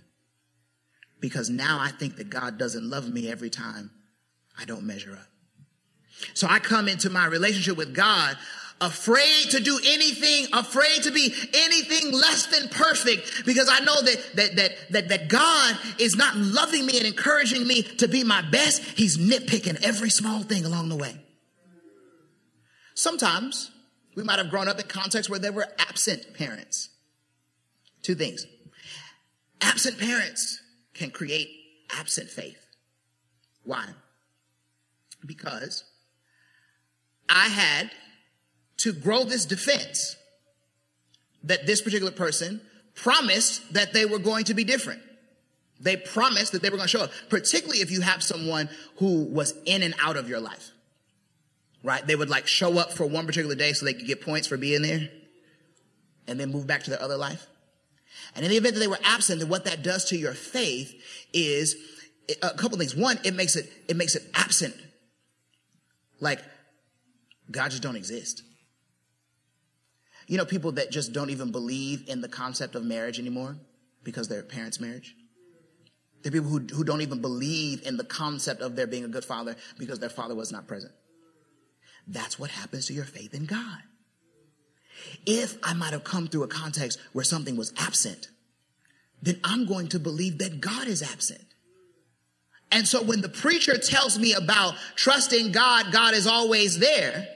Because 1.20 1.48
now 1.48 1.78
I 1.80 1.90
think 1.90 2.16
that 2.16 2.28
God 2.28 2.58
doesn't 2.58 2.88
love 2.88 3.12
me 3.12 3.30
every 3.30 3.48
time 3.50 3.90
I 4.58 4.66
don't 4.66 4.84
measure 4.84 5.12
up. 5.12 5.26
So 6.34 6.46
I 6.48 6.58
come 6.58 6.88
into 6.88 7.10
my 7.10 7.26
relationship 7.26 7.76
with 7.76 7.94
God 7.94 8.36
afraid 8.80 9.50
to 9.50 9.60
do 9.60 9.78
anything, 9.86 10.46
afraid 10.52 11.02
to 11.02 11.12
be 11.12 11.32
anything 11.54 12.12
less 12.12 12.46
than 12.46 12.68
perfect 12.68 13.44
because 13.46 13.68
I 13.68 13.80
know 13.80 14.02
that, 14.02 14.30
that, 14.34 14.56
that, 14.56 14.70
that, 14.90 15.08
that 15.08 15.28
God 15.28 15.78
is 15.98 16.16
not 16.16 16.36
loving 16.36 16.84
me 16.86 16.98
and 16.98 17.06
encouraging 17.06 17.66
me 17.66 17.82
to 17.82 18.08
be 18.08 18.24
my 18.24 18.42
best. 18.50 18.82
He's 18.82 19.16
nitpicking 19.16 19.82
every 19.82 20.10
small 20.10 20.42
thing 20.42 20.64
along 20.64 20.88
the 20.88 20.96
way. 20.96 21.16
Sometimes 22.94 23.70
we 24.14 24.22
might 24.22 24.38
have 24.38 24.50
grown 24.50 24.68
up 24.68 24.78
in 24.78 24.86
contexts 24.86 25.30
where 25.30 25.40
there 25.40 25.52
were 25.52 25.68
absent 25.78 26.34
parents. 26.34 26.90
Two 28.02 28.14
things. 28.14 28.46
Absent 29.60 29.98
parents 29.98 30.60
can 30.92 31.10
create 31.10 31.48
absent 31.90 32.28
faith. 32.28 32.64
Why? 33.64 33.86
Because 35.24 35.84
I 37.28 37.48
had 37.48 37.90
to 38.78 38.92
grow 38.92 39.24
this 39.24 39.44
defense 39.44 40.16
that 41.44 41.66
this 41.66 41.80
particular 41.80 42.12
person 42.12 42.60
promised 42.94 43.72
that 43.74 43.92
they 43.92 44.06
were 44.06 44.18
going 44.18 44.44
to 44.44 44.54
be 44.54 44.64
different. 44.64 45.00
They 45.80 45.96
promised 45.96 46.52
that 46.52 46.62
they 46.62 46.70
were 46.70 46.76
going 46.76 46.88
to 46.88 46.96
show 46.96 47.04
up, 47.04 47.10
particularly 47.28 47.80
if 47.80 47.90
you 47.90 48.00
have 48.00 48.22
someone 48.22 48.68
who 48.96 49.24
was 49.24 49.54
in 49.66 49.82
and 49.82 49.94
out 50.00 50.16
of 50.16 50.28
your 50.28 50.40
life, 50.40 50.70
right? 51.82 52.06
They 52.06 52.16
would 52.16 52.30
like 52.30 52.46
show 52.46 52.78
up 52.78 52.92
for 52.92 53.06
one 53.06 53.26
particular 53.26 53.54
day 53.54 53.72
so 53.72 53.84
they 53.84 53.94
could 53.94 54.06
get 54.06 54.22
points 54.22 54.46
for 54.46 54.56
being 54.56 54.82
there 54.82 55.10
and 56.26 56.40
then 56.40 56.50
move 56.50 56.66
back 56.66 56.84
to 56.84 56.90
their 56.90 57.02
other 57.02 57.16
life. 57.16 57.46
And 58.34 58.44
in 58.44 58.50
the 58.50 58.56
event 58.56 58.74
that 58.74 58.80
they 58.80 58.88
were 58.88 58.98
absent, 59.04 59.40
then 59.40 59.48
what 59.48 59.64
that 59.64 59.82
does 59.82 60.06
to 60.06 60.16
your 60.16 60.32
faith 60.32 60.94
is 61.32 61.76
a 62.42 62.50
couple 62.50 62.78
things. 62.78 62.96
One, 62.96 63.18
it 63.24 63.34
makes 63.34 63.56
it, 63.56 63.70
it 63.88 63.96
makes 63.96 64.14
it 64.14 64.22
absent. 64.34 64.74
Like 66.20 66.40
God 67.50 67.70
just 67.70 67.82
don't 67.82 67.96
exist. 67.96 68.42
You 70.26 70.38
know, 70.38 70.44
people 70.44 70.72
that 70.72 70.90
just 70.90 71.12
don't 71.12 71.30
even 71.30 71.52
believe 71.52 72.08
in 72.08 72.20
the 72.20 72.28
concept 72.28 72.74
of 72.74 72.84
marriage 72.84 73.18
anymore 73.18 73.56
because 74.02 74.28
their 74.28 74.42
parents' 74.42 74.80
marriage. 74.80 75.14
There 76.22 76.30
are 76.30 76.32
people 76.32 76.48
who, 76.48 76.60
who 76.74 76.84
don't 76.84 77.02
even 77.02 77.20
believe 77.20 77.86
in 77.86 77.96
the 77.96 78.04
concept 78.04 78.62
of 78.62 78.76
there 78.76 78.86
being 78.86 79.04
a 79.04 79.08
good 79.08 79.24
father 79.24 79.56
because 79.78 79.98
their 79.98 80.08
father 80.08 80.34
was 80.34 80.50
not 80.50 80.66
present. 80.66 80.92
That's 82.06 82.38
what 82.38 82.50
happens 82.50 82.86
to 82.86 82.94
your 82.94 83.04
faith 83.04 83.34
in 83.34 83.46
God. 83.46 83.78
If 85.26 85.58
I 85.62 85.74
might 85.74 85.92
have 85.92 86.04
come 86.04 86.28
through 86.28 86.44
a 86.44 86.48
context 86.48 86.98
where 87.12 87.24
something 87.24 87.56
was 87.56 87.72
absent, 87.76 88.28
then 89.22 89.40
I'm 89.44 89.66
going 89.66 89.88
to 89.88 89.98
believe 89.98 90.38
that 90.38 90.60
God 90.60 90.86
is 90.86 91.02
absent. 91.02 91.44
And 92.70 92.88
so 92.88 93.02
when 93.02 93.20
the 93.20 93.28
preacher 93.28 93.78
tells 93.78 94.18
me 94.18 94.32
about 94.32 94.74
trusting 94.96 95.52
God, 95.52 95.92
God 95.92 96.14
is 96.14 96.26
always 96.26 96.78
there, 96.78 97.28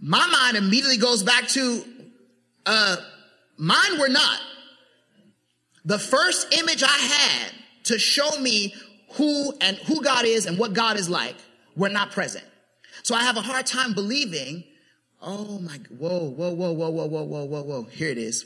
my 0.00 0.26
mind 0.26 0.56
immediately 0.56 0.96
goes 0.96 1.22
back 1.22 1.48
to, 1.48 1.84
uh, 2.66 2.96
mine 3.56 3.98
were 3.98 4.08
not. 4.08 4.40
The 5.84 5.98
first 5.98 6.54
image 6.54 6.82
I 6.82 6.86
had 6.86 7.52
to 7.84 7.98
show 7.98 8.38
me 8.40 8.74
who 9.12 9.52
and 9.60 9.76
who 9.78 10.02
God 10.02 10.24
is 10.24 10.46
and 10.46 10.58
what 10.58 10.74
God 10.74 10.98
is 10.98 11.08
like 11.08 11.36
were 11.76 11.88
not 11.88 12.12
present. 12.12 12.44
So 13.02 13.14
I 13.14 13.22
have 13.22 13.36
a 13.36 13.40
hard 13.40 13.66
time 13.66 13.94
believing, 13.94 14.64
oh 15.22 15.58
my, 15.60 15.78
whoa, 15.96 16.30
whoa, 16.30 16.50
whoa, 16.50 16.72
whoa, 16.72 16.90
whoa, 16.90 17.06
whoa, 17.06 17.24
whoa, 17.24 17.44
whoa, 17.44 17.62
whoa. 17.62 17.82
Here 17.84 18.10
it 18.10 18.18
is. 18.18 18.44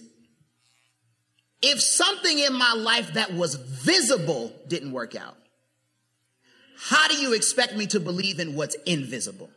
If 1.60 1.80
something 1.80 2.38
in 2.38 2.52
my 2.54 2.74
life 2.74 3.14
that 3.14 3.32
was 3.34 3.54
visible 3.54 4.52
didn't 4.68 4.92
work 4.92 5.14
out, 5.14 5.36
how 6.76 7.08
do 7.08 7.16
you 7.16 7.32
expect 7.34 7.76
me 7.76 7.86
to 7.88 8.00
believe 8.00 8.40
in 8.40 8.56
what's 8.56 8.74
invisible? 8.86 9.50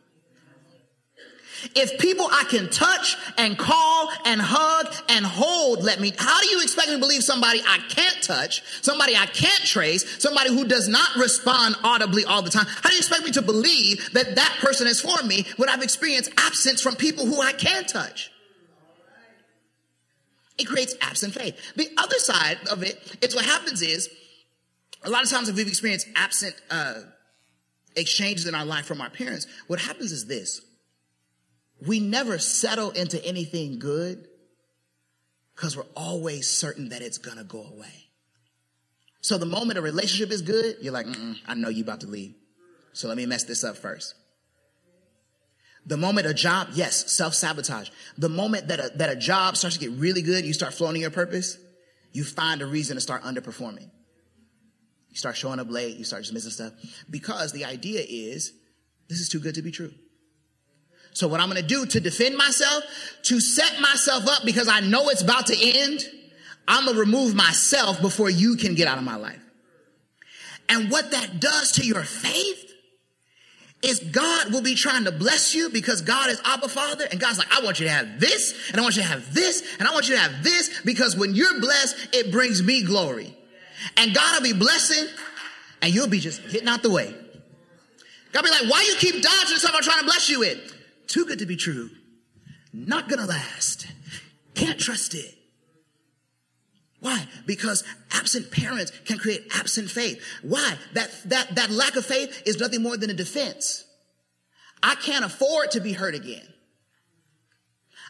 If 1.74 1.98
people 1.98 2.28
I 2.30 2.44
can 2.44 2.68
touch 2.70 3.16
and 3.36 3.58
call 3.58 4.10
and 4.24 4.40
hug 4.40 4.94
and 5.08 5.24
hold 5.24 5.82
let 5.82 6.00
me, 6.00 6.12
how 6.16 6.40
do 6.40 6.48
you 6.48 6.62
expect 6.62 6.88
me 6.88 6.94
to 6.94 7.00
believe 7.00 7.22
somebody 7.22 7.60
I 7.66 7.78
can't 7.88 8.22
touch, 8.22 8.62
somebody 8.82 9.16
I 9.16 9.26
can't 9.26 9.64
trace, 9.64 10.22
somebody 10.22 10.50
who 10.50 10.66
does 10.66 10.88
not 10.88 11.16
respond 11.16 11.76
audibly 11.82 12.24
all 12.24 12.42
the 12.42 12.50
time? 12.50 12.66
How 12.66 12.88
do 12.88 12.94
you 12.94 13.00
expect 13.00 13.24
me 13.24 13.32
to 13.32 13.42
believe 13.42 14.12
that 14.12 14.36
that 14.36 14.58
person 14.60 14.86
is 14.86 15.00
for 15.00 15.22
me 15.26 15.46
when 15.56 15.68
I've 15.68 15.82
experienced 15.82 16.30
absence 16.38 16.80
from 16.82 16.96
people 16.96 17.26
who 17.26 17.40
I 17.40 17.52
can 17.52 17.84
touch? 17.84 18.30
It 20.58 20.66
creates 20.66 20.94
absent 21.00 21.34
faith. 21.34 21.74
The 21.76 21.90
other 21.98 22.18
side 22.18 22.58
of 22.70 22.82
it 22.82 23.18
is 23.20 23.34
what 23.34 23.44
happens 23.44 23.82
is 23.82 24.08
a 25.04 25.10
lot 25.10 25.22
of 25.22 25.30
times 25.30 25.48
if 25.48 25.56
we've 25.56 25.68
experienced 25.68 26.08
absent 26.16 26.54
uh, 26.70 27.00
exchanges 27.94 28.46
in 28.46 28.54
our 28.54 28.64
life 28.64 28.86
from 28.86 29.00
our 29.00 29.10
parents, 29.10 29.46
what 29.66 29.80
happens 29.80 30.12
is 30.12 30.26
this 30.26 30.60
we 31.84 32.00
never 32.00 32.38
settle 32.38 32.90
into 32.90 33.22
anything 33.24 33.78
good 33.78 34.28
because 35.54 35.76
we're 35.76 35.84
always 35.94 36.48
certain 36.48 36.90
that 36.90 37.02
it's 37.02 37.18
going 37.18 37.38
to 37.38 37.44
go 37.44 37.62
away. 37.62 38.08
So 39.20 39.38
the 39.38 39.46
moment 39.46 39.78
a 39.78 39.82
relationship 39.82 40.30
is 40.30 40.42
good, 40.42 40.76
you're 40.80 40.92
like, 40.92 41.06
I 41.46 41.54
know 41.54 41.68
you 41.68 41.82
about 41.82 42.00
to 42.02 42.06
leave. 42.06 42.34
So 42.92 43.08
let 43.08 43.16
me 43.16 43.26
mess 43.26 43.44
this 43.44 43.64
up 43.64 43.76
first. 43.76 44.14
The 45.84 45.96
moment 45.96 46.26
a 46.26 46.34
job, 46.34 46.68
yes, 46.72 47.12
self-sabotage. 47.12 47.90
The 48.18 48.28
moment 48.28 48.68
that 48.68 48.80
a, 48.80 48.90
that 48.96 49.10
a 49.10 49.16
job 49.16 49.56
starts 49.56 49.76
to 49.76 49.88
get 49.88 49.98
really 49.98 50.22
good, 50.22 50.44
you 50.44 50.52
start 50.52 50.74
flowing 50.74 51.00
your 51.00 51.10
purpose, 51.10 51.58
you 52.12 52.24
find 52.24 52.62
a 52.62 52.66
reason 52.66 52.96
to 52.96 53.00
start 53.00 53.22
underperforming. 53.22 53.90
You 55.10 55.16
start 55.16 55.36
showing 55.36 55.60
up 55.60 55.70
late, 55.70 55.96
you 55.96 56.04
start 56.04 56.22
just 56.22 56.34
missing 56.34 56.50
stuff. 56.50 56.72
Because 57.08 57.52
the 57.52 57.64
idea 57.64 58.04
is, 58.06 58.52
this 59.08 59.20
is 59.20 59.28
too 59.28 59.38
good 59.38 59.54
to 59.54 59.62
be 59.62 59.70
true. 59.70 59.92
So 61.16 61.26
what 61.28 61.40
I'm 61.40 61.48
going 61.48 61.62
to 61.62 61.66
do 61.66 61.86
to 61.86 61.98
defend 61.98 62.36
myself, 62.36 62.84
to 63.22 63.40
set 63.40 63.80
myself 63.80 64.28
up 64.28 64.44
because 64.44 64.68
I 64.68 64.80
know 64.80 65.08
it's 65.08 65.22
about 65.22 65.46
to 65.46 65.56
end, 65.58 66.04
I'm 66.68 66.84
going 66.84 66.94
to 66.94 67.00
remove 67.00 67.34
myself 67.34 68.02
before 68.02 68.28
you 68.28 68.56
can 68.56 68.74
get 68.74 68.86
out 68.86 68.98
of 68.98 69.04
my 69.04 69.16
life. 69.16 69.40
And 70.68 70.90
what 70.90 71.12
that 71.12 71.40
does 71.40 71.72
to 71.72 71.86
your 71.86 72.02
faith 72.02 72.70
is 73.82 73.98
God 74.00 74.52
will 74.52 74.60
be 74.60 74.74
trying 74.74 75.04
to 75.04 75.10
bless 75.10 75.54
you 75.54 75.70
because 75.70 76.02
God 76.02 76.28
is 76.28 76.38
Abba 76.44 76.68
Father 76.68 77.06
and 77.10 77.18
God's 77.18 77.38
like, 77.38 77.50
I 77.50 77.64
want 77.64 77.80
you 77.80 77.86
to 77.86 77.92
have 77.92 78.20
this 78.20 78.54
and 78.68 78.78
I 78.78 78.82
want 78.82 78.96
you 78.96 79.02
to 79.02 79.08
have 79.08 79.32
this 79.32 79.64
and 79.78 79.88
I 79.88 79.94
want 79.94 80.10
you 80.10 80.16
to 80.16 80.20
have 80.20 80.44
this 80.44 80.82
because 80.84 81.16
when 81.16 81.34
you're 81.34 81.62
blessed, 81.62 81.96
it 82.12 82.30
brings 82.30 82.62
me 82.62 82.82
glory. 82.82 83.34
And 83.96 84.14
God 84.14 84.42
will 84.42 84.52
be 84.52 84.58
blessing 84.58 85.06
and 85.80 85.94
you'll 85.94 86.08
be 86.08 86.20
just 86.20 86.46
getting 86.50 86.68
out 86.68 86.82
the 86.82 86.90
way. 86.90 87.14
God 88.32 88.44
be 88.44 88.50
like, 88.50 88.70
why 88.70 88.84
you 88.86 88.96
keep 88.98 89.22
dodging 89.22 89.56
stuff 89.56 89.72
I'm 89.74 89.82
trying 89.82 90.00
to 90.00 90.04
bless 90.04 90.28
you 90.28 90.40
with? 90.40 90.74
Too 91.06 91.24
good 91.24 91.38
to 91.38 91.46
be 91.46 91.56
true. 91.56 91.90
Not 92.72 93.08
gonna 93.08 93.26
last. 93.26 93.86
Can't 94.54 94.78
trust 94.78 95.14
it. 95.14 95.34
Why? 97.00 97.26
Because 97.46 97.84
absent 98.12 98.50
parents 98.50 98.90
can 99.04 99.18
create 99.18 99.46
absent 99.54 99.90
faith. 99.90 100.22
Why? 100.42 100.76
That, 100.94 101.10
that, 101.26 101.54
that 101.54 101.70
lack 101.70 101.96
of 101.96 102.06
faith 102.06 102.42
is 102.46 102.58
nothing 102.58 102.82
more 102.82 102.96
than 102.96 103.10
a 103.10 103.14
defense. 103.14 103.84
I 104.82 104.94
can't 104.96 105.24
afford 105.24 105.72
to 105.72 105.80
be 105.80 105.92
hurt 105.92 106.14
again. 106.14 106.46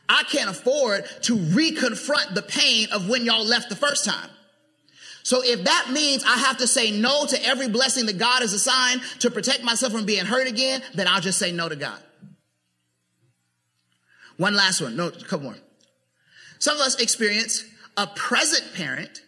I 0.09 0.23
can't 0.25 0.49
afford 0.49 1.05
to 1.23 1.37
reconfront 1.37 2.35
the 2.35 2.43
pain 2.43 2.89
of 2.93 3.09
when 3.09 3.25
y'all 3.25 3.45
left 3.45 3.69
the 3.69 3.77
first 3.77 4.05
time. 4.05 4.31
So 5.25 5.43
if 5.43 5.65
that 5.65 5.91
means 5.93 6.23
I 6.23 6.37
have 6.39 6.59
to 6.59 6.69
say 6.69 6.93
no 6.93 7.27
to 7.27 7.45
every 7.45 7.69
blessing 7.69 8.07
that 8.07 8.17
God 8.17 8.43
has 8.43 8.53
assigned 8.53 9.03
to 9.19 9.31
protect 9.31 9.65
myself 9.65 9.93
from 9.93 10.07
being 10.07 10.25
hurt 10.25 10.47
again, 10.47 10.81
then 10.95 11.09
I'll 11.09 11.21
just 11.21 11.39
say 11.39 11.51
no 11.51 11.69
to 11.69 11.75
God. 11.75 11.99
One 14.37 14.55
last 14.55 14.81
one. 14.81 14.97
No, 14.97 15.09
a 15.09 15.11
couple 15.13 15.41
more. 15.41 15.57
Some 16.59 16.77
of 16.77 16.83
us 16.83 17.01
experience 17.01 17.65
a 17.97 18.07
present 18.07 18.75
parent, 18.75 19.23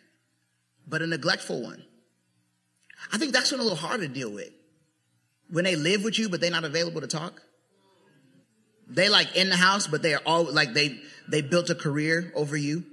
but 0.86 1.02
a 1.02 1.06
neglectful 1.06 1.62
one. 1.62 1.84
I 3.12 3.18
think 3.18 3.32
that's 3.32 3.52
one 3.52 3.61
a 3.61 3.62
little 3.62 3.78
harder 3.78 4.06
to 4.06 4.12
deal 4.12 4.32
with. 4.32 4.50
When 5.50 5.64
they 5.64 5.76
live 5.76 6.04
with 6.04 6.18
you, 6.18 6.28
but 6.28 6.40
they're 6.40 6.50
not 6.50 6.64
available 6.64 7.00
to 7.00 7.06
talk. 7.06 7.42
They 8.86 9.09
like 9.09 9.36
in 9.36 9.48
the 9.48 9.56
house, 9.56 9.86
but 9.86 10.02
they 10.02 10.14
are 10.14 10.22
all 10.24 10.44
like 10.52 10.72
they, 10.72 10.98
they 11.28 11.42
built 11.42 11.70
a 11.70 11.74
career 11.74 12.32
over 12.34 12.56
you. 12.56 12.84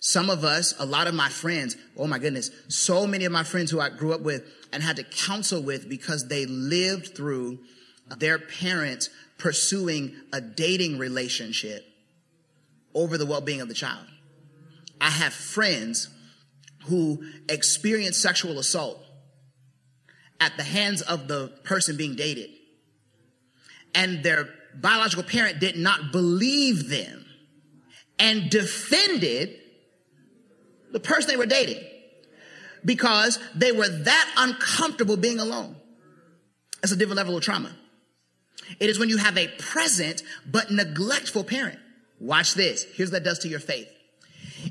Some 0.00 0.30
of 0.30 0.44
us, 0.44 0.74
a 0.78 0.86
lot 0.86 1.06
of 1.06 1.14
my 1.14 1.28
friends, 1.28 1.76
oh 1.96 2.06
my 2.06 2.18
goodness, 2.18 2.50
so 2.68 3.06
many 3.06 3.24
of 3.24 3.32
my 3.32 3.42
friends 3.42 3.70
who 3.70 3.80
I 3.80 3.88
grew 3.88 4.12
up 4.12 4.20
with 4.20 4.44
and 4.72 4.82
had 4.82 4.96
to 4.96 5.04
counsel 5.04 5.62
with 5.62 5.88
because 5.88 6.28
they 6.28 6.46
lived 6.46 7.16
through 7.16 7.58
their 8.18 8.38
parents 8.38 9.10
pursuing 9.38 10.14
a 10.32 10.40
dating 10.40 10.98
relationship 10.98 11.84
over 12.94 13.18
the 13.18 13.26
well-being 13.26 13.60
of 13.60 13.68
the 13.68 13.74
child. 13.74 14.06
I 15.00 15.10
have 15.10 15.32
friends 15.32 16.08
who 16.86 17.24
experienced 17.48 18.22
sexual 18.22 18.58
assault 18.58 18.98
at 20.40 20.56
the 20.56 20.62
hands 20.62 21.02
of 21.02 21.28
the 21.28 21.48
person 21.64 21.96
being 21.96 22.16
dated. 22.16 22.50
And 23.94 24.22
their 24.22 24.48
biological 24.74 25.24
parent 25.24 25.58
did 25.58 25.76
not 25.76 26.12
believe 26.12 26.88
them 26.88 27.24
and 28.18 28.50
defended 28.50 29.56
the 30.92 31.00
person 31.00 31.30
they 31.30 31.36
were 31.36 31.46
dating 31.46 31.82
because 32.84 33.38
they 33.54 33.72
were 33.72 33.88
that 33.88 34.34
uncomfortable 34.36 35.16
being 35.16 35.40
alone. 35.40 35.76
That's 36.80 36.92
a 36.92 36.96
different 36.96 37.16
level 37.16 37.36
of 37.36 37.42
trauma. 37.42 37.74
It 38.80 38.90
is 38.90 38.98
when 38.98 39.08
you 39.08 39.16
have 39.16 39.36
a 39.36 39.48
present 39.58 40.22
but 40.46 40.70
neglectful 40.70 41.44
parent. 41.44 41.78
Watch 42.20 42.54
this. 42.54 42.84
Here's 42.94 43.10
what 43.10 43.24
that 43.24 43.28
does 43.28 43.40
to 43.40 43.48
your 43.48 43.60
faith. 43.60 43.90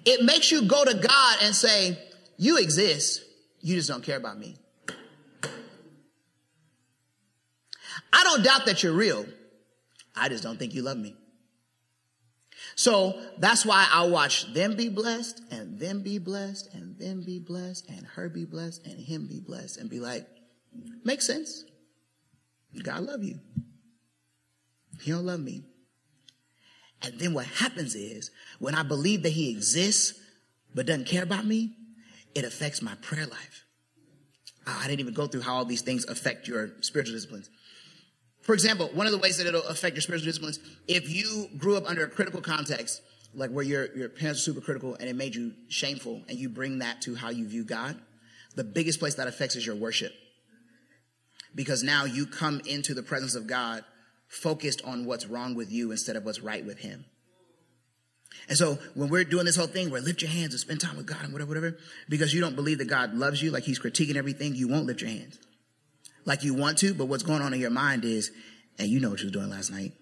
It 0.06 0.24
makes 0.24 0.52
you 0.52 0.68
go 0.68 0.84
to 0.84 0.94
God 0.94 1.38
and 1.42 1.56
say, 1.56 1.98
You 2.38 2.58
exist, 2.58 3.24
you 3.62 3.76
just 3.76 3.90
don't 3.90 4.04
care 4.04 4.18
about 4.18 4.38
me. 4.38 4.56
I 8.12 8.24
don't 8.24 8.44
doubt 8.44 8.66
that 8.66 8.82
you're 8.82 8.94
real. 8.94 9.26
I 10.16 10.30
just 10.30 10.44
don't 10.44 10.58
think 10.58 10.74
you 10.74 10.82
love 10.82 10.98
me. 10.98 11.16
So 12.76 13.22
that's 13.38 13.66
why 13.66 13.88
I 13.92 14.08
watch 14.08 14.54
them 14.54 14.76
be 14.76 14.90
blessed 14.90 15.42
and 15.52 15.80
them 15.80 16.02
be 16.02 16.20
blessed 16.20 16.74
and 16.74 16.98
them 16.98 17.24
be 17.26 17.40
blessed 17.40 17.90
and 17.90 18.06
her 18.16 18.30
be 18.30 18.46
blessed 18.46 18.86
and 18.86 19.00
him 19.00 19.28
be 19.28 19.40
blessed 19.40 19.78
and 19.78 19.90
be 19.90 20.00
like, 20.00 20.28
makes 21.04 21.26
sense. 21.26 21.64
God 22.84 23.02
love 23.02 23.24
you. 23.24 23.40
He 25.02 25.12
don't 25.12 25.26
love 25.26 25.40
me. 25.40 25.64
And 27.02 27.20
then 27.20 27.34
what 27.34 27.46
happens 27.46 27.96
is 27.96 28.32
when 28.60 28.76
I 28.76 28.84
believe 28.84 29.24
that 29.24 29.34
he 29.34 29.52
exists 29.52 30.20
but 30.74 30.86
doesn't 30.86 31.08
care 31.08 31.24
about 31.24 31.46
me, 31.46 31.74
it 32.34 32.44
affects 32.44 32.82
my 32.82 32.96
prayer 32.96 33.28
life. 33.28 33.64
I 34.68 34.88
didn't 34.88 35.02
even 35.02 35.14
go 35.14 35.28
through 35.28 35.42
how 35.42 35.56
all 35.56 35.66
these 35.66 35.82
things 35.82 36.06
affect 36.06 36.48
your 36.48 36.72
spiritual 36.82 37.16
disciplines. 37.16 37.50
For 38.42 38.54
example, 38.54 38.90
one 38.94 39.06
of 39.06 39.12
the 39.12 39.20
ways 39.20 39.38
that 39.38 39.48
it'll 39.48 39.64
affect 39.64 39.96
your 39.96 40.02
spiritual 40.02 40.26
disciplines, 40.26 40.60
if 40.88 41.10
you 41.10 41.48
grew 41.58 41.78
up 41.78 41.90
under 41.90 42.04
a 42.04 42.10
critical 42.10 42.42
context, 42.42 43.02
like 43.34 43.52
where 43.52 43.64
your, 43.64 43.96
your 43.96 44.10
parents 44.10 44.42
are 44.42 44.44
super 44.44 44.62
critical 44.62 44.96
and 44.96 45.10
it 45.10 45.16
made 45.16 45.36
you 45.36 45.54
shameful, 45.68 46.24
and 46.28 46.38
you 46.38 46.50
bring 46.50 46.80
that 46.80 47.02
to 47.04 47.16
how 47.16 47.30
you 47.30 47.48
view 47.48 47.64
God, 47.64 48.00
the 48.56 48.64
biggest 48.64 49.00
place 49.00 49.16
that 49.16 49.28
affects 49.28 49.56
is 49.56 49.66
your 49.66 49.76
worship. 49.76 50.14
Because 51.54 51.84
now 51.84 52.06
you 52.06 52.26
come 52.26 52.62
into 52.66 52.94
the 52.94 53.04
presence 53.04 53.36
of 53.36 53.48
God 53.48 53.84
focused 54.28 54.82
on 54.84 55.06
what's 55.06 55.28
wrong 55.28 55.56
with 55.56 55.72
you 55.72 55.92
instead 55.92 56.16
of 56.16 56.26
what's 56.26 56.42
right 56.42 56.66
with 56.66 56.80
Him. 56.80 57.06
And 58.50 58.58
so 58.58 58.78
when 58.94 59.10
we're 59.10 59.24
doing 59.24 59.46
this 59.46 59.56
whole 59.56 59.68
thing 59.68 59.90
where 59.90 60.02
lift 60.02 60.22
your 60.22 60.32
hands 60.32 60.54
and 60.54 60.60
spend 60.60 60.82
time 60.82 60.98
with 60.98 61.06
God 61.06 61.24
and 61.24 61.34
whatever, 61.34 61.50
whatever, 61.50 61.78
because 62.10 62.34
you 62.34 62.42
don't 62.42 62.56
believe 62.56 62.80
that 62.80 62.90
God 62.90 63.14
loves 63.14 63.42
you, 63.42 63.52
like 63.52 63.64
He's 63.64 63.80
critiquing 63.80 64.16
everything, 64.16 64.56
you 64.56 64.68
won't 64.68 64.86
lift 64.86 65.02
your 65.02 65.10
hands 65.10 65.40
like 66.26 66.44
you 66.44 66.54
want 66.54 66.80
to, 66.80 66.94
but 66.94 67.06
what's 67.06 67.24
going 67.24 67.42
on 67.42 67.54
in 67.54 67.60
your 67.60 67.70
mind 67.70 68.04
is, 68.04 68.32
and 68.78 68.90
you 68.90 69.00
know 69.00 69.12
what 69.12 69.20
you 69.20 69.28
was 69.28 69.32
doing 69.32 69.50
last 69.50 69.72
night. 69.72 69.94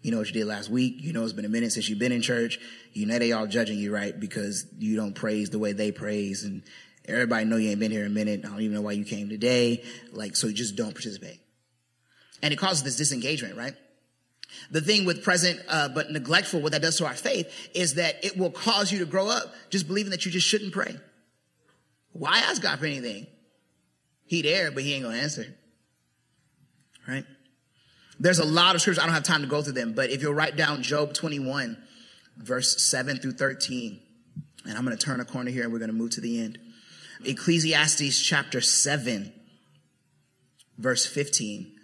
You 0.00 0.10
know 0.10 0.18
what 0.18 0.28
you 0.28 0.32
did 0.32 0.46
last 0.46 0.70
week. 0.70 0.94
You 0.98 1.12
know 1.12 1.24
it's 1.24 1.32
been 1.32 1.44
a 1.44 1.50
minute 1.50 1.72
since 1.72 1.88
you've 1.88 1.98
been 1.98 2.12
in 2.12 2.22
church. 2.22 2.58
You 2.92 3.06
know 3.06 3.18
they 3.18 3.32
all 3.32 3.46
judging 3.46 3.78
you, 3.78 3.92
right? 3.92 4.18
Because 4.18 4.66
you 4.78 4.96
don't 4.96 5.14
praise 5.14 5.50
the 5.50 5.58
way 5.58 5.72
they 5.72 5.92
praise 5.92 6.44
and 6.44 6.62
everybody 7.06 7.44
know 7.44 7.56
you 7.56 7.70
ain't 7.70 7.80
been 7.80 7.90
here 7.90 8.06
a 8.06 8.10
minute. 8.10 8.44
I 8.44 8.48
don't 8.48 8.60
even 8.60 8.74
know 8.74 8.82
why 8.82 8.92
you 8.92 9.04
came 9.04 9.28
today. 9.28 9.82
Like, 10.12 10.36
so 10.36 10.46
you 10.46 10.54
just 10.54 10.76
don't 10.76 10.92
participate. 10.92 11.40
And 12.42 12.52
it 12.52 12.56
causes 12.56 12.82
this 12.82 12.96
disengagement, 12.96 13.56
right? 13.56 13.74
The 14.70 14.80
thing 14.80 15.04
with 15.04 15.22
present, 15.22 15.60
uh, 15.68 15.88
but 15.88 16.10
neglectful, 16.10 16.60
what 16.60 16.72
that 16.72 16.82
does 16.82 16.96
to 16.98 17.06
our 17.06 17.14
faith 17.14 17.52
is 17.74 17.94
that 17.94 18.24
it 18.24 18.36
will 18.36 18.50
cause 18.50 18.90
you 18.90 18.98
to 19.00 19.06
grow 19.06 19.28
up 19.28 19.52
just 19.70 19.86
believing 19.86 20.10
that 20.10 20.24
you 20.24 20.32
just 20.32 20.46
shouldn't 20.46 20.72
pray. 20.72 20.96
Why 22.12 22.38
ask 22.38 22.62
God 22.62 22.78
for 22.78 22.86
anything? 22.86 23.26
He 24.26 24.42
there, 24.42 24.70
but 24.70 24.82
he 24.82 24.94
ain't 24.94 25.04
gonna 25.04 25.18
answer. 25.18 25.46
Right? 27.06 27.24
There's 28.20 28.38
a 28.38 28.44
lot 28.44 28.74
of 28.74 28.80
scriptures. 28.80 29.02
I 29.02 29.06
don't 29.06 29.14
have 29.14 29.22
time 29.22 29.42
to 29.42 29.48
go 29.48 29.62
through 29.62 29.74
them, 29.74 29.92
but 29.94 30.10
if 30.10 30.22
you'll 30.22 30.34
write 30.34 30.56
down 30.56 30.82
Job 30.82 31.14
21, 31.14 31.76
verse 32.36 32.82
7 32.82 33.18
through 33.18 33.32
13, 33.32 34.00
and 34.66 34.76
I'm 34.76 34.84
gonna 34.84 34.96
turn 34.96 35.20
a 35.20 35.24
corner 35.24 35.50
here 35.50 35.64
and 35.64 35.72
we're 35.72 35.78
gonna 35.78 35.92
move 35.92 36.10
to 36.12 36.20
the 36.20 36.40
end. 36.40 36.58
Ecclesiastes 37.24 38.20
chapter 38.20 38.60
7, 38.60 39.32
verse 40.76 41.06
15. 41.06 41.77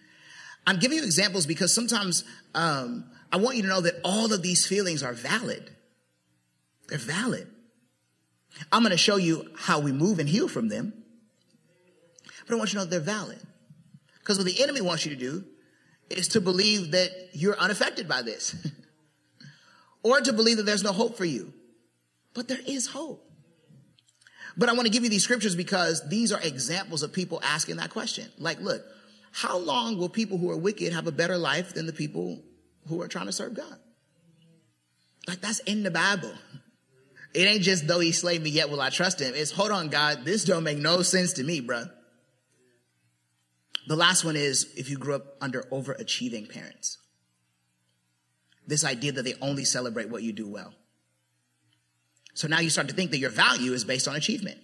I'm 0.66 0.78
giving 0.78 0.98
you 0.98 1.04
examples 1.04 1.46
because 1.46 1.74
sometimes 1.74 2.24
um, 2.54 3.10
I 3.32 3.36
want 3.36 3.56
you 3.56 3.62
to 3.62 3.68
know 3.68 3.80
that 3.82 3.94
all 4.04 4.32
of 4.32 4.42
these 4.42 4.66
feelings 4.66 5.02
are 5.02 5.12
valid. 5.12 5.70
They're 6.88 6.98
valid. 6.98 7.48
I'm 8.72 8.82
going 8.82 8.92
to 8.92 8.98
show 8.98 9.16
you 9.16 9.50
how 9.56 9.80
we 9.80 9.92
move 9.92 10.18
and 10.18 10.28
heal 10.28 10.48
from 10.48 10.68
them. 10.68 10.92
But 12.46 12.54
I 12.54 12.58
want 12.58 12.72
you 12.72 12.78
to 12.78 12.84
know 12.84 12.90
they're 12.90 13.00
valid. 13.00 13.40
Because 14.20 14.38
what 14.38 14.46
the 14.46 14.62
enemy 14.62 14.80
wants 14.80 15.04
you 15.04 15.14
to 15.14 15.20
do 15.20 15.44
is 16.10 16.28
to 16.28 16.40
believe 16.40 16.92
that 16.92 17.10
you're 17.32 17.58
unaffected 17.58 18.08
by 18.08 18.22
this. 18.22 18.54
or 20.02 20.20
to 20.20 20.32
believe 20.32 20.58
that 20.58 20.64
there's 20.64 20.82
no 20.84 20.92
hope 20.92 21.16
for 21.16 21.24
you. 21.24 21.52
But 22.34 22.48
there 22.48 22.58
is 22.66 22.88
hope. 22.88 23.22
But 24.56 24.68
I 24.68 24.72
want 24.72 24.86
to 24.86 24.92
give 24.92 25.02
you 25.02 25.10
these 25.10 25.24
scriptures 25.24 25.56
because 25.56 26.08
these 26.08 26.32
are 26.32 26.40
examples 26.40 27.02
of 27.02 27.12
people 27.12 27.40
asking 27.42 27.76
that 27.76 27.90
question. 27.90 28.28
Like, 28.38 28.60
look, 28.60 28.84
how 29.34 29.58
long 29.58 29.98
will 29.98 30.08
people 30.08 30.38
who 30.38 30.48
are 30.52 30.56
wicked 30.56 30.92
have 30.92 31.08
a 31.08 31.12
better 31.12 31.36
life 31.36 31.74
than 31.74 31.86
the 31.86 31.92
people 31.92 32.40
who 32.86 33.02
are 33.02 33.08
trying 33.08 33.26
to 33.26 33.32
serve 33.32 33.54
God? 33.54 33.78
Like, 35.26 35.40
that's 35.40 35.58
in 35.60 35.82
the 35.82 35.90
Bible. 35.90 36.32
It 37.34 37.40
ain't 37.40 37.62
just 37.62 37.88
though 37.88 37.98
he 37.98 38.12
slayed 38.12 38.40
me, 38.40 38.50
yet 38.50 38.70
will 38.70 38.80
I 38.80 38.90
trust 38.90 39.20
him. 39.20 39.34
It's 39.34 39.50
hold 39.50 39.72
on, 39.72 39.88
God, 39.88 40.24
this 40.24 40.44
don't 40.44 40.62
make 40.62 40.78
no 40.78 41.02
sense 41.02 41.32
to 41.32 41.42
me, 41.42 41.60
bruh. 41.60 41.90
The 43.88 43.96
last 43.96 44.24
one 44.24 44.36
is 44.36 44.72
if 44.76 44.88
you 44.88 44.96
grew 44.96 45.16
up 45.16 45.24
under 45.40 45.62
overachieving 45.62 46.48
parents. 46.48 46.98
This 48.68 48.84
idea 48.84 49.10
that 49.12 49.24
they 49.24 49.34
only 49.42 49.64
celebrate 49.64 50.10
what 50.10 50.22
you 50.22 50.32
do 50.32 50.48
well. 50.48 50.72
So 52.34 52.46
now 52.46 52.60
you 52.60 52.70
start 52.70 52.86
to 52.88 52.94
think 52.94 53.10
that 53.10 53.18
your 53.18 53.30
value 53.30 53.72
is 53.72 53.84
based 53.84 54.06
on 54.06 54.14
achievement. 54.14 54.58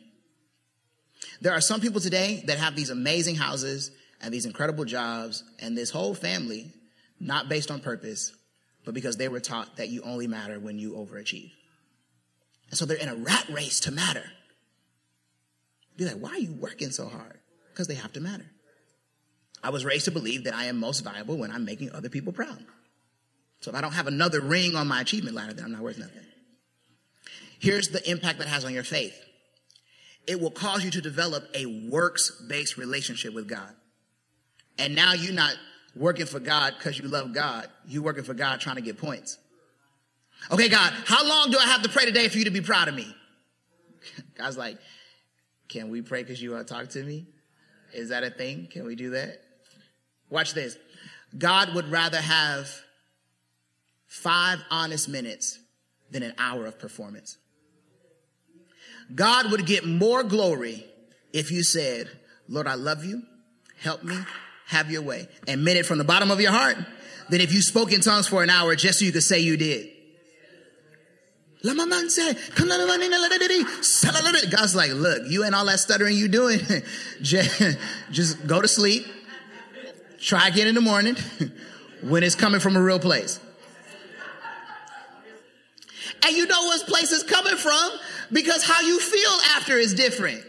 There 1.40 1.52
are 1.52 1.60
some 1.60 1.80
people 1.80 2.00
today 2.00 2.44
that 2.46 2.58
have 2.58 2.76
these 2.76 2.90
amazing 2.90 3.34
houses 3.34 3.90
and 4.20 4.32
these 4.32 4.46
incredible 4.46 4.84
jobs 4.84 5.44
and 5.58 5.76
this 5.76 5.90
whole 5.90 6.14
family, 6.14 6.72
not 7.18 7.48
based 7.48 7.70
on 7.70 7.80
purpose, 7.80 8.32
but 8.84 8.94
because 8.94 9.16
they 9.16 9.28
were 9.28 9.40
taught 9.40 9.76
that 9.76 9.88
you 9.88 10.02
only 10.02 10.26
matter 10.26 10.58
when 10.58 10.78
you 10.78 10.92
overachieve. 10.92 11.52
And 12.70 12.78
so 12.78 12.86
they're 12.86 12.96
in 12.96 13.08
a 13.08 13.16
rat 13.16 13.48
race 13.50 13.80
to 13.80 13.90
matter. 13.90 14.24
Be 15.96 16.04
like, 16.04 16.16
why 16.16 16.30
are 16.30 16.38
you 16.38 16.52
working 16.52 16.90
so 16.90 17.08
hard? 17.08 17.38
Because 17.72 17.88
they 17.88 17.94
have 17.94 18.12
to 18.14 18.20
matter. 18.20 18.46
I 19.62 19.70
was 19.70 19.84
raised 19.84 20.06
to 20.06 20.10
believe 20.10 20.44
that 20.44 20.54
I 20.54 20.64
am 20.66 20.78
most 20.78 21.00
valuable 21.00 21.36
when 21.36 21.50
I'm 21.50 21.64
making 21.64 21.92
other 21.92 22.08
people 22.08 22.32
proud. 22.32 22.64
So 23.60 23.70
if 23.70 23.76
I 23.76 23.82
don't 23.82 23.92
have 23.92 24.06
another 24.06 24.40
ring 24.40 24.74
on 24.76 24.88
my 24.88 25.02
achievement 25.02 25.36
ladder, 25.36 25.52
then 25.52 25.66
I'm 25.66 25.72
not 25.72 25.82
worth 25.82 25.98
nothing. 25.98 26.22
Here's 27.58 27.88
the 27.88 28.10
impact 28.10 28.38
that 28.38 28.48
has 28.48 28.64
on 28.64 28.72
your 28.72 28.84
faith. 28.84 29.14
It 30.26 30.40
will 30.40 30.50
cause 30.50 30.82
you 30.82 30.90
to 30.92 31.02
develop 31.02 31.44
a 31.54 31.66
works-based 31.66 32.78
relationship 32.78 33.34
with 33.34 33.48
God. 33.48 33.74
And 34.80 34.94
now 34.94 35.12
you're 35.12 35.34
not 35.34 35.54
working 35.94 36.24
for 36.24 36.40
God 36.40 36.74
because 36.78 36.98
you 36.98 37.06
love 37.06 37.34
God. 37.34 37.68
You're 37.86 38.02
working 38.02 38.24
for 38.24 38.32
God 38.32 38.60
trying 38.60 38.76
to 38.76 38.82
get 38.82 38.96
points. 38.96 39.38
Okay, 40.50 40.70
God, 40.70 40.94
how 41.04 41.26
long 41.26 41.50
do 41.50 41.58
I 41.58 41.66
have 41.66 41.82
to 41.82 41.90
pray 41.90 42.06
today 42.06 42.28
for 42.28 42.38
you 42.38 42.44
to 42.44 42.50
be 42.50 42.62
proud 42.62 42.88
of 42.88 42.94
me? 42.94 43.14
God's 44.38 44.56
like, 44.56 44.78
can 45.68 45.90
we 45.90 46.00
pray 46.00 46.22
because 46.22 46.40
you 46.40 46.52
want 46.52 46.66
to 46.66 46.74
talk 46.74 46.88
to 46.90 47.02
me? 47.02 47.26
Is 47.92 48.08
that 48.08 48.24
a 48.24 48.30
thing? 48.30 48.68
Can 48.70 48.86
we 48.86 48.96
do 48.96 49.10
that? 49.10 49.42
Watch 50.30 50.54
this. 50.54 50.78
God 51.36 51.74
would 51.74 51.90
rather 51.90 52.20
have 52.20 52.70
five 54.06 54.60
honest 54.70 55.10
minutes 55.10 55.58
than 56.10 56.22
an 56.22 56.32
hour 56.38 56.64
of 56.64 56.78
performance. 56.78 57.36
God 59.14 59.50
would 59.50 59.66
get 59.66 59.84
more 59.84 60.22
glory 60.22 60.86
if 61.32 61.50
you 61.50 61.62
said, 61.64 62.08
Lord, 62.48 62.66
I 62.66 62.74
love 62.74 63.04
you. 63.04 63.22
Help 63.76 64.02
me. 64.02 64.16
Have 64.70 64.88
your 64.88 65.02
way. 65.02 65.26
And 65.48 65.64
meant 65.64 65.78
it 65.78 65.86
from 65.86 65.98
the 65.98 66.04
bottom 66.04 66.30
of 66.30 66.40
your 66.40 66.52
heart 66.52 66.76
Then 67.28 67.40
if 67.40 67.52
you 67.52 67.60
spoke 67.60 67.92
in 67.92 68.00
tongues 68.00 68.28
for 68.28 68.44
an 68.44 68.50
hour 68.50 68.76
just 68.76 69.00
so 69.00 69.04
you 69.04 69.10
could 69.10 69.24
say 69.24 69.40
you 69.40 69.56
did. 69.56 69.88
God's 74.50 74.76
like, 74.76 74.92
look, 74.92 75.28
you 75.28 75.42
and 75.42 75.56
all 75.56 75.66
that 75.66 75.80
stuttering 75.80 76.16
you 76.16 76.28
doing, 76.28 76.60
just, 77.20 77.78
just 78.12 78.46
go 78.46 78.62
to 78.62 78.68
sleep. 78.68 79.04
Try 80.20 80.46
again 80.46 80.68
in 80.68 80.76
the 80.76 80.80
morning 80.80 81.16
when 82.02 82.22
it's 82.22 82.36
coming 82.36 82.60
from 82.60 82.76
a 82.76 82.82
real 82.82 83.00
place. 83.00 83.40
And 86.24 86.36
you 86.36 86.46
know 86.46 86.62
what 86.62 86.86
place 86.86 87.10
is 87.10 87.24
coming 87.24 87.56
from 87.56 87.90
because 88.30 88.64
how 88.64 88.80
you 88.82 89.00
feel 89.00 89.56
after 89.56 89.76
is 89.76 89.94
different. 89.94 90.42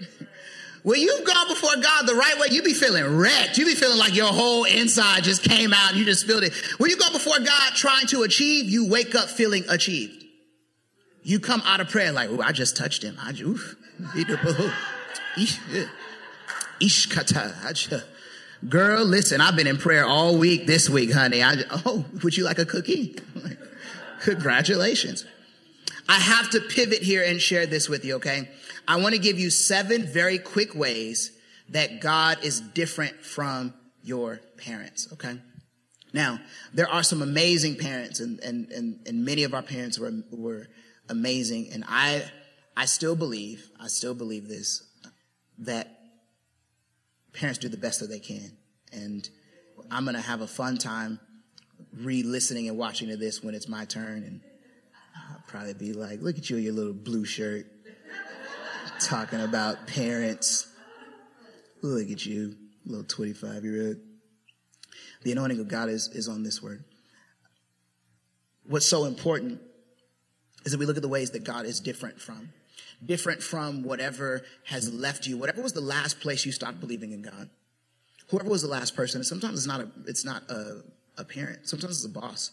When 0.84 1.00
you've 1.00 1.26
gone 1.26 1.48
before 1.48 1.76
God 1.76 2.08
the 2.08 2.16
right 2.16 2.40
way, 2.40 2.48
you 2.50 2.64
be 2.64 2.74
feeling 2.74 3.18
wrecked. 3.18 3.58
You 3.58 3.66
be 3.66 3.76
feeling 3.76 4.00
like 4.00 4.16
your 4.16 4.28
whole 4.28 4.64
inside 4.64 5.24
just 5.24 5.44
came 5.44 5.74
out 5.74 5.92
and 5.92 6.00
you 6.00 6.06
just 6.06 6.22
spilled 6.22 6.44
it. 6.44 6.54
When 6.78 6.90
you 6.90 6.98
go 6.98 7.12
before 7.12 7.38
God 7.40 7.74
trying 7.76 8.08
to 8.08 8.24
achieve, 8.24 8.66
you 8.66 8.90
wake 8.90 9.14
up 9.14 9.30
feeling 9.30 9.64
achieved. 9.70 10.26
You 11.24 11.40
come 11.40 11.62
out 11.66 11.82
of 11.82 11.90
prayer 11.90 12.12
like, 12.12 12.30
oh, 12.32 12.42
I 12.42 12.52
just 12.52 12.76
touched 12.76 13.04
him. 13.04 13.16
I. 13.20 13.32
Ishkata. 16.82 18.04
Girl, 18.68 19.06
listen, 19.06 19.42
I've 19.42 19.56
been 19.56 19.68
in 19.68 19.78
prayer 19.78 20.06
all 20.06 20.38
week 20.38 20.66
this 20.66 20.90
week, 20.90 21.12
honey. 21.12 21.44
I, 21.44 21.58
oh, 21.86 22.06
would 22.24 22.36
you 22.36 22.44
like 22.44 22.60
a 22.60 22.66
cookie? 22.66 23.16
Congratulations. 24.22 25.26
I 26.10 26.16
have 26.16 26.50
to 26.52 26.60
pivot 26.60 27.04
here 27.04 27.24
and 27.24 27.42
share 27.42 27.66
this 27.66 27.88
with 27.88 28.04
you, 28.04 28.16
okay? 28.16 28.50
I 28.88 28.98
want 28.98 29.14
to 29.16 29.20
give 29.20 29.40
you 29.40 29.50
seven 29.50 30.06
very 30.06 30.38
quick 30.38 30.76
ways 30.76 31.32
that 31.70 32.02
God 32.02 32.44
is 32.44 32.60
different 32.60 33.24
from 33.24 33.74
your 34.04 34.40
parents, 34.58 35.08
okay? 35.14 35.38
Now, 36.14 36.40
there 36.74 36.90
are 36.90 37.04
some 37.04 37.22
amazing 37.22 37.78
parents, 37.78 38.20
and, 38.20 38.40
and, 38.42 38.72
and, 38.72 39.00
and 39.08 39.24
many 39.24 39.44
of 39.44 39.54
our 39.54 39.62
parents 39.62 39.98
were, 39.98 40.12
were 40.32 40.68
amazing. 41.10 41.70
And 41.72 41.86
I, 41.88 42.24
I 42.76 42.86
still 42.86 43.16
believe, 43.16 43.70
I 43.80 43.88
still 43.88 44.14
believe 44.14 44.48
this, 44.48 44.84
that 45.60 46.00
parents 47.34 47.60
do 47.60 47.70
the 47.70 47.78
best 47.78 48.02
that 48.02 48.08
they 48.08 48.20
can. 48.20 48.52
And 48.92 49.30
I'm 49.90 50.04
going 50.04 50.16
to 50.16 50.22
have 50.22 50.42
a 50.42 50.48
fun 50.48 50.78
time 50.78 51.20
re-listening 51.98 52.68
and 52.68 52.78
watching 52.78 53.10
to 53.10 53.18
this 53.18 53.42
when 53.42 53.56
it's 53.56 53.70
my 53.70 53.86
turn. 53.86 54.24
And 54.24 54.42
I'll 55.16 55.44
probably 55.48 55.74
be 55.74 55.94
like, 55.94 56.22
look 56.22 56.38
at 56.38 56.50
you 56.50 56.58
your 56.58 56.74
little 56.74 56.94
blue 56.94 57.24
shirt 57.24 57.68
talking 59.08 59.42
about 59.42 59.88
parents. 59.88 60.68
Look 61.82 62.10
at 62.10 62.26
you, 62.26 62.56
little 62.86 63.04
25 63.04 63.64
year 63.64 63.88
old. 63.88 63.98
The 65.24 65.32
anointing 65.32 65.60
of 65.60 65.68
God 65.68 65.90
is, 65.90 66.08
is 66.10 66.28
on 66.28 66.44
this 66.44 66.62
word. 66.62 66.84
What's 68.66 68.86
so 68.86 69.06
important 69.06 69.60
is 70.66 70.72
that 70.72 70.80
we 70.80 70.86
look 70.86 70.96
at 70.96 71.02
the 71.02 71.10
ways 71.10 71.32
that 71.32 71.44
God 71.44 71.66
is 71.66 71.80
different 71.80 72.22
from. 72.22 72.50
Different 73.04 73.42
from 73.42 73.84
whatever 73.84 74.44
has 74.66 74.94
left 74.94 75.26
you, 75.26 75.38
whatever 75.38 75.62
was 75.62 75.74
the 75.74 75.82
last 75.82 76.20
place 76.20 76.46
you 76.46 76.52
stopped 76.52 76.80
believing 76.80 77.12
in 77.12 77.24
God. 77.24 77.50
Whoever 78.30 78.50
was 78.50 78.62
the 78.62 78.68
last 78.68 78.96
person, 78.96 79.24
sometimes 79.24 79.58
it's 79.58 79.68
not 79.68 79.82
a 79.82 79.90
it's 80.06 80.24
not 80.24 80.44
a, 80.50 80.84
a 81.18 81.26
parent, 81.26 81.68
sometimes 81.68 81.98
it's 81.98 82.06
a 82.06 82.20
boss. 82.20 82.52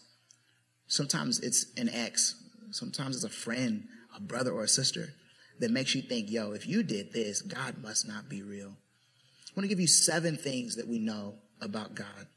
Sometimes 0.87 1.39
it's 1.39 1.67
an 1.77 1.87
ex, 1.89 2.33
sometimes 2.71 3.15
it's 3.15 3.23
a 3.23 3.29
friend, 3.29 3.87
a 4.17 4.19
brother 4.19 4.51
or 4.51 4.63
a 4.63 4.67
sister 4.67 5.13
that 5.59 5.71
makes 5.71 5.95
you 5.95 6.01
think, 6.01 6.29
yo, 6.29 6.51
if 6.51 6.67
you 6.67 6.83
did 6.83 7.13
this, 7.13 7.41
God 7.41 7.81
must 7.81 8.07
not 8.07 8.29
be 8.29 8.41
real. 8.41 8.69
I 8.69 9.51
want 9.55 9.63
to 9.63 9.67
give 9.67 9.79
you 9.79 9.87
seven 9.87 10.37
things 10.37 10.75
that 10.75 10.87
we 10.87 10.99
know 10.99 11.35
about 11.61 11.95
God. 11.95 12.27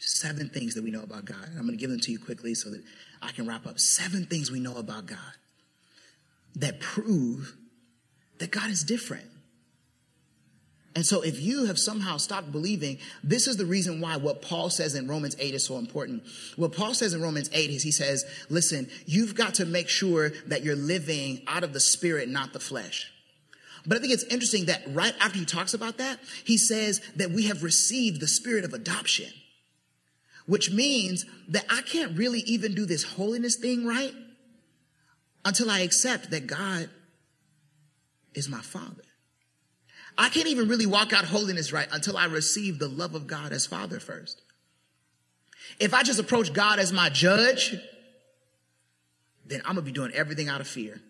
Seven 0.00 0.48
things 0.48 0.74
that 0.74 0.84
we 0.84 0.90
know 0.90 1.02
about 1.02 1.24
God. 1.24 1.44
I'm 1.50 1.66
going 1.66 1.72
to 1.72 1.76
give 1.76 1.90
them 1.90 2.00
to 2.00 2.12
you 2.12 2.18
quickly 2.18 2.54
so 2.54 2.70
that 2.70 2.82
I 3.20 3.32
can 3.32 3.46
wrap 3.46 3.66
up. 3.66 3.78
Seven 3.78 4.24
things 4.26 4.50
we 4.50 4.60
know 4.60 4.76
about 4.76 5.06
God 5.06 5.18
that 6.56 6.80
prove 6.80 7.56
that 8.38 8.50
God 8.50 8.70
is 8.70 8.84
different. 8.84 9.26
And 10.98 11.06
so 11.06 11.20
if 11.20 11.40
you 11.40 11.66
have 11.66 11.78
somehow 11.78 12.16
stopped 12.16 12.50
believing, 12.50 12.98
this 13.22 13.46
is 13.46 13.56
the 13.56 13.64
reason 13.64 14.00
why 14.00 14.16
what 14.16 14.42
Paul 14.42 14.68
says 14.68 14.96
in 14.96 15.06
Romans 15.06 15.36
8 15.38 15.54
is 15.54 15.64
so 15.64 15.78
important. 15.78 16.24
What 16.56 16.72
Paul 16.72 16.92
says 16.92 17.14
in 17.14 17.22
Romans 17.22 17.48
8 17.52 17.70
is 17.70 17.84
he 17.84 17.92
says, 17.92 18.24
listen, 18.50 18.90
you've 19.06 19.36
got 19.36 19.54
to 19.54 19.64
make 19.64 19.88
sure 19.88 20.30
that 20.48 20.64
you're 20.64 20.74
living 20.74 21.42
out 21.46 21.62
of 21.62 21.72
the 21.72 21.78
spirit, 21.78 22.28
not 22.28 22.52
the 22.52 22.58
flesh. 22.58 23.12
But 23.86 23.96
I 23.96 24.00
think 24.00 24.12
it's 24.12 24.24
interesting 24.24 24.64
that 24.64 24.82
right 24.88 25.14
after 25.20 25.38
he 25.38 25.44
talks 25.44 25.72
about 25.72 25.98
that, 25.98 26.18
he 26.42 26.58
says 26.58 27.00
that 27.14 27.30
we 27.30 27.44
have 27.46 27.62
received 27.62 28.20
the 28.20 28.26
spirit 28.26 28.64
of 28.64 28.74
adoption, 28.74 29.30
which 30.46 30.72
means 30.72 31.26
that 31.50 31.64
I 31.70 31.82
can't 31.82 32.18
really 32.18 32.40
even 32.40 32.74
do 32.74 32.86
this 32.86 33.04
holiness 33.04 33.54
thing 33.54 33.86
right 33.86 34.14
until 35.44 35.70
I 35.70 35.82
accept 35.82 36.32
that 36.32 36.48
God 36.48 36.90
is 38.34 38.48
my 38.48 38.62
father. 38.62 39.04
I 40.18 40.28
can't 40.30 40.48
even 40.48 40.68
really 40.68 40.84
walk 40.84 41.12
out 41.12 41.24
holiness 41.24 41.72
right 41.72 41.86
until 41.92 42.16
I 42.16 42.24
receive 42.26 42.80
the 42.80 42.88
love 42.88 43.14
of 43.14 43.28
God 43.28 43.52
as 43.52 43.66
father 43.66 44.00
first. 44.00 44.42
If 45.78 45.94
I 45.94 46.02
just 46.02 46.18
approach 46.18 46.52
God 46.52 46.80
as 46.80 46.92
my 46.92 47.08
judge, 47.08 47.76
then 49.46 49.60
I'm 49.64 49.76
gonna 49.76 49.82
be 49.82 49.92
doing 49.92 50.12
everything 50.12 50.48
out 50.48 50.60
of 50.60 50.66
fear. 50.66 51.00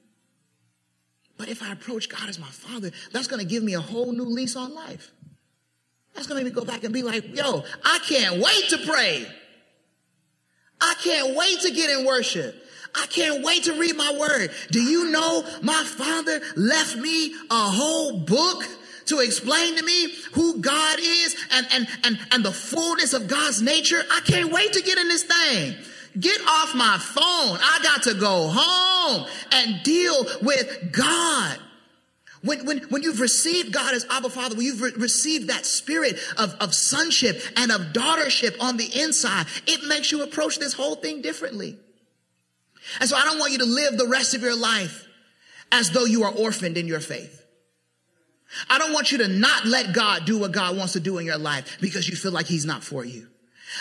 But 1.38 1.48
if 1.48 1.62
I 1.62 1.72
approach 1.72 2.10
God 2.10 2.28
as 2.28 2.38
my 2.38 2.48
father, 2.48 2.90
that's 3.10 3.28
gonna 3.28 3.44
give 3.44 3.62
me 3.62 3.72
a 3.72 3.80
whole 3.80 4.12
new 4.12 4.24
lease 4.26 4.56
on 4.56 4.74
life. 4.74 5.10
That's 6.14 6.26
gonna 6.26 6.40
make 6.40 6.52
me 6.52 6.60
go 6.60 6.66
back 6.66 6.84
and 6.84 6.92
be 6.92 7.02
like, 7.02 7.34
yo, 7.34 7.64
I 7.84 8.00
can't 8.06 8.42
wait 8.42 8.68
to 8.70 8.78
pray. 8.86 9.26
I 10.80 10.94
can't 11.02 11.34
wait 11.34 11.60
to 11.60 11.70
get 11.70 11.88
in 11.98 12.04
worship. 12.04 12.54
I 12.94 13.06
can't 13.06 13.42
wait 13.42 13.64
to 13.64 13.78
read 13.78 13.96
my 13.96 14.16
word. 14.18 14.50
Do 14.70 14.82
you 14.82 15.10
know 15.10 15.44
my 15.62 15.84
father 15.84 16.40
left 16.56 16.96
me 16.96 17.34
a 17.50 17.70
whole 17.70 18.18
book 18.20 18.64
to 19.08 19.20
explain 19.20 19.76
to 19.76 19.82
me 19.82 20.14
who 20.32 20.60
God 20.60 20.98
is 21.00 21.36
and, 21.52 21.66
and, 21.72 21.88
and, 22.04 22.18
and 22.30 22.44
the 22.44 22.52
fullness 22.52 23.12
of 23.12 23.28
God's 23.28 23.62
nature? 23.62 24.02
I 24.10 24.20
can't 24.20 24.52
wait 24.52 24.72
to 24.74 24.82
get 24.82 24.98
in 24.98 25.08
this 25.08 25.24
thing. 25.24 25.74
Get 26.18 26.40
off 26.40 26.74
my 26.74 26.98
phone. 26.98 27.58
I 27.60 27.80
got 27.82 28.02
to 28.04 28.14
go 28.14 28.48
home 28.52 29.26
and 29.52 29.82
deal 29.82 30.26
with 30.42 30.92
God. 30.92 31.58
When, 32.42 32.64
when, 32.66 32.78
when 32.90 33.02
you've 33.02 33.20
received 33.20 33.72
God 33.72 33.94
as 33.94 34.06
Abba 34.10 34.30
Father, 34.30 34.54
when 34.54 34.64
you've 34.64 34.80
re- 34.80 34.92
received 34.96 35.48
that 35.48 35.66
spirit 35.66 36.18
of, 36.36 36.54
of 36.60 36.72
sonship 36.74 37.40
and 37.56 37.72
of 37.72 37.92
daughtership 37.92 38.56
on 38.60 38.76
the 38.76 39.00
inside, 39.00 39.46
it 39.66 39.84
makes 39.88 40.12
you 40.12 40.22
approach 40.22 40.58
this 40.58 40.72
whole 40.72 40.94
thing 40.94 41.20
differently. 41.20 41.76
And 43.00 43.08
so 43.08 43.16
I 43.16 43.24
don't 43.24 43.38
want 43.38 43.52
you 43.52 43.58
to 43.58 43.66
live 43.66 43.98
the 43.98 44.06
rest 44.06 44.34
of 44.34 44.42
your 44.42 44.56
life 44.56 45.06
as 45.72 45.90
though 45.90 46.04
you 46.04 46.24
are 46.24 46.32
orphaned 46.32 46.78
in 46.78 46.86
your 46.86 47.00
faith. 47.00 47.44
I 48.68 48.78
don't 48.78 48.92
want 48.92 49.12
you 49.12 49.18
to 49.18 49.28
not 49.28 49.66
let 49.66 49.92
God 49.92 50.24
do 50.24 50.38
what 50.38 50.52
God 50.52 50.76
wants 50.76 50.94
to 50.94 51.00
do 51.00 51.18
in 51.18 51.26
your 51.26 51.38
life 51.38 51.78
because 51.80 52.08
you 52.08 52.16
feel 52.16 52.32
like 52.32 52.46
he's 52.46 52.64
not 52.64 52.82
for 52.82 53.04
you. 53.04 53.28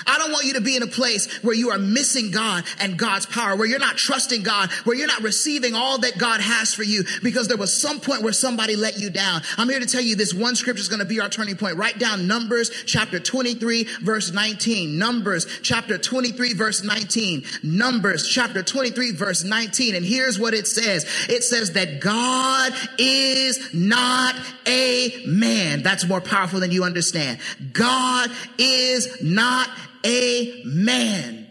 I 0.06 0.18
don't 0.18 0.32
want 0.32 0.46
you 0.46 0.54
to 0.54 0.62
be 0.62 0.76
in 0.76 0.84
a 0.84 0.88
place 0.88 1.44
where 1.44 1.56
you 1.56 1.72
are 1.72 1.80
missing 1.80 2.32
God 2.32 2.64
and 2.80 2.98
God's 2.98 3.26
power, 3.26 3.56
where 3.56 3.68
you're 3.68 3.80
not 3.80 3.98
trusting 3.98 4.44
God, 4.44 4.72
where 4.84 4.96
you're 4.96 5.08
not 5.08 5.24
receiving 5.24 5.74
all 5.76 6.00
that 6.00 6.18
God 6.18 6.42
has 6.42 6.74
for 6.74 6.84
you 6.84 7.04
because 7.24 7.48
there 7.48 7.58
was 7.58 7.80
some 7.80 8.00
point 8.00 8.22
where 8.22 8.34
somebody 8.34 8.76
let 8.76 9.00
you 9.00 9.10
down. 9.10 9.42
I'm 9.58 9.70
here 9.70 9.80
to 9.80 9.86
tell 9.86 10.02
you 10.02 10.16
this 10.16 10.34
one 10.34 10.56
scripture 10.56 10.82
is 10.82 10.90
going 10.90 11.00
to 11.00 11.06
be 11.06 11.20
our 11.20 11.30
turning 11.30 11.56
point. 11.56 11.78
Write 11.78 12.00
down 12.00 12.28
Numbers 12.28 12.70
chapter 12.86 13.20
23 13.20 13.84
verse 14.02 14.32
19. 14.32 14.98
Numbers 14.98 15.46
chapter 15.62 15.98
23 15.98 16.54
verse 16.54 16.84
19. 16.84 17.44
Numbers 17.64 18.28
chapter 18.28 18.64
23 18.64 19.12
verse 19.12 19.44
19. 19.44 19.96
And 19.96 20.06
here's 20.06 20.40
what 20.40 20.54
it 20.54 20.68
says. 20.68 21.06
It 21.30 21.44
says 21.44 21.74
that 21.74 22.00
God 22.00 22.74
is 22.98 23.74
not 23.74 24.36
a 24.66 25.24
man. 25.26 25.84
That's 25.84 26.06
more 26.06 26.22
powerful 26.22 26.60
than 26.60 26.72
you 26.72 26.84
understand. 26.84 27.40
God 27.74 28.30
is 28.58 29.22
not 29.22 29.70
a 30.06 30.62
man. 30.66 31.48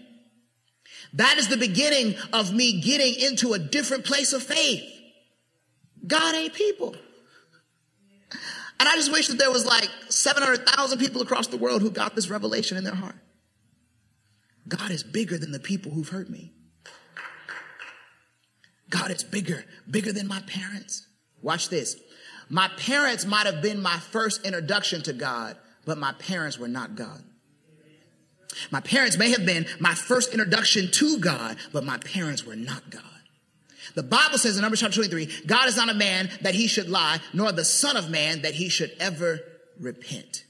That 1.14 1.38
is 1.38 1.48
the 1.48 1.56
beginning 1.56 2.14
of 2.32 2.52
me 2.52 2.80
getting 2.80 3.14
into 3.14 3.54
a 3.54 3.58
different 3.58 4.04
place 4.04 4.32
of 4.32 4.42
faith. 4.42 4.84
God 6.06 6.34
ain't 6.34 6.52
people. 6.52 6.94
And 8.78 8.88
I 8.88 8.94
just 8.96 9.10
wish 9.10 9.28
that 9.28 9.38
there 9.38 9.50
was 9.50 9.64
like 9.64 9.88
700,000 10.08 10.98
people 10.98 11.22
across 11.22 11.46
the 11.46 11.56
world 11.56 11.80
who 11.80 11.90
got 11.90 12.14
this 12.14 12.28
revelation 12.28 12.76
in 12.76 12.84
their 12.84 12.94
heart. 12.94 13.16
God 14.68 14.90
is 14.90 15.02
bigger 15.02 15.38
than 15.38 15.52
the 15.52 15.58
people 15.58 15.92
who've 15.92 16.08
hurt 16.08 16.28
me. 16.28 16.52
God 18.90 19.10
is 19.10 19.24
bigger, 19.24 19.64
bigger 19.90 20.12
than 20.12 20.26
my 20.26 20.40
parents. 20.40 21.06
Watch 21.42 21.68
this. 21.70 21.96
My 22.48 22.68
parents 22.76 23.24
might 23.24 23.46
have 23.46 23.62
been 23.62 23.80
my 23.82 23.98
first 23.98 24.44
introduction 24.44 25.02
to 25.02 25.12
God, 25.12 25.56
but 25.84 25.98
my 25.98 26.12
parents 26.12 26.58
were 26.58 26.68
not 26.68 26.94
God. 26.94 27.22
My 28.70 28.80
parents 28.80 29.18
may 29.18 29.30
have 29.30 29.44
been 29.44 29.66
my 29.78 29.94
first 29.94 30.32
introduction 30.32 30.90
to 30.92 31.18
God, 31.18 31.56
but 31.72 31.84
my 31.84 31.98
parents 31.98 32.44
were 32.44 32.56
not 32.56 32.90
God. 32.90 33.02
The 33.94 34.02
Bible 34.02 34.38
says 34.38 34.56
in 34.56 34.62
Numbers 34.62 34.80
chapter 34.80 34.96
23, 34.96 35.46
God 35.46 35.68
is 35.68 35.76
not 35.76 35.88
a 35.88 35.94
man 35.94 36.28
that 36.42 36.54
he 36.54 36.66
should 36.66 36.88
lie, 36.88 37.18
nor 37.32 37.52
the 37.52 37.64
son 37.64 37.96
of 37.96 38.10
man 38.10 38.42
that 38.42 38.54
he 38.54 38.68
should 38.68 38.92
ever 39.00 39.40
repent. 39.80 40.44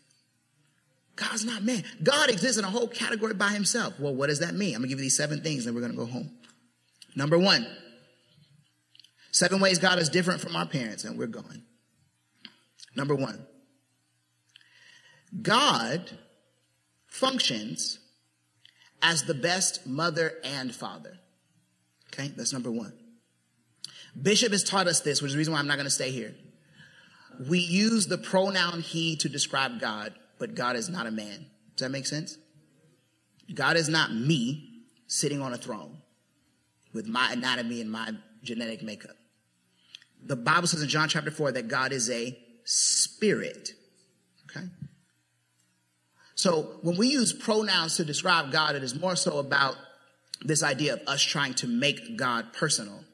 God's 1.17 1.45
not 1.45 1.63
man. 1.63 1.83
God 2.03 2.29
exists 2.29 2.59
in 2.59 2.65
a 2.65 2.71
whole 2.71 2.89
category 2.89 3.35
by 3.35 3.49
himself. 3.49 3.99
Well, 3.99 4.15
what 4.15 4.29
does 4.29 4.41
that 4.41 4.55
mean? 4.55 4.75
I'm 4.75 4.83
gonna 4.83 4.89
give 4.89 4.99
you 4.99 5.05
these 5.05 5.17
seven 5.17 5.43
things, 5.43 5.65
then 5.65 5.75
we're 5.75 5.81
gonna 5.81 5.95
go 5.95 6.07
home. 6.07 6.31
Number 7.15 7.39
one, 7.39 7.67
seven 9.33 9.61
ways 9.61 9.79
God 9.79 9.99
is 9.99 10.11
different 10.11 10.41
from 10.41 10.55
our 10.55 10.67
parents, 10.67 11.05
and 11.05 11.19
we're 11.19 11.27
going. 11.27 11.63
Number 12.95 13.15
one, 13.15 13.47
God 15.41 16.11
functions 17.17 17.99
as 19.03 19.25
the 19.25 19.35
best 19.35 19.87
mother 19.87 20.35
and 20.45 20.75
father. 20.75 21.19
Okay, 22.13 22.33
that's 22.37 22.53
number 22.53 22.71
one. 22.71 22.93
Bishop 24.21 24.53
has 24.53 24.65
taught 24.65 24.87
us 24.87 25.01
this, 25.01 25.21
which 25.21 25.31
is 25.31 25.35
the 25.35 25.39
reason 25.39 25.53
why 25.53 25.59
I'm 25.59 25.67
not 25.67 25.77
going 25.77 25.85
to 25.85 25.91
stay 25.91 26.11
here. 26.11 26.35
We 27.49 27.59
use 27.59 28.07
the 28.07 28.19
pronoun 28.19 28.81
he 28.81 29.17
to 29.17 29.29
describe 29.29 29.81
God, 29.81 30.15
but 30.39 30.55
God 30.55 30.77
is 30.77 30.89
not 30.89 31.07
a 31.07 31.11
man. 31.11 31.47
Does 31.77 31.87
that 31.87 31.91
make 31.91 32.07
sense? 32.07 32.39
God 33.53 33.77
is 33.77 33.89
not 33.89 34.15
me 34.15 34.85
sitting 35.07 35.43
on 35.43 35.53
a 35.53 35.59
throne 35.59 35.99
with 36.93 37.07
my 37.07 37.33
anatomy 37.33 37.81
and 37.81 37.91
my 37.91 38.13
genetic 38.43 38.83
makeup. 38.83 39.17
The 40.25 40.37
Bible 40.37 40.67
says 40.67 40.83
in 40.83 40.89
John 40.89 41.09
chapter 41.09 41.31
4 41.31 41.53
that 41.53 41.69
God 41.69 41.93
is 41.93 42.09
a 42.11 42.37
spirit. 42.65 43.73
So 46.37 46.79
when 46.83 46.97
we 46.97 47.09
use 47.09 47.33
pronouns 47.33 47.97
to 47.97 48.05
describe 48.05 48.53
God, 48.53 48.77
it 48.77 48.85
is 48.85 48.95
more 48.95 49.17
so 49.17 49.39
about 49.39 49.75
this 50.43 50.63
idea 50.63 50.95
of 50.95 51.01
us 51.09 51.23
trying 51.23 51.55
to 51.55 51.67
make 51.67 52.17
God 52.17 52.53
personal. 52.53 53.05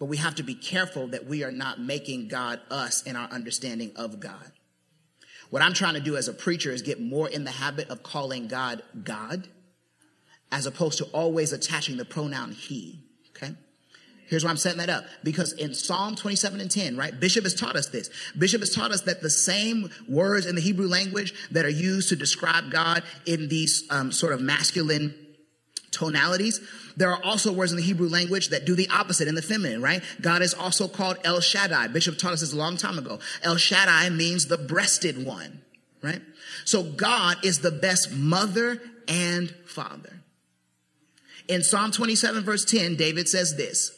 But 0.00 0.06
we 0.06 0.16
have 0.16 0.34
to 0.36 0.42
be 0.42 0.54
careful 0.54 1.08
that 1.08 1.26
we 1.26 1.44
are 1.44 1.52
not 1.52 1.80
making 1.80 2.28
God 2.28 2.60
us 2.70 3.02
in 3.02 3.14
our 3.14 3.28
understanding 3.28 3.92
of 3.94 4.20
God. 4.20 4.52
What 5.50 5.62
I'm 5.62 5.74
trying 5.74 5.94
to 5.94 6.00
do 6.00 6.16
as 6.16 6.28
a 6.28 6.32
preacher 6.32 6.72
is 6.72 6.82
get 6.82 7.00
more 7.00 7.28
in 7.28 7.44
the 7.44 7.50
habit 7.50 7.88
of 7.90 8.02
calling 8.02 8.48
God 8.48 8.82
God 9.04 9.48
as 10.50 10.66
opposed 10.66 10.98
to 10.98 11.04
always 11.06 11.52
attaching 11.52 11.98
the 11.98 12.04
pronoun 12.04 12.52
he. 12.52 13.05
Here's 14.28 14.44
why 14.44 14.50
I'm 14.50 14.56
setting 14.56 14.78
that 14.78 14.90
up. 14.90 15.04
Because 15.22 15.52
in 15.52 15.72
Psalm 15.72 16.16
27 16.16 16.60
and 16.60 16.70
10, 16.70 16.96
right, 16.96 17.18
Bishop 17.18 17.44
has 17.44 17.54
taught 17.54 17.76
us 17.76 17.88
this. 17.88 18.10
Bishop 18.36 18.60
has 18.60 18.74
taught 18.74 18.90
us 18.90 19.02
that 19.02 19.22
the 19.22 19.30
same 19.30 19.88
words 20.08 20.46
in 20.46 20.56
the 20.56 20.60
Hebrew 20.60 20.88
language 20.88 21.32
that 21.52 21.64
are 21.64 21.70
used 21.70 22.08
to 22.08 22.16
describe 22.16 22.70
God 22.70 23.02
in 23.24 23.48
these 23.48 23.84
um, 23.90 24.10
sort 24.10 24.32
of 24.32 24.40
masculine 24.40 25.14
tonalities. 25.92 26.60
There 26.96 27.10
are 27.10 27.22
also 27.22 27.52
words 27.52 27.72
in 27.72 27.76
the 27.76 27.84
Hebrew 27.84 28.08
language 28.08 28.48
that 28.48 28.64
do 28.64 28.74
the 28.74 28.88
opposite 28.90 29.28
in 29.28 29.34
the 29.34 29.42
feminine, 29.42 29.80
right? 29.80 30.02
God 30.20 30.42
is 30.42 30.54
also 30.54 30.88
called 30.88 31.18
El 31.24 31.40
Shaddai. 31.40 31.88
Bishop 31.88 32.18
taught 32.18 32.32
us 32.32 32.40
this 32.40 32.52
a 32.52 32.56
long 32.56 32.76
time 32.76 32.98
ago. 32.98 33.20
El 33.42 33.56
Shaddai 33.56 34.10
means 34.10 34.46
the 34.46 34.58
breasted 34.58 35.24
one, 35.24 35.62
right? 36.02 36.20
So 36.64 36.82
God 36.82 37.44
is 37.44 37.60
the 37.60 37.70
best 37.70 38.12
mother 38.12 38.80
and 39.06 39.54
father. 39.66 40.20
In 41.48 41.62
Psalm 41.62 41.92
27 41.92 42.42
verse 42.42 42.64
10, 42.64 42.96
David 42.96 43.28
says 43.28 43.56
this, 43.56 43.95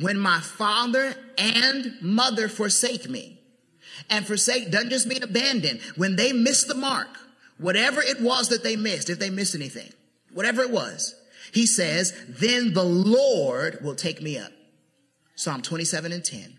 when 0.00 0.18
my 0.18 0.40
father 0.40 1.14
and 1.36 1.94
mother 2.00 2.48
forsake 2.48 3.08
me, 3.08 3.40
and 4.08 4.26
forsake 4.26 4.70
doesn't 4.70 4.90
just 4.90 5.06
mean 5.06 5.22
abandon, 5.22 5.80
when 5.96 6.16
they 6.16 6.32
miss 6.32 6.64
the 6.64 6.74
mark, 6.74 7.08
whatever 7.58 8.00
it 8.00 8.20
was 8.20 8.48
that 8.48 8.62
they 8.62 8.76
missed, 8.76 9.10
if 9.10 9.18
they 9.18 9.30
missed 9.30 9.54
anything, 9.54 9.92
whatever 10.32 10.62
it 10.62 10.70
was, 10.70 11.14
he 11.52 11.66
says, 11.66 12.12
then 12.28 12.74
the 12.74 12.84
Lord 12.84 13.78
will 13.82 13.94
take 13.94 14.22
me 14.22 14.38
up. 14.38 14.52
Psalm 15.34 15.62
27 15.62 16.12
and 16.12 16.24
10. 16.24 16.58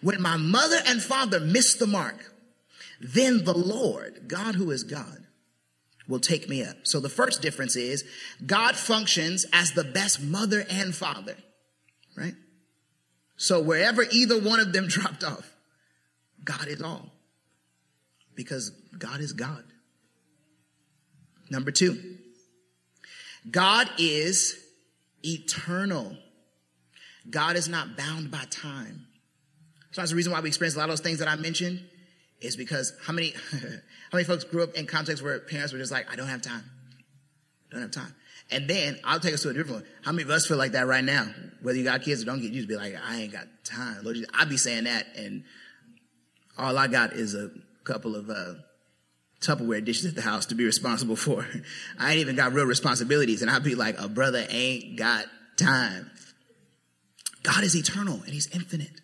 When 0.00 0.20
my 0.20 0.36
mother 0.36 0.78
and 0.86 1.02
father 1.02 1.40
miss 1.40 1.74
the 1.74 1.86
mark, 1.86 2.32
then 3.00 3.44
the 3.44 3.56
Lord, 3.56 4.28
God 4.28 4.54
who 4.54 4.70
is 4.70 4.84
God, 4.84 5.26
will 6.08 6.20
take 6.20 6.48
me 6.48 6.62
up. 6.62 6.76
So 6.82 7.00
the 7.00 7.08
first 7.08 7.40
difference 7.40 7.76
is 7.76 8.04
God 8.44 8.76
functions 8.76 9.46
as 9.52 9.72
the 9.72 9.84
best 9.84 10.22
mother 10.22 10.66
and 10.68 10.94
father, 10.94 11.36
right? 12.16 12.34
So 13.36 13.60
wherever 13.60 14.02
either 14.02 14.40
one 14.40 14.60
of 14.60 14.72
them 14.72 14.86
dropped 14.88 15.24
off, 15.24 15.54
God 16.42 16.68
is 16.68 16.82
all. 16.82 17.10
Because 18.34 18.70
God 18.98 19.20
is 19.20 19.32
God. 19.32 19.64
Number 21.50 21.70
two, 21.70 22.16
God 23.50 23.88
is 23.98 24.58
eternal. 25.22 26.16
God 27.28 27.56
is 27.56 27.68
not 27.68 27.96
bound 27.96 28.30
by 28.30 28.44
time. 28.50 29.06
So 29.92 30.00
that's 30.00 30.10
the 30.10 30.16
reason 30.16 30.32
why 30.32 30.40
we 30.40 30.48
experience 30.48 30.74
a 30.74 30.78
lot 30.78 30.84
of 30.84 30.90
those 30.90 31.00
things 31.00 31.20
that 31.20 31.28
I 31.28 31.36
mentioned 31.36 31.84
is 32.40 32.56
because 32.56 32.92
how 33.04 33.12
many, 33.12 33.34
how 33.52 33.58
many 34.12 34.24
folks 34.24 34.44
grew 34.44 34.62
up 34.62 34.74
in 34.74 34.86
contexts 34.86 35.22
where 35.22 35.38
parents 35.38 35.72
were 35.72 35.78
just 35.78 35.92
like, 35.92 36.10
I 36.10 36.16
don't 36.16 36.26
have 36.26 36.42
time. 36.42 36.64
Don't 37.70 37.82
have 37.82 37.92
time. 37.92 38.14
And 38.50 38.68
then 38.68 38.98
I'll 39.04 39.20
take 39.20 39.34
us 39.34 39.42
to 39.42 39.48
a 39.48 39.54
different 39.54 39.82
one. 39.82 39.90
How 40.02 40.12
many 40.12 40.24
of 40.24 40.30
us 40.30 40.46
feel 40.46 40.56
like 40.56 40.72
that 40.72 40.86
right 40.86 41.04
now? 41.04 41.26
Whether 41.62 41.78
you 41.78 41.84
got 41.84 42.02
kids 42.02 42.22
or 42.22 42.26
don't 42.26 42.40
get, 42.40 42.52
you 42.52 42.56
just 42.56 42.68
be 42.68 42.76
like, 42.76 42.94
I 43.02 43.22
ain't 43.22 43.32
got 43.32 43.46
time. 43.64 44.04
Lord, 44.04 44.16
Jesus, 44.16 44.30
I 44.34 44.44
be 44.44 44.56
saying 44.56 44.84
that 44.84 45.06
and 45.16 45.44
all 46.58 46.76
I 46.76 46.86
got 46.86 47.14
is 47.14 47.34
a 47.34 47.50
couple 47.84 48.16
of, 48.16 48.30
uh, 48.30 48.54
Tupperware 49.40 49.84
dishes 49.84 50.06
at 50.06 50.14
the 50.14 50.22
house 50.22 50.46
to 50.46 50.54
be 50.54 50.64
responsible 50.64 51.16
for. 51.16 51.46
I 51.98 52.12
ain't 52.12 52.20
even 52.20 52.36
got 52.36 52.52
real 52.52 52.64
responsibilities. 52.64 53.42
And 53.42 53.50
I'd 53.50 53.62
be 53.62 53.74
like, 53.74 54.00
a 54.00 54.08
brother 54.08 54.46
ain't 54.48 54.96
got 54.96 55.26
time. 55.56 56.10
God 57.42 57.62
is 57.62 57.76
eternal 57.76 58.14
and 58.14 58.32
he's 58.32 58.48
infinite. 58.54 59.02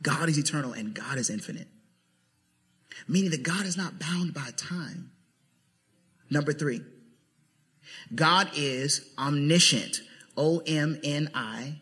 God 0.00 0.28
is 0.28 0.38
eternal 0.38 0.72
and 0.72 0.94
God 0.94 1.18
is 1.18 1.28
infinite. 1.28 1.66
Meaning 3.08 3.32
that 3.32 3.42
God 3.42 3.66
is 3.66 3.76
not 3.76 3.98
bound 3.98 4.32
by 4.32 4.50
time. 4.56 5.10
Number 6.30 6.52
three, 6.52 6.80
God 8.12 8.50
is 8.56 9.12
omniscient. 9.18 10.00
O 10.36 10.62
M 10.66 10.98
N 11.04 11.30
I 11.34 11.80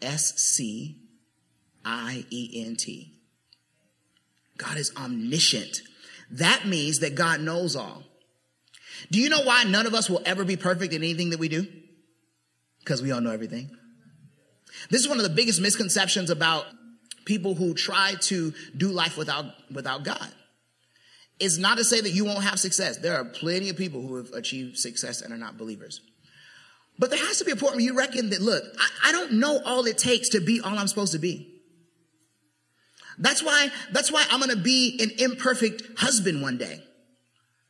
S 0.00 0.34
C 0.36 0.96
I 1.84 2.24
E 2.30 2.64
N 2.66 2.76
T. 2.76 3.12
God 4.58 4.76
is 4.76 4.92
omniscient. 4.96 5.82
That 6.30 6.66
means 6.66 7.00
that 7.00 7.14
God 7.14 7.40
knows 7.40 7.76
all. 7.76 8.02
Do 9.10 9.20
you 9.20 9.28
know 9.28 9.42
why 9.42 9.64
none 9.64 9.86
of 9.86 9.94
us 9.94 10.08
will 10.08 10.22
ever 10.24 10.44
be 10.44 10.56
perfect 10.56 10.92
in 10.92 11.02
anything 11.02 11.30
that 11.30 11.38
we 11.38 11.48
do? 11.48 11.66
Because 12.78 13.02
we 13.02 13.12
all 13.12 13.20
know 13.20 13.30
everything. 13.30 13.70
This 14.90 15.00
is 15.02 15.08
one 15.08 15.18
of 15.18 15.24
the 15.24 15.30
biggest 15.30 15.60
misconceptions 15.60 16.30
about 16.30 16.66
people 17.24 17.54
who 17.54 17.74
try 17.74 18.14
to 18.22 18.52
do 18.76 18.88
life 18.88 19.16
without, 19.16 19.46
without 19.72 20.04
God. 20.04 20.28
It's 21.40 21.58
not 21.58 21.78
to 21.78 21.84
say 21.84 22.00
that 22.00 22.10
you 22.10 22.24
won't 22.24 22.44
have 22.44 22.60
success. 22.60 22.98
There 22.98 23.16
are 23.16 23.24
plenty 23.24 23.68
of 23.68 23.76
people 23.76 24.00
who 24.00 24.16
have 24.16 24.30
achieved 24.32 24.78
success 24.78 25.22
and 25.22 25.32
are 25.32 25.38
not 25.38 25.58
believers. 25.58 26.00
But 26.98 27.10
there 27.10 27.18
has 27.18 27.38
to 27.38 27.44
be 27.44 27.52
a 27.52 27.56
point 27.56 27.72
where 27.72 27.80
you 27.80 27.96
reckon 27.96 28.30
that, 28.30 28.40
look, 28.40 28.62
I, 28.78 29.08
I 29.08 29.12
don't 29.12 29.32
know 29.32 29.60
all 29.64 29.86
it 29.86 29.98
takes 29.98 30.30
to 30.30 30.40
be 30.40 30.60
all 30.60 30.78
I'm 30.78 30.88
supposed 30.88 31.12
to 31.12 31.18
be. 31.18 31.48
That's 33.18 33.42
why, 33.42 33.68
that's 33.92 34.10
why 34.10 34.24
I'm 34.30 34.40
to 34.50 34.56
be 34.56 34.98
an 35.00 35.10
imperfect 35.18 35.98
husband 35.98 36.42
one 36.42 36.58
day. 36.58 36.82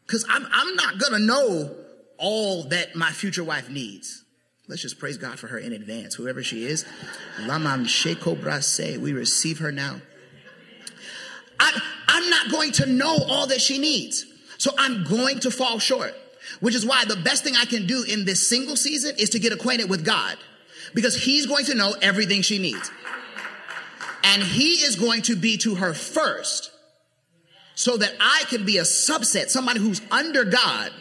Cause 0.07 0.25
I'm, 0.29 0.47
I'm 0.53 0.75
not 0.77 0.99
to 1.13 1.19
know 1.19 1.75
all 2.19 2.65
that 2.65 2.95
my 2.95 3.11
future 3.11 3.45
wife 3.45 3.71
needs. 3.71 4.25
Let's 4.69 4.83
just 4.83 4.99
praise 4.99 5.19
God 5.19 5.39
for 5.39 5.49
her 5.49 5.59
in 5.59 5.73
advance, 5.73 6.15
whoever 6.15 6.43
she 6.43 6.65
is. 6.65 6.85
Lamam 7.41 7.85
Sheko 7.85 8.41
Brase, 8.41 8.99
we 8.99 9.13
receive 9.13 9.59
her 9.59 9.73
now. 9.73 10.01
I, 11.59 11.81
not 12.43 12.53
going 12.53 12.73
to 12.73 12.87
know 12.87 13.19
all 13.29 13.47
that 13.49 13.61
she 13.61 13.79
needs. 13.79 14.27
So 14.59 14.73
I'm 14.79 15.05
going 15.05 15.41
to 15.41 15.51
fall 15.51 15.79
short, 15.79 16.15
which 16.61 16.75
is 16.75 16.87
why 16.87 17.05
the 17.05 17.17
best 17.17 17.45
thing 17.45 17.55
I 17.57 17.65
can 17.65 17.87
do 17.87 18.05
in 18.09 18.25
this 18.25 18.49
single 18.49 18.77
season 18.77 19.15
is 19.19 19.31
to 19.31 19.39
get 19.39 19.53
acquainted 19.53 19.91
with 19.91 20.05
God 20.05 20.37
because 20.95 21.17
he's 21.17 21.47
going 21.47 21.65
to 21.67 21.75
know 21.75 21.95
everything 22.01 22.43
she 22.43 22.59
needs. 22.59 22.91
And 24.25 24.43
he 24.43 24.75
is 24.75 24.97
going 24.97 25.23
to 25.23 25.37
be 25.37 25.57
to 25.59 25.75
her 25.77 25.95
first 25.95 26.71
so 27.75 27.97
that 27.97 28.15
I 28.21 28.45
can 28.49 28.65
be 28.65 28.79
a 28.79 28.83
subset, 28.83 29.49
somebody 29.49 29.81
who's 29.81 30.01
under 30.11 30.45
God 30.45 30.93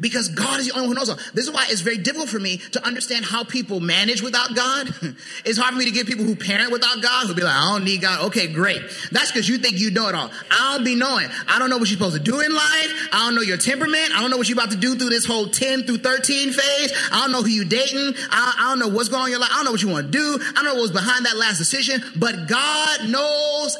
Because 0.00 0.28
God 0.28 0.60
is 0.60 0.66
the 0.66 0.72
only 0.72 0.88
one 0.88 0.96
who 0.96 1.00
knows 1.00 1.10
all. 1.10 1.18
This 1.34 1.46
is 1.46 1.50
why 1.50 1.66
it's 1.68 1.82
very 1.82 1.98
difficult 1.98 2.30
for 2.30 2.40
me 2.40 2.56
to 2.72 2.84
understand 2.84 3.24
how 3.24 3.44
people 3.44 3.80
manage 3.80 4.22
without 4.22 4.54
God. 4.54 4.88
it's 5.44 5.58
hard 5.58 5.74
for 5.74 5.78
me 5.78 5.84
to 5.84 5.90
get 5.90 6.06
people 6.06 6.24
who 6.24 6.34
parent 6.34 6.72
without 6.72 7.02
God 7.02 7.26
who 7.26 7.34
be 7.34 7.42
like, 7.42 7.54
I 7.54 7.72
don't 7.72 7.84
need 7.84 8.00
God. 8.00 8.26
Okay, 8.26 8.46
great. 8.46 8.80
That's 9.12 9.30
because 9.30 9.48
you 9.48 9.58
think 9.58 9.78
you 9.78 9.90
know 9.90 10.08
it 10.08 10.14
all. 10.14 10.30
I 10.50 10.76
don't 10.76 10.84
be 10.84 10.94
knowing. 10.94 11.28
I 11.46 11.58
don't 11.58 11.68
know 11.68 11.76
what 11.76 11.88
you're 11.90 11.98
supposed 11.98 12.16
to 12.16 12.22
do 12.22 12.40
in 12.40 12.52
life. 12.52 13.08
I 13.12 13.26
don't 13.26 13.34
know 13.34 13.42
your 13.42 13.58
temperament. 13.58 14.16
I 14.16 14.20
don't 14.20 14.30
know 14.30 14.38
what 14.38 14.48
you're 14.48 14.58
about 14.58 14.70
to 14.70 14.78
do 14.78 14.96
through 14.96 15.10
this 15.10 15.26
whole 15.26 15.48
10 15.48 15.82
through 15.82 15.98
13 15.98 16.52
phase. 16.52 16.92
I 17.12 17.20
don't 17.22 17.32
know 17.32 17.42
who 17.42 17.50
you 17.50 17.64
dating. 17.66 18.14
I, 18.30 18.54
I 18.58 18.70
don't 18.70 18.78
know 18.78 18.88
what's 18.88 19.10
going 19.10 19.22
on 19.22 19.26
in 19.28 19.32
your 19.32 19.40
life. 19.40 19.50
I 19.52 19.56
don't 19.56 19.66
know 19.66 19.72
what 19.72 19.82
you 19.82 19.88
want 19.88 20.06
to 20.06 20.12
do. 20.12 20.38
I 20.40 20.52
don't 20.54 20.64
know 20.64 20.74
what 20.74 20.82
was 20.82 20.92
behind 20.92 21.26
that 21.26 21.36
last 21.36 21.58
decision. 21.58 22.02
But 22.16 22.48
God 22.48 23.08
knows 23.08 23.76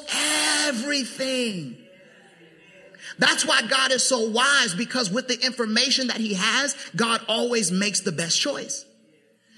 everything. 0.66 1.79
That's 3.20 3.44
why 3.44 3.60
God 3.68 3.92
is 3.92 4.02
so 4.02 4.30
wise 4.30 4.74
because 4.74 5.10
with 5.10 5.28
the 5.28 5.38
information 5.44 6.06
that 6.06 6.16
he 6.16 6.34
has, 6.34 6.74
God 6.96 7.20
always 7.28 7.70
makes 7.70 8.00
the 8.00 8.12
best 8.12 8.40
choice. 8.40 8.86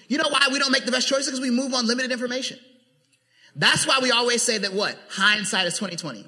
You 0.08 0.18
know 0.18 0.28
why 0.28 0.48
we 0.50 0.58
don't 0.58 0.72
make 0.72 0.84
the 0.84 0.90
best 0.90 1.08
choices? 1.08 1.26
Because 1.26 1.40
we 1.40 1.50
move 1.50 1.72
on 1.72 1.86
limited 1.86 2.10
information. 2.10 2.58
That's 3.54 3.86
why 3.86 4.00
we 4.02 4.10
always 4.10 4.42
say 4.42 4.58
that 4.58 4.72
what? 4.72 4.98
Hindsight 5.10 5.68
is 5.68 5.74
2020. 5.74 6.26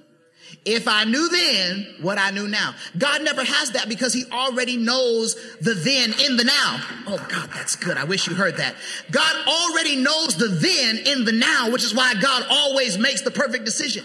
If 0.64 0.86
I 0.86 1.04
knew 1.04 1.28
then 1.28 1.96
what 2.02 2.18
I 2.18 2.30
knew 2.30 2.46
now. 2.46 2.76
God 2.96 3.24
never 3.24 3.42
has 3.42 3.72
that 3.72 3.88
because 3.88 4.12
he 4.12 4.24
already 4.30 4.76
knows 4.76 5.34
the 5.60 5.74
then 5.74 6.14
in 6.24 6.36
the 6.36 6.44
now. 6.44 6.80
Oh 7.08 7.26
God, 7.28 7.50
that's 7.52 7.74
good. 7.74 7.98
I 7.98 8.04
wish 8.04 8.28
you 8.28 8.36
heard 8.36 8.58
that. 8.58 8.76
God 9.10 9.48
already 9.48 9.96
knows 9.96 10.36
the 10.36 10.46
then 10.46 10.98
in 10.98 11.24
the 11.24 11.32
now, 11.32 11.72
which 11.72 11.82
is 11.82 11.92
why 11.92 12.14
God 12.14 12.44
always 12.48 12.96
makes 12.96 13.22
the 13.22 13.32
perfect 13.32 13.64
decision. 13.64 14.04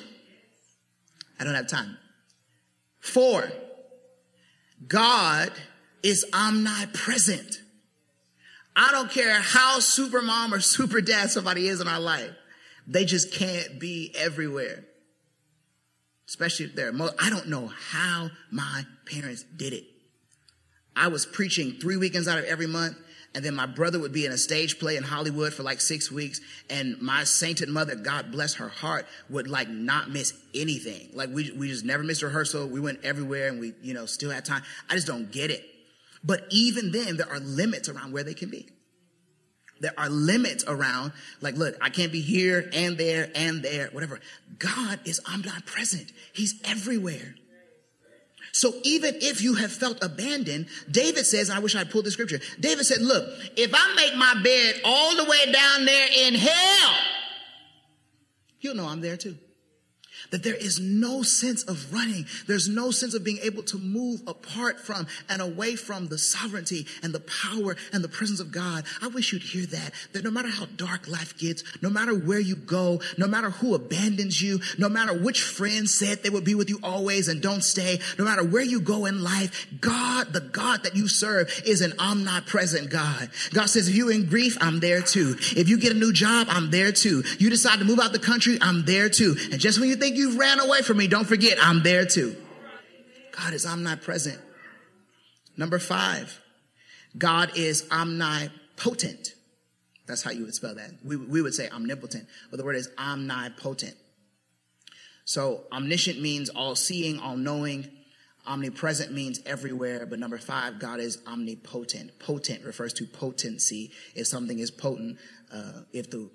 I 1.39 1.43
don't 1.43 1.53
have 1.53 1.67
time. 1.67 1.95
Four, 3.09 3.51
God 4.87 5.51
is 6.03 6.25
omnipresent. 6.31 7.61
I 8.75 8.91
don't 8.91 9.11
care 9.11 9.33
how 9.33 9.79
super 9.79 10.21
mom 10.21 10.53
or 10.53 10.59
super 10.59 11.01
dad 11.01 11.31
somebody 11.31 11.67
is 11.67 11.81
in 11.81 11.87
our 11.87 11.99
life. 11.99 12.31
They 12.87 13.05
just 13.05 13.33
can't 13.33 13.79
be 13.79 14.13
everywhere. 14.15 14.85
Especially 16.27 16.67
if 16.67 16.75
they're, 16.75 16.93
I 17.19 17.29
don't 17.29 17.47
know 17.47 17.67
how 17.67 18.29
my 18.51 18.85
parents 19.05 19.43
did 19.43 19.73
it. 19.73 19.85
I 20.95 21.07
was 21.07 21.25
preaching 21.25 21.73
three 21.73 21.97
weekends 21.97 22.27
out 22.27 22.37
of 22.37 22.45
every 22.45 22.67
month. 22.67 22.95
And 23.35 23.45
then 23.45 23.53
my 23.53 23.67
brother 23.67 23.99
would 23.99 24.11
be 24.11 24.25
in 24.25 24.31
a 24.31 24.37
stage 24.37 24.79
play 24.79 24.97
in 24.97 25.03
Hollywood 25.03 25.53
for 25.53 25.63
like 25.63 25.81
six 25.81 26.11
weeks. 26.11 26.41
And 26.69 26.99
my 26.99 27.23
sainted 27.23 27.69
mother, 27.69 27.95
God 27.95 28.31
bless 28.31 28.55
her 28.55 28.69
heart, 28.69 29.05
would 29.29 29.47
like 29.47 29.69
not 29.69 30.09
miss 30.09 30.33
anything. 30.55 31.09
Like 31.13 31.29
we, 31.29 31.51
we 31.51 31.67
just 31.67 31.85
never 31.85 32.03
missed 32.03 32.23
rehearsal. 32.23 32.67
We 32.67 32.79
went 32.79 33.03
everywhere 33.03 33.47
and 33.47 33.59
we, 33.59 33.73
you 33.81 33.93
know, 33.93 34.07
still 34.07 34.31
had 34.31 34.45
time. 34.45 34.63
I 34.89 34.95
just 34.95 35.07
don't 35.07 35.31
get 35.31 35.51
it. 35.51 35.63
But 36.23 36.45
even 36.49 36.91
then, 36.91 37.17
there 37.17 37.29
are 37.29 37.39
limits 37.39 37.87
around 37.87 38.11
where 38.13 38.23
they 38.23 38.33
can 38.33 38.49
be. 38.49 38.67
There 39.79 39.93
are 39.97 40.09
limits 40.09 40.65
around, 40.67 41.13
like, 41.39 41.55
look, 41.55 41.75
I 41.81 41.89
can't 41.89 42.11
be 42.11 42.19
here 42.19 42.69
and 42.73 42.97
there 42.97 43.31
and 43.33 43.63
there, 43.63 43.87
whatever. 43.93 44.19
God 44.57 44.99
is 45.05 45.21
omnipresent. 45.31 46.11
He's 46.33 46.59
everywhere. 46.65 47.35
So 48.51 48.73
even 48.83 49.15
if 49.21 49.41
you 49.41 49.55
have 49.55 49.71
felt 49.71 50.03
abandoned, 50.03 50.67
David 50.89 51.25
says, 51.25 51.49
I 51.49 51.59
wish 51.59 51.75
I'd 51.75 51.89
pulled 51.89 52.05
the 52.05 52.11
scripture. 52.11 52.39
David 52.59 52.85
said, 52.85 53.01
look, 53.01 53.27
if 53.55 53.71
I 53.73 53.95
make 53.95 54.15
my 54.15 54.41
bed 54.43 54.81
all 54.83 55.15
the 55.15 55.25
way 55.25 55.51
down 55.51 55.85
there 55.85 56.07
in 56.27 56.35
hell, 56.35 56.95
you'll 58.59 58.75
know 58.75 58.87
I'm 58.87 59.01
there 59.01 59.17
too. 59.17 59.37
That 60.31 60.43
there 60.43 60.55
is 60.55 60.79
no 60.79 61.23
sense 61.23 61.63
of 61.63 61.91
running. 61.93 62.25
There's 62.47 62.69
no 62.69 62.91
sense 62.91 63.13
of 63.13 63.23
being 63.23 63.39
able 63.41 63.63
to 63.63 63.77
move 63.77 64.21
apart 64.27 64.79
from 64.79 65.07
and 65.27 65.41
away 65.41 65.75
from 65.75 66.07
the 66.07 66.17
sovereignty 66.17 66.85
and 67.01 67.13
the 67.13 67.19
power 67.21 67.75
and 67.91 68.03
the 68.03 68.09
presence 68.09 68.39
of 68.39 68.51
God. 68.51 68.85
I 69.01 69.07
wish 69.07 69.33
you'd 69.33 69.41
hear 69.41 69.65
that. 69.65 69.91
That 70.13 70.23
no 70.23 70.31
matter 70.31 70.49
how 70.49 70.65
dark 70.77 71.07
life 71.07 71.37
gets, 71.37 71.63
no 71.81 71.89
matter 71.89 72.13
where 72.13 72.39
you 72.39 72.55
go, 72.55 73.01
no 73.17 73.27
matter 73.27 73.49
who 73.49 73.73
abandons 73.73 74.41
you, 74.41 74.59
no 74.77 74.89
matter 74.89 75.17
which 75.17 75.41
friend 75.41 75.89
said 75.89 76.21
they 76.21 76.29
would 76.29 76.45
be 76.45 76.55
with 76.55 76.69
you 76.69 76.79
always 76.83 77.27
and 77.27 77.41
don't 77.41 77.63
stay, 77.63 77.99
no 78.17 78.25
matter 78.25 78.43
where 78.43 78.63
you 78.63 78.79
go 78.79 79.05
in 79.05 79.23
life, 79.23 79.67
God, 79.81 80.31
the 80.33 80.41
God 80.41 80.83
that 80.83 80.95
you 80.95 81.07
serve 81.07 81.51
is 81.65 81.81
an 81.81 81.93
omnipresent 81.97 82.89
God. 82.89 83.29
God 83.53 83.67
says, 83.67 83.87
if 83.87 83.95
you're 83.95 84.11
in 84.11 84.27
grief, 84.27 84.57
I'm 84.61 84.79
there 84.79 85.01
too. 85.01 85.35
If 85.39 85.69
you 85.69 85.79
get 85.79 85.91
a 85.91 85.99
new 85.99 86.13
job, 86.13 86.47
I'm 86.49 86.69
there 86.69 86.91
too. 86.91 87.23
You 87.39 87.49
decide 87.49 87.79
to 87.79 87.85
move 87.85 87.99
out 87.99 88.11
the 88.11 88.19
country, 88.19 88.57
I'm 88.61 88.85
there 88.85 89.09
too. 89.09 89.35
And 89.51 89.59
just 89.59 89.79
when 89.79 89.89
you 89.89 89.95
think 89.95 90.18
you've 90.19 90.37
ran 90.37 90.59
away 90.59 90.81
from 90.81 90.97
me, 90.97 91.07
don't 91.07 91.25
forget, 91.25 91.57
I'm 91.61 91.81
there 91.81 92.05
too. 92.05 92.35
God 93.31 93.53
is 93.53 93.65
omnipresent. 93.65 94.39
Number 95.57 95.79
five, 95.79 96.39
God 97.17 97.51
is 97.55 97.87
omnipotent. 97.91 99.33
That's 100.05 100.21
how 100.21 100.31
you 100.31 100.43
would 100.43 100.53
spell 100.53 100.75
that. 100.75 100.91
We, 101.03 101.15
we 101.15 101.41
would 101.41 101.53
say 101.53 101.69
omnipotent, 101.69 102.27
but 102.49 102.57
the 102.57 102.63
word 102.63 102.75
is 102.75 102.89
omnipotent. 102.97 103.95
So 105.25 105.63
omniscient 105.71 106.21
means 106.21 106.49
all 106.49 106.75
seeing, 106.75 107.19
all 107.19 107.37
knowing. 107.37 107.87
Omnipresent 108.47 109.13
means 109.13 109.39
everywhere, 109.45 110.05
but 110.05 110.17
number 110.17 110.37
five, 110.37 110.79
God 110.79 110.99
is 110.99 111.19
omnipotent. 111.27 112.17
Potent 112.19 112.65
refers 112.65 112.93
to 112.93 113.05
potency. 113.05 113.91
If 114.15 114.27
something 114.27 114.57
is 114.59 114.71
potent, 114.71 115.17
uh, 115.53 115.81
if 115.93 116.09
the 116.09 116.29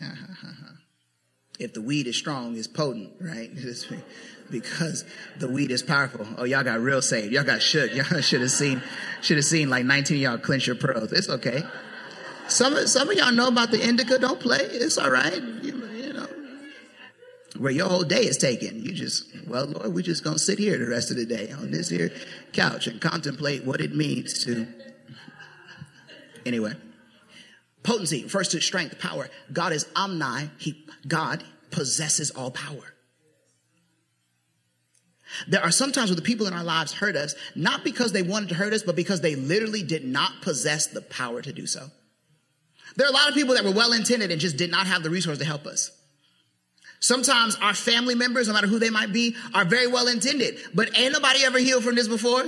if 1.58 1.72
the 1.74 1.80
weed 1.80 2.06
is 2.06 2.16
strong, 2.16 2.56
it's 2.56 2.66
potent, 2.66 3.12
right? 3.20 3.50
Because 4.50 5.04
the 5.38 5.46
weed 5.46 5.70
is 5.70 5.82
powerful. 5.82 6.26
Oh, 6.38 6.44
y'all 6.44 6.64
got 6.64 6.80
real 6.80 7.02
saved. 7.02 7.34
Y'all 7.34 7.44
got 7.44 7.60
shook. 7.60 7.94
Y'all 7.94 8.22
should 8.22 8.40
have 8.40 8.50
seen, 8.50 8.80
should 9.20 9.36
have 9.36 9.44
seen 9.44 9.68
like 9.68 9.84
19 9.84 10.16
of 10.16 10.22
y'all 10.22 10.38
clench 10.38 10.66
your 10.66 10.74
pearls. 10.74 11.12
It's 11.12 11.28
okay. 11.28 11.62
Some 12.48 12.74
of, 12.74 12.88
some 12.88 13.10
of 13.10 13.14
y'all 13.14 13.30
know 13.30 13.48
about 13.48 13.72
the 13.72 13.86
indica. 13.86 14.18
Don't 14.18 14.40
play. 14.40 14.60
It's 14.62 14.96
all 14.96 15.10
right. 15.10 15.36
You, 15.36 15.86
you 15.88 16.12
know, 16.14 16.26
where 17.58 17.72
your 17.72 17.90
whole 17.90 18.04
day 18.04 18.22
is 18.22 18.38
taken. 18.38 18.82
You 18.82 18.92
just, 18.92 19.26
well, 19.46 19.66
Lord, 19.66 19.92
we're 19.92 20.00
just 20.00 20.24
to 20.24 20.38
sit 20.38 20.58
here 20.58 20.78
the 20.78 20.86
rest 20.86 21.10
of 21.10 21.18
the 21.18 21.26
day 21.26 21.52
on 21.52 21.70
this 21.70 21.90
here 21.90 22.10
couch 22.54 22.86
and 22.86 23.02
contemplate 23.02 23.64
what 23.64 23.82
it 23.82 23.94
means 23.94 24.44
to. 24.44 24.66
Anyway, 26.46 26.72
potency 27.88 28.22
refers 28.22 28.48
to 28.48 28.60
strength, 28.60 28.98
power. 28.98 29.28
God 29.52 29.72
is 29.72 29.86
omni. 29.96 30.50
He, 30.58 30.84
God 31.06 31.42
possesses 31.70 32.30
all 32.30 32.50
power. 32.50 32.94
There 35.46 35.62
are 35.62 35.70
sometimes 35.70 36.10
where 36.10 36.16
the 36.16 36.22
people 36.22 36.46
in 36.46 36.52
our 36.52 36.64
lives 36.64 36.92
hurt 36.92 37.16
us, 37.16 37.34
not 37.54 37.84
because 37.84 38.12
they 38.12 38.22
wanted 38.22 38.50
to 38.50 38.54
hurt 38.54 38.72
us, 38.72 38.82
but 38.82 38.96
because 38.96 39.20
they 39.20 39.36
literally 39.36 39.82
did 39.82 40.04
not 40.04 40.42
possess 40.42 40.86
the 40.86 41.00
power 41.00 41.42
to 41.42 41.52
do 41.52 41.66
so. 41.66 41.86
There 42.96 43.06
are 43.06 43.10
a 43.10 43.12
lot 43.12 43.28
of 43.28 43.34
people 43.34 43.54
that 43.54 43.64
were 43.64 43.72
well 43.72 43.92
intended 43.92 44.30
and 44.30 44.40
just 44.40 44.56
did 44.56 44.70
not 44.70 44.86
have 44.86 45.02
the 45.02 45.10
resource 45.10 45.38
to 45.38 45.44
help 45.44 45.66
us. 45.66 45.90
Sometimes 47.00 47.56
our 47.56 47.74
family 47.74 48.14
members, 48.14 48.48
no 48.48 48.54
matter 48.54 48.66
who 48.66 48.78
they 48.78 48.90
might 48.90 49.12
be, 49.12 49.36
are 49.54 49.64
very 49.64 49.86
well 49.86 50.08
intended, 50.08 50.58
but 50.74 50.98
ain't 50.98 51.12
nobody 51.12 51.44
ever 51.44 51.58
healed 51.58 51.84
from 51.84 51.94
this 51.94 52.08
before. 52.08 52.44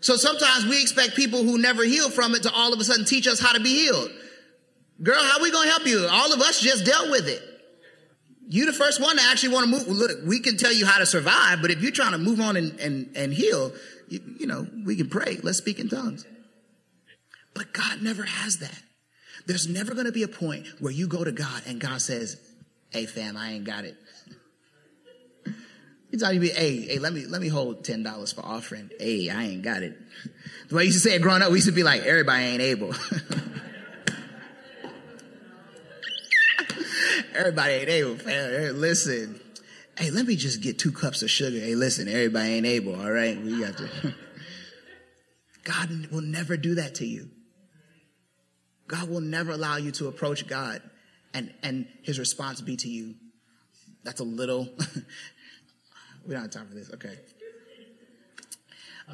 So 0.00 0.16
sometimes 0.16 0.66
we 0.66 0.82
expect 0.82 1.14
people 1.14 1.44
who 1.44 1.58
never 1.58 1.84
healed 1.84 2.12
from 2.12 2.34
it 2.34 2.42
to 2.44 2.52
all 2.52 2.72
of 2.72 2.80
a 2.80 2.84
sudden 2.84 3.04
teach 3.04 3.26
us 3.28 3.38
how 3.38 3.52
to 3.52 3.60
be 3.60 3.70
healed. 3.70 4.10
Girl, 5.02 5.22
how 5.22 5.42
we 5.42 5.50
gonna 5.50 5.68
help 5.68 5.86
you? 5.86 6.06
All 6.10 6.32
of 6.32 6.40
us 6.40 6.60
just 6.60 6.84
dealt 6.84 7.10
with 7.10 7.28
it. 7.28 7.42
You 8.48 8.66
the 8.66 8.72
first 8.72 9.00
one 9.00 9.16
to 9.16 9.22
actually 9.22 9.54
want 9.54 9.64
to 9.64 9.70
move. 9.70 9.88
Look, 9.88 10.10
we 10.26 10.40
can 10.40 10.56
tell 10.56 10.72
you 10.72 10.86
how 10.86 10.98
to 10.98 11.06
survive, 11.06 11.62
but 11.62 11.70
if 11.70 11.80
you're 11.80 11.92
trying 11.92 12.12
to 12.12 12.18
move 12.18 12.40
on 12.40 12.56
and, 12.56 12.78
and, 12.80 13.10
and 13.16 13.32
heal, 13.32 13.72
you, 14.08 14.20
you 14.38 14.46
know, 14.46 14.66
we 14.84 14.94
can 14.94 15.08
pray. 15.08 15.38
Let's 15.42 15.58
speak 15.58 15.78
in 15.78 15.88
tongues. 15.88 16.26
But 17.54 17.72
God 17.72 18.02
never 18.02 18.22
has 18.22 18.58
that. 18.58 18.82
There's 19.46 19.68
never 19.68 19.94
to 19.94 20.12
be 20.12 20.22
a 20.22 20.28
point 20.28 20.66
where 20.78 20.92
you 20.92 21.08
go 21.08 21.24
to 21.24 21.32
God 21.32 21.62
and 21.66 21.80
God 21.80 22.00
says, 22.00 22.36
Hey 22.90 23.06
fam, 23.06 23.36
I 23.36 23.52
ain't 23.52 23.64
got 23.64 23.84
it. 23.84 23.96
He's 26.10 26.20
telling 26.20 26.42
you, 26.42 26.50
hey, 26.50 26.82
hey, 26.82 26.98
let 26.98 27.14
me 27.14 27.24
let 27.24 27.40
me 27.40 27.48
hold 27.48 27.84
ten 27.84 28.02
dollars 28.02 28.32
for 28.32 28.42
offering. 28.42 28.90
Hey, 29.00 29.30
I 29.30 29.44
ain't 29.44 29.62
got 29.62 29.82
it. 29.82 29.98
The 30.68 30.76
way 30.76 30.82
I 30.82 30.84
used 30.86 31.02
to 31.02 31.08
say 31.10 31.16
it 31.16 31.20
growing 31.20 31.42
up, 31.42 31.50
we 31.50 31.58
used 31.58 31.68
to 31.68 31.72
be 31.72 31.82
like, 31.82 32.02
everybody 32.02 32.44
ain't 32.44 32.62
able. 32.62 32.94
everybody 37.34 37.74
ain't 37.74 37.88
able, 37.88 38.16
fam. 38.16 38.50
Hey, 38.50 38.70
Listen, 38.70 39.40
hey, 39.98 40.10
let 40.10 40.26
me 40.26 40.36
just 40.36 40.62
get 40.62 40.78
two 40.78 40.92
cups 40.92 41.22
of 41.22 41.30
sugar. 41.30 41.58
Hey, 41.58 41.74
listen, 41.74 42.08
everybody 42.08 42.54
ain't 42.54 42.66
able. 42.66 43.00
All 43.00 43.10
right, 43.10 43.40
we 43.40 43.60
got 43.60 43.76
to. 43.78 44.14
God 45.64 46.06
will 46.10 46.22
never 46.22 46.56
do 46.56 46.76
that 46.76 46.96
to 46.96 47.06
you. 47.06 47.30
God 48.88 49.08
will 49.08 49.20
never 49.20 49.52
allow 49.52 49.76
you 49.76 49.90
to 49.92 50.08
approach 50.08 50.46
God 50.46 50.82
and, 51.32 51.52
and 51.62 51.86
his 52.02 52.18
response 52.18 52.60
be 52.60 52.76
to 52.76 52.88
you. 52.88 53.14
That's 54.04 54.20
a 54.20 54.24
little, 54.24 54.64
we 56.26 56.34
don't 56.34 56.42
have 56.42 56.50
time 56.50 56.68
for 56.68 56.74
this. 56.74 56.92
Okay. 56.92 57.16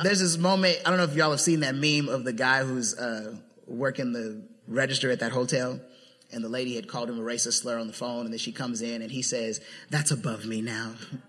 There's 0.03 0.20
this 0.20 0.36
moment, 0.36 0.78
I 0.84 0.90
don't 0.90 0.99
know 0.99 1.05
if 1.05 1.14
y'all 1.14 1.30
have 1.30 1.40
seen 1.40 1.61
that 1.61 1.74
meme 1.74 2.09
of 2.09 2.24
the 2.24 2.32
guy 2.32 2.64
who's 2.64 2.96
uh, 2.99 3.36
working 3.66 4.12
the 4.12 4.42
register 4.66 5.11
at 5.11 5.20
that 5.20 5.32
hotel. 5.32 5.80
And 6.31 6.45
the 6.45 6.49
lady 6.49 6.76
had 6.76 6.89
called 6.89 7.09
him 7.09 7.18
a 7.18 7.22
racist 7.22 7.62
slur 7.62 7.79
on 7.79 7.87
the 7.87 7.93
phone. 7.93 8.24
And 8.24 8.33
then 8.33 8.39
she 8.39 8.53
comes 8.53 8.83
in 8.83 9.01
and 9.03 9.11
he 9.11 9.22
says, 9.22 9.61
That's 9.91 10.11
above 10.11 10.45
me 10.45 10.61
now. 10.61 10.95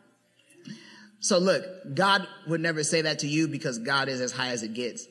So 1.21 1.37
look, 1.37 1.65
God 1.93 2.25
would 2.47 2.61
never 2.61 2.83
say 2.83 3.01
that 3.01 3.19
to 3.19 3.27
you 3.27 3.47
because 3.47 3.77
God 3.77 4.07
is 4.07 4.21
as 4.21 4.31
high 4.31 4.49
as 4.49 4.63
it 4.63 4.73
gets. 4.73 5.05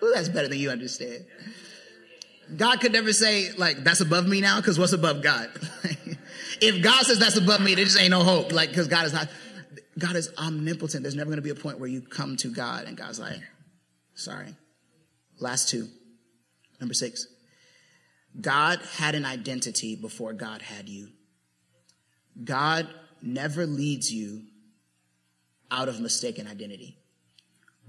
Who 0.00 0.12
that's 0.12 0.28
better 0.28 0.48
than 0.48 0.58
you 0.58 0.70
understand. 0.70 1.24
God 2.56 2.80
could 2.80 2.92
never 2.92 3.12
say, 3.12 3.52
like, 3.52 3.82
that's 3.82 4.00
above 4.00 4.26
me 4.26 4.40
now, 4.40 4.60
because 4.60 4.78
what's 4.78 4.92
above 4.92 5.22
God? 5.22 5.50
if 6.60 6.82
God 6.82 7.04
says 7.04 7.18
that's 7.18 7.36
above 7.36 7.60
me, 7.60 7.74
there 7.74 7.84
just 7.84 7.98
ain't 7.98 8.10
no 8.10 8.22
hope. 8.22 8.52
Like, 8.52 8.68
because 8.68 8.86
God 8.86 9.06
is 9.06 9.12
not, 9.12 9.28
God 9.98 10.14
is 10.14 10.32
omnipotent. 10.38 11.02
There's 11.02 11.16
never 11.16 11.28
going 11.28 11.38
to 11.38 11.42
be 11.42 11.50
a 11.50 11.56
point 11.56 11.80
where 11.80 11.88
you 11.88 12.02
come 12.02 12.36
to 12.38 12.48
God 12.48 12.84
and 12.86 12.96
God's 12.96 13.18
like, 13.18 13.40
sorry. 14.14 14.54
Last 15.40 15.68
two. 15.68 15.88
Number 16.80 16.94
six. 16.94 17.26
God 18.40 18.80
had 18.96 19.14
an 19.14 19.24
identity 19.24 19.96
before 19.96 20.32
God 20.32 20.62
had 20.62 20.88
you. 20.88 21.08
God 22.42 22.88
never 23.22 23.66
leads 23.66 24.12
you 24.12 24.42
out 25.70 25.88
of 25.88 26.00
mistaken 26.00 26.46
identity. 26.46 26.98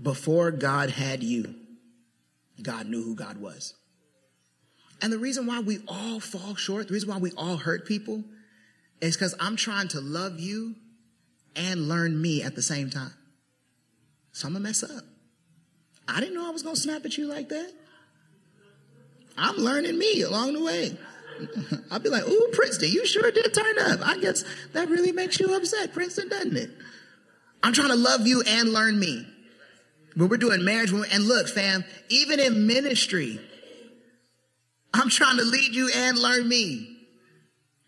Before 0.02 0.52
God 0.52 0.90
had 0.90 1.24
you, 1.24 1.56
God 2.62 2.88
knew 2.88 3.04
who 3.04 3.16
God 3.16 3.38
was. 3.38 3.74
And 5.02 5.12
the 5.12 5.20
reason 5.20 5.46
why 5.46 5.60
we 5.60 5.80
all 5.88 6.20
fall 6.20 6.56
short, 6.56 6.88
the 6.88 6.94
reason 6.94 7.10
why 7.10 7.18
we 7.18 7.32
all 7.38 7.58
hurt 7.58 7.86
people, 7.86 8.24
is 9.02 9.16
because 9.16 9.36
I'm 9.40 9.56
trying 9.56 9.90
to 9.90 10.02
love 10.02 10.40
you 10.40 10.76
and 11.56 11.88
learn 11.88 12.20
me 12.20 12.42
at 12.42 12.56
the 12.56 12.62
same 12.62 12.90
time. 12.90 13.14
So 14.32 14.48
I'm 14.48 14.54
gonna 14.54 14.64
mess 14.64 14.84
up. 14.84 15.04
I 16.08 16.20
didn't 16.20 16.36
know 16.36 16.48
I 16.48 16.52
was 16.52 16.64
gonna 16.64 16.76
snap 16.76 17.06
at 17.06 17.18
you 17.18 17.28
like 17.28 17.50
that. 17.50 17.72
I'm 19.38 19.56
learning 19.58 19.98
me 19.98 20.22
along 20.22 20.54
the 20.54 20.64
way. 20.64 20.98
I'll 21.92 22.00
be 22.00 22.10
like, 22.10 22.28
ooh, 22.28 22.50
Princeton, 22.54 22.90
you 22.90 23.06
sure 23.06 23.30
did 23.32 23.54
turn 23.54 23.80
up. 23.80 24.00
I 24.06 24.18
guess 24.18 24.44
that 24.74 24.90
really 24.90 25.12
makes 25.12 25.40
you 25.40 25.56
upset, 25.56 25.94
Princeton, 25.94 26.30
doesn't 26.30 26.58
it? 26.58 26.72
I'm 27.62 27.74
trying 27.74 27.90
to 27.90 27.96
love 27.96 28.26
you 28.26 28.42
and 28.46 28.70
learn 28.70 29.00
me. 29.00 29.26
When 30.16 30.30
we're 30.30 30.38
doing 30.38 30.64
marriage, 30.64 30.92
when 30.92 31.02
we- 31.02 31.10
and 31.10 31.26
look, 31.26 31.48
fam, 31.48 31.84
even 32.10 32.40
in 32.40 32.66
ministry, 32.66 33.40
I'm 34.94 35.10
trying 35.10 35.38
to 35.38 35.44
lead 35.44 35.76
you 35.76 35.90
and 35.94 36.18
learn 36.18 36.48
me. 36.48 36.98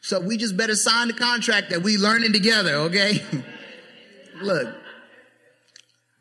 So 0.01 0.19
we 0.19 0.37
just 0.37 0.55
better 0.55 0.75
sign 0.75 1.07
the 1.07 1.13
contract 1.13 1.71
that 1.71 1.81
we 1.81 1.97
learning 1.97 2.33
together, 2.33 2.73
okay? 2.75 3.23
look, 4.41 4.67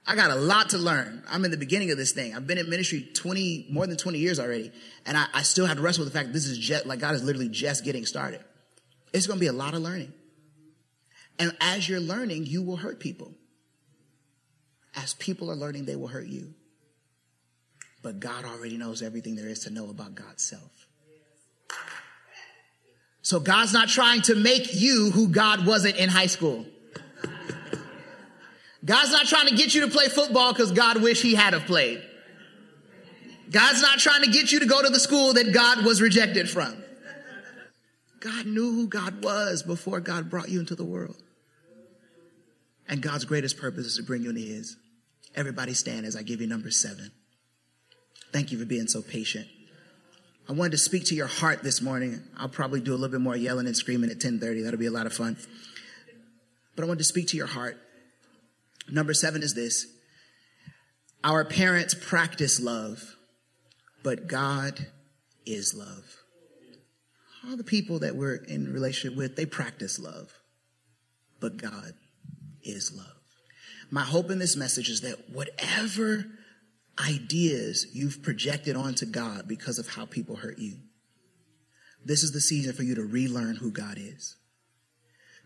I 0.08 0.16
got 0.16 0.30
a 0.30 0.36
lot 0.36 0.70
to 0.70 0.78
learn. 0.78 1.22
I'm 1.28 1.44
in 1.44 1.50
the 1.50 1.58
beginning 1.58 1.90
of 1.90 1.98
this 1.98 2.12
thing. 2.12 2.34
I've 2.34 2.46
been 2.46 2.56
in 2.56 2.70
ministry 2.70 3.06
20, 3.12 3.66
more 3.70 3.86
than 3.86 3.98
20 3.98 4.18
years 4.18 4.40
already. 4.40 4.72
And 5.04 5.18
I, 5.18 5.26
I 5.34 5.42
still 5.42 5.66
have 5.66 5.76
to 5.76 5.82
wrestle 5.82 6.02
with 6.02 6.12
the 6.12 6.18
fact 6.18 6.32
this 6.32 6.46
is 6.46 6.56
just, 6.56 6.86
like 6.86 6.98
God 6.98 7.14
is 7.14 7.22
literally 7.22 7.50
just 7.50 7.84
getting 7.84 8.06
started. 8.06 8.42
It's 9.12 9.26
going 9.26 9.38
to 9.38 9.40
be 9.40 9.48
a 9.48 9.52
lot 9.52 9.74
of 9.74 9.82
learning. 9.82 10.14
And 11.38 11.54
as 11.60 11.86
you're 11.86 12.00
learning, 12.00 12.46
you 12.46 12.62
will 12.62 12.76
hurt 12.76 13.00
people. 13.00 13.34
As 14.96 15.12
people 15.12 15.50
are 15.50 15.54
learning, 15.54 15.84
they 15.84 15.94
will 15.94 16.08
hurt 16.08 16.26
you. 16.26 16.54
But 18.02 18.18
God 18.18 18.46
already 18.46 18.78
knows 18.78 19.02
everything 19.02 19.36
there 19.36 19.46
is 19.46 19.60
to 19.60 19.70
know 19.70 19.90
about 19.90 20.14
God's 20.14 20.42
self. 20.42 20.86
So 23.20 23.40
God's 23.40 23.74
not 23.74 23.90
trying 23.90 24.22
to 24.22 24.34
make 24.34 24.74
you 24.74 25.10
who 25.10 25.28
God 25.28 25.66
wasn't 25.66 25.96
in 25.96 26.08
high 26.08 26.28
school. 26.28 26.64
God's 28.88 29.12
not 29.12 29.26
trying 29.26 29.48
to 29.48 29.54
get 29.54 29.74
you 29.74 29.82
to 29.82 29.88
play 29.88 30.08
football 30.08 30.54
because 30.54 30.72
God 30.72 31.02
wish 31.02 31.20
he 31.20 31.34
had 31.34 31.52
have 31.52 31.66
played. 31.66 32.02
God's 33.50 33.82
not 33.82 33.98
trying 33.98 34.22
to 34.22 34.30
get 34.30 34.50
you 34.50 34.60
to 34.60 34.66
go 34.66 34.82
to 34.82 34.88
the 34.88 34.98
school 34.98 35.34
that 35.34 35.52
God 35.52 35.84
was 35.84 36.00
rejected 36.00 36.48
from. 36.48 36.82
God 38.20 38.46
knew 38.46 38.72
who 38.72 38.88
God 38.88 39.22
was 39.22 39.62
before 39.62 40.00
God 40.00 40.30
brought 40.30 40.48
you 40.48 40.58
into 40.58 40.74
the 40.74 40.86
world. 40.86 41.22
And 42.88 43.02
God's 43.02 43.26
greatest 43.26 43.58
purpose 43.58 43.84
is 43.84 43.96
to 43.98 44.02
bring 44.02 44.22
you 44.22 44.30
into 44.30 44.40
his. 44.40 44.78
Everybody 45.34 45.74
stand 45.74 46.06
as 46.06 46.16
I 46.16 46.22
give 46.22 46.40
you 46.40 46.46
number 46.46 46.70
seven. 46.70 47.12
Thank 48.32 48.52
you 48.52 48.58
for 48.58 48.64
being 48.64 48.86
so 48.86 49.02
patient. 49.02 49.46
I 50.48 50.54
wanted 50.54 50.72
to 50.72 50.78
speak 50.78 51.04
to 51.06 51.14
your 51.14 51.26
heart 51.26 51.62
this 51.62 51.82
morning. 51.82 52.22
I'll 52.38 52.48
probably 52.48 52.80
do 52.80 52.92
a 52.92 52.96
little 52.96 53.10
bit 53.10 53.20
more 53.20 53.36
yelling 53.36 53.66
and 53.66 53.76
screaming 53.76 54.08
at 54.08 54.16
1030. 54.16 54.62
That'll 54.62 54.80
be 54.80 54.86
a 54.86 54.90
lot 54.90 55.04
of 55.04 55.12
fun. 55.12 55.36
But 56.74 56.84
I 56.84 56.86
wanted 56.86 57.00
to 57.00 57.04
speak 57.04 57.28
to 57.28 57.36
your 57.36 57.46
heart. 57.46 57.78
Number 58.90 59.14
seven 59.14 59.42
is 59.42 59.54
this. 59.54 59.86
Our 61.24 61.44
parents 61.44 61.94
practice 61.94 62.60
love, 62.60 63.16
but 64.02 64.28
God 64.28 64.86
is 65.44 65.74
love. 65.74 66.16
All 67.46 67.56
the 67.56 67.64
people 67.64 68.00
that 68.00 68.16
we're 68.16 68.36
in 68.36 68.72
relationship 68.72 69.16
with, 69.16 69.36
they 69.36 69.46
practice 69.46 69.98
love, 69.98 70.32
but 71.40 71.56
God 71.56 71.94
is 72.62 72.92
love. 72.96 73.06
My 73.90 74.02
hope 74.02 74.30
in 74.30 74.38
this 74.38 74.56
message 74.56 74.88
is 74.88 75.00
that 75.00 75.30
whatever 75.30 76.26
ideas 76.98 77.86
you've 77.92 78.22
projected 78.22 78.76
onto 78.76 79.06
God 79.06 79.48
because 79.48 79.78
of 79.78 79.88
how 79.88 80.04
people 80.04 80.36
hurt 80.36 80.58
you, 80.58 80.76
this 82.04 82.22
is 82.22 82.32
the 82.32 82.40
season 82.40 82.74
for 82.74 82.82
you 82.82 82.94
to 82.94 83.02
relearn 83.02 83.56
who 83.56 83.70
God 83.70 83.98
is. 83.98 84.37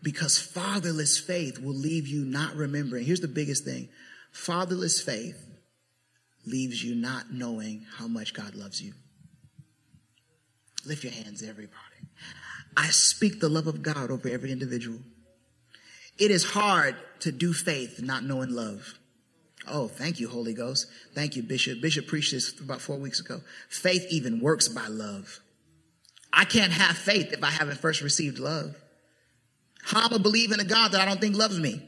Because 0.03 0.37
fatherless 0.37 1.17
faith 1.17 1.59
will 1.59 1.73
leave 1.73 2.07
you 2.07 2.25
not 2.25 2.55
remembering. 2.55 3.05
Here's 3.05 3.21
the 3.21 3.27
biggest 3.27 3.63
thing 3.63 3.89
fatherless 4.31 5.01
faith 5.01 5.49
leaves 6.45 6.83
you 6.83 6.93
not 6.93 7.31
knowing 7.31 7.85
how 7.97 8.07
much 8.07 8.33
God 8.33 8.53
loves 8.53 8.81
you. 8.81 8.93
Lift 10.85 11.03
your 11.03 11.13
hands, 11.13 11.41
everybody. 11.41 11.79
I 12.75 12.87
speak 12.87 13.39
the 13.39 13.49
love 13.49 13.67
of 13.67 13.81
God 13.81 14.11
over 14.11 14.27
every 14.27 14.51
individual. 14.51 14.99
It 16.17 16.31
is 16.31 16.43
hard 16.43 16.95
to 17.21 17.31
do 17.31 17.53
faith 17.53 18.01
not 18.01 18.23
knowing 18.23 18.49
love. 18.49 18.95
Oh, 19.67 19.87
thank 19.87 20.19
you, 20.19 20.27
Holy 20.27 20.53
Ghost. 20.53 20.87
Thank 21.15 21.37
you, 21.37 21.43
Bishop. 21.43 21.81
Bishop 21.81 22.07
preached 22.07 22.33
this 22.33 22.59
about 22.59 22.81
four 22.81 22.97
weeks 22.97 23.21
ago. 23.21 23.39
Faith 23.69 24.05
even 24.09 24.41
works 24.41 24.67
by 24.67 24.87
love. 24.87 25.39
I 26.33 26.43
can't 26.43 26.73
have 26.73 26.97
faith 26.97 27.31
if 27.31 27.43
I 27.43 27.51
haven't 27.51 27.79
first 27.79 28.01
received 28.01 28.39
love. 28.39 28.75
How 29.83 30.05
am 30.05 30.13
I 30.13 30.17
believing 30.17 30.59
a 30.59 30.63
God 30.63 30.91
that 30.91 31.01
I 31.01 31.05
don't 31.05 31.19
think 31.19 31.35
loves 31.35 31.59
me? 31.59 31.81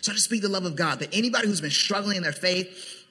So 0.00 0.12
I 0.12 0.14
just 0.14 0.24
speak 0.24 0.42
the 0.42 0.48
love 0.48 0.64
of 0.64 0.76
God 0.76 0.98
that 0.98 1.14
anybody 1.14 1.46
who's 1.46 1.60
been 1.60 1.70
struggling 1.70 2.16
in 2.16 2.22
their 2.22 2.32
faith, 2.32 3.01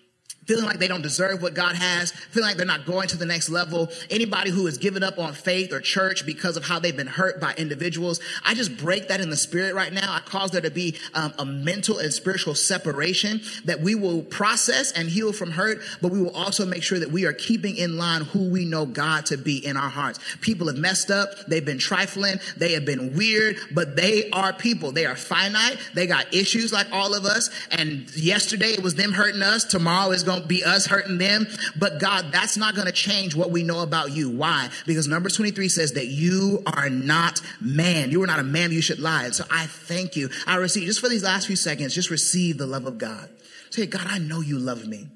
feeling 0.48 0.66
like 0.66 0.80
they 0.80 0.88
don't 0.88 1.04
deserve 1.04 1.42
what 1.42 1.54
God 1.54 1.76
has, 1.76 2.12
feeling 2.12 2.50
like 2.50 2.58
they're 2.58 2.66
not 2.66 2.86
going 2.86 3.08
to 3.10 3.18
the 3.18 3.26
next 3.26 3.50
level, 3.50 3.90
anybody 4.10 4.50
who 4.50 4.66
has 4.66 4.78
given 4.78 5.04
up 5.04 5.20
on 5.20 5.34
faith 5.34 5.72
or 5.72 5.80
church 5.80 6.26
because 6.26 6.58
of 6.58 6.66
how 6.66 6.80
they've 6.80 6.98
been 6.98 7.08
hurt 7.08 7.40
by 7.40 7.54
individuals, 7.58 8.20
I 8.44 8.56
just 8.56 8.76
break 8.78 9.08
that 9.10 9.22
in 9.22 9.30
the 9.30 9.38
spirit 9.38 9.76
right 9.76 9.94
now. 9.94 10.12
I 10.12 10.20
cause 10.20 10.52
there 10.52 10.62
to 10.62 10.72
be 10.72 10.96
um, 11.14 11.34
a 11.38 11.46
mental 11.46 12.00
and 12.00 12.12
spiritual 12.12 12.56
separation 12.56 13.42
that 13.66 13.82
we 13.82 13.94
will 13.94 14.24
process 14.24 14.92
and 14.92 15.08
heal 15.08 15.32
from 15.32 15.52
hurt, 15.52 15.80
but 16.02 16.12
we 16.12 16.20
will 16.20 16.36
also 16.36 16.66
make 16.66 16.82
sure 16.82 17.00
that 17.00 17.12
we 17.12 17.26
are 17.26 17.34
keeping 17.34 17.78
in 17.78 17.98
line 17.98 18.24
who 18.24 18.50
we 18.50 18.66
know 18.66 18.86
God 18.86 19.28
to 19.28 19.38
be 19.38 19.64
in 19.64 19.78
our 19.78 19.90
hearts. 19.90 20.20
People 20.42 20.68
have 20.68 20.78
messed 20.78 21.12
up. 21.12 21.30
They've 21.48 21.64
been 21.64 21.78
trifling. 21.78 22.40
They 22.58 22.74
have 22.74 22.86
been 22.86 23.16
weird, 23.16 23.58
but 23.72 23.96
they 23.96 24.30
are 24.32 24.54
people. 24.54 24.92
They 24.92 25.06
are 25.06 25.16
finite. 25.16 25.78
They 25.94 26.08
got 26.08 26.34
issues 26.34 26.74
like 26.74 26.88
all 26.92 27.14
of 27.14 27.26
us. 27.26 27.52
And 27.70 28.10
yesterday 28.16 28.70
it 28.70 28.82
was 28.82 28.96
them 28.96 29.12
hurting 29.12 29.44
us. 29.44 29.64
Tomorrow 29.64 30.12
is 30.12 30.24
going 30.24 30.31
to 30.40 30.48
be 30.48 30.64
us 30.64 30.86
hurting 30.86 31.18
them. 31.18 31.48
But 31.78 32.00
God, 32.00 32.32
that's 32.32 32.58
not 32.58 32.76
going 32.76 32.86
to 32.86 32.94
change 32.94 33.36
what 33.36 33.52
we 33.52 33.64
know 33.64 33.82
about 33.82 34.12
you. 34.12 34.30
Why? 34.30 34.70
Because 34.86 35.08
Numbers 35.08 35.36
23 35.36 35.68
says 35.70 35.94
that 35.94 36.08
you 36.08 36.64
are 36.66 36.90
not 36.90 37.42
man. 37.60 38.12
You 38.12 38.24
are 38.24 38.28
not 38.28 38.40
a 38.40 38.44
man 38.44 38.72
you 38.72 38.82
should 38.82 39.00
lie. 39.00 39.30
So 39.32 39.44
I 39.52 39.66
thank 39.66 40.16
you. 40.16 40.30
I 40.48 40.56
receive, 40.56 40.86
just 40.86 41.00
for 41.00 41.10
these 41.10 41.24
last 41.24 41.48
few 41.48 41.56
seconds, 41.56 41.94
just 41.94 42.10
receive 42.10 42.58
the 42.58 42.68
love 42.68 42.86
of 42.86 42.98
God. 42.98 43.30
Say, 43.70 43.86
God, 43.86 44.06
I 44.06 44.20
know 44.20 44.42
you 44.42 44.60
love 44.60 44.86
me. 44.86 45.10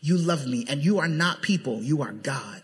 You 0.00 0.16
love 0.16 0.46
me 0.46 0.64
and 0.68 0.84
you 0.84 0.98
are 0.98 1.08
not 1.08 1.42
people. 1.42 1.82
You 1.82 2.02
are 2.02 2.12
God. 2.12 2.62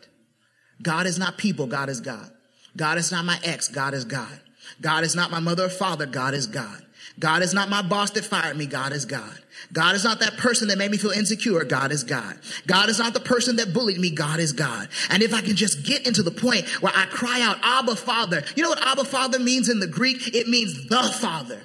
God 0.83 1.07
is 1.07 1.19
not 1.19 1.39
people. 1.39 1.67
God 1.67 1.89
is 1.89 2.01
God. 2.01 2.31
God 2.77 2.99
is 2.99 3.11
not 3.11 3.25
my 3.25 3.39
ex. 3.45 3.69
God 3.69 3.95
is 3.95 4.05
God. 4.05 4.41
God 4.81 5.05
is 5.05 5.15
not 5.15 5.31
my 5.31 5.41
mother 5.41 5.65
or 5.65 5.71
father. 5.71 6.07
God 6.07 6.35
is 6.35 6.47
God. 6.47 6.84
God 7.19 7.43
is 7.43 7.55
not 7.55 7.69
my 7.69 7.83
boss 7.83 8.11
that 8.13 8.25
fired 8.25 8.57
me. 8.57 8.67
God 8.67 8.93
is 8.93 9.05
God. 9.05 9.39
God 9.73 9.95
is 9.95 10.05
not 10.05 10.21
that 10.21 10.37
person 10.37 10.69
that 10.69 10.79
made 10.79 10.91
me 10.91 10.97
feel 10.97 11.13
insecure. 11.13 11.65
God 11.65 11.93
is 11.93 12.03
God. 12.03 12.39
God 12.67 12.89
is 12.89 12.99
not 12.99 13.15
the 13.15 13.21
person 13.21 13.57
that 13.57 13.73
bullied 13.73 13.99
me. 13.99 14.11
God 14.11 14.41
is 14.41 14.53
God. 14.53 14.89
And 15.11 15.23
if 15.23 15.33
I 15.33 15.41
can 15.41 15.55
just 15.55 15.85
get 15.87 16.07
into 16.07 16.23
the 16.23 16.33
point 16.33 16.67
where 16.83 16.93
I 16.95 17.07
cry 17.07 17.41
out, 17.41 17.59
Abba 17.63 17.97
Father, 17.97 18.43
you 18.57 18.63
know 18.63 18.69
what 18.69 18.85
Abba 18.85 19.05
Father 19.05 19.39
means 19.39 19.69
in 19.69 19.79
the 19.79 19.87
Greek? 19.87 20.35
It 20.35 20.49
means 20.49 20.89
the 20.89 21.03
Father. 21.21 21.61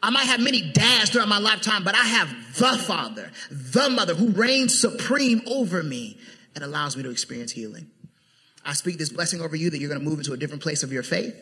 I 0.00 0.10
might 0.10 0.26
have 0.26 0.40
many 0.40 0.60
dads 0.72 1.10
throughout 1.10 1.28
my 1.28 1.38
lifetime, 1.38 1.82
but 1.82 1.94
I 1.94 2.04
have 2.04 2.28
the 2.56 2.78
Father, 2.78 3.30
the 3.50 3.90
Mother 3.90 4.14
who 4.14 4.30
reigns 4.30 4.78
supreme 4.78 5.42
over 5.46 5.82
me 5.82 6.18
and 6.54 6.62
allows 6.62 6.96
me 6.96 7.02
to 7.02 7.10
experience 7.10 7.52
healing. 7.52 7.90
I 8.64 8.74
speak 8.74 8.98
this 8.98 9.10
blessing 9.10 9.40
over 9.40 9.56
you 9.56 9.70
that 9.70 9.78
you're 9.78 9.88
going 9.88 10.00
to 10.00 10.08
move 10.08 10.18
into 10.18 10.32
a 10.32 10.36
different 10.36 10.62
place 10.62 10.82
of 10.82 10.92
your 10.92 11.02
faith 11.02 11.34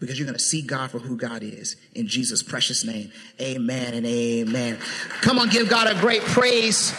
because 0.00 0.18
you're 0.18 0.26
going 0.26 0.38
to 0.38 0.44
see 0.44 0.62
God 0.62 0.90
for 0.90 0.98
who 0.98 1.16
God 1.16 1.42
is. 1.42 1.76
In 1.94 2.06
Jesus' 2.06 2.42
precious 2.42 2.84
name, 2.84 3.12
amen 3.40 3.94
and 3.94 4.06
amen. 4.06 4.78
Come 5.20 5.38
on, 5.38 5.48
give 5.48 5.68
God 5.68 5.94
a 5.94 5.98
great 6.00 6.22
praise. 6.22 6.94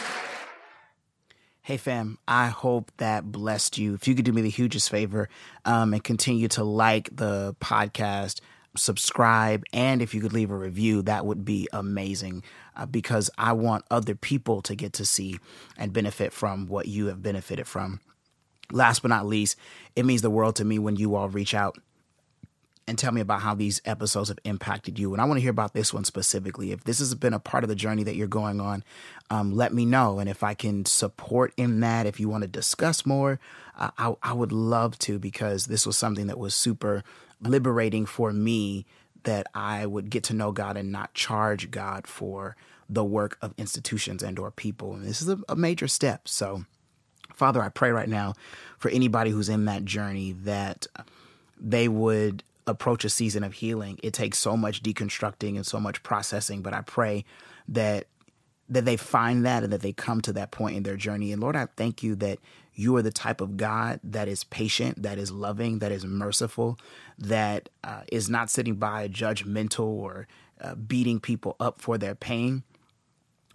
Hey 1.67 1.75
fam, 1.75 2.17
I 2.25 2.47
hope 2.47 2.93
that 2.95 3.29
blessed 3.29 3.77
you. 3.77 3.93
If 3.93 4.07
you 4.07 4.15
could 4.15 4.23
do 4.23 4.31
me 4.31 4.41
the 4.41 4.49
hugest 4.49 4.89
favor 4.89 5.27
um, 5.65 5.93
and 5.93 6.01
continue 6.01 6.47
to 6.47 6.63
like 6.63 7.09
the 7.13 7.57
podcast, 7.59 8.39
subscribe, 8.77 9.65
and 9.73 10.01
if 10.01 10.13
you 10.13 10.21
could 10.21 10.31
leave 10.31 10.49
a 10.49 10.55
review, 10.55 11.01
that 11.01 11.25
would 11.25 11.43
be 11.43 11.67
amazing 11.73 12.43
uh, 12.77 12.85
because 12.85 13.29
I 13.37 13.51
want 13.51 13.83
other 13.91 14.15
people 14.15 14.61
to 14.61 14.75
get 14.75 14.93
to 14.93 15.05
see 15.05 15.39
and 15.77 15.91
benefit 15.91 16.31
from 16.31 16.67
what 16.67 16.87
you 16.87 17.07
have 17.07 17.21
benefited 17.21 17.67
from. 17.67 17.99
Last 18.71 19.01
but 19.01 19.09
not 19.09 19.25
least, 19.25 19.57
it 19.93 20.05
means 20.05 20.21
the 20.21 20.29
world 20.29 20.55
to 20.57 20.65
me 20.65 20.79
when 20.79 20.95
you 20.95 21.15
all 21.15 21.27
reach 21.27 21.53
out 21.53 21.77
and 22.87 22.97
tell 22.97 23.11
me 23.11 23.19
about 23.19 23.41
how 23.41 23.53
these 23.53 23.81
episodes 23.83 24.29
have 24.29 24.39
impacted 24.45 24.97
you. 24.97 25.13
And 25.13 25.21
I 25.21 25.25
want 25.25 25.37
to 25.37 25.41
hear 25.41 25.51
about 25.51 25.73
this 25.73 25.93
one 25.93 26.05
specifically. 26.05 26.71
If 26.71 26.85
this 26.85 26.99
has 26.99 27.13
been 27.15 27.33
a 27.33 27.39
part 27.39 27.63
of 27.63 27.67
the 27.67 27.75
journey 27.75 28.03
that 28.03 28.15
you're 28.15 28.27
going 28.27 28.61
on, 28.61 28.83
um, 29.29 29.53
let 29.53 29.73
me 29.73 29.85
know. 29.85 30.19
And 30.19 30.29
if 30.29 30.41
I 30.41 30.53
can 30.53 30.85
support 30.85 31.53
in 31.57 31.81
that, 31.81 32.05
if 32.05 32.19
you 32.19 32.29
want 32.29 32.43
to 32.43 32.47
discuss 32.47 33.05
more, 33.05 33.39
uh, 33.77 33.91
I, 33.97 34.15
I 34.23 34.33
would 34.33 34.53
love 34.53 34.97
to 34.99 35.19
because 35.19 35.65
this 35.65 35.85
was 35.85 35.97
something 35.97 36.27
that 36.27 36.39
was 36.39 36.55
super 36.55 37.03
liberating 37.41 38.05
for 38.05 38.31
me 38.31 38.85
that 39.23 39.47
I 39.53 39.85
would 39.85 40.09
get 40.09 40.23
to 40.25 40.33
know 40.33 40.53
God 40.53 40.77
and 40.77 40.91
not 40.91 41.13
charge 41.13 41.69
God 41.69 42.07
for 42.07 42.55
the 42.89 43.03
work 43.03 43.37
of 43.41 43.53
institutions 43.57 44.23
and 44.23 44.39
or 44.39 44.49
people. 44.49 44.93
And 44.93 45.03
this 45.03 45.21
is 45.21 45.27
a, 45.27 45.37
a 45.49 45.57
major 45.57 45.89
step. 45.89 46.29
So, 46.29 46.63
Father, 47.33 47.61
I 47.61 47.67
pray 47.67 47.91
right 47.91 48.07
now 48.07 48.33
for 48.77 48.89
anybody 48.89 49.31
who's 49.31 49.49
in 49.49 49.65
that 49.65 49.83
journey 49.83 50.31
that 50.31 50.87
they 51.59 51.89
would 51.89 52.43
approach 52.67 53.05
a 53.05 53.09
season 53.09 53.43
of 53.43 53.53
healing. 53.53 53.99
It 54.03 54.13
takes 54.13 54.37
so 54.37 54.55
much 54.55 54.83
deconstructing 54.83 55.55
and 55.55 55.65
so 55.65 55.79
much 55.79 56.03
processing, 56.03 56.61
but 56.61 56.73
I 56.73 56.81
pray 56.81 57.25
that 57.67 58.07
that 58.69 58.83
they 58.83 58.97
find 58.97 59.45
that 59.45 59.63
and 59.63 59.71
that 59.71 59.81
they 59.81 59.93
come 59.93 60.19
to 60.19 60.33
that 60.33 60.51
point 60.51 60.75
in 60.75 60.83
their 60.83 60.97
journey. 60.97 61.31
And 61.31 61.41
Lord, 61.41 61.55
I 61.55 61.67
thank 61.77 62.03
you 62.03 62.15
that 62.15 62.39
you 62.73 62.95
are 62.97 63.01
the 63.01 63.11
type 63.11 63.39
of 63.39 63.55
God 63.55 64.01
that 64.03 64.27
is 64.27 64.43
patient, 64.43 65.03
that 65.03 65.17
is 65.17 65.31
loving, 65.31 65.79
that 65.79 65.91
is 65.91 66.05
merciful, 66.05 66.77
that 67.17 67.69
uh, 67.85 68.01
is 68.11 68.29
not 68.29 68.49
sitting 68.49 68.75
by 68.75 69.07
judgmental 69.07 69.85
or 69.85 70.27
uh, 70.59 70.75
beating 70.75 71.19
people 71.19 71.55
up 71.61 71.79
for 71.79 71.97
their 71.97 72.13
pain, 72.13 72.63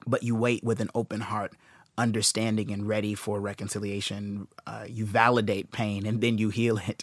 but 0.06 0.22
you 0.22 0.34
wait 0.34 0.64
with 0.64 0.80
an 0.80 0.88
open 0.94 1.20
heart 1.20 1.52
understanding 1.98 2.70
and 2.70 2.88
ready 2.88 3.14
for 3.14 3.40
reconciliation. 3.40 4.48
Uh, 4.66 4.86
you 4.88 5.04
validate 5.04 5.70
pain 5.72 6.06
and 6.06 6.20
then 6.20 6.38
you 6.38 6.48
heal 6.48 6.78
it. 6.78 7.02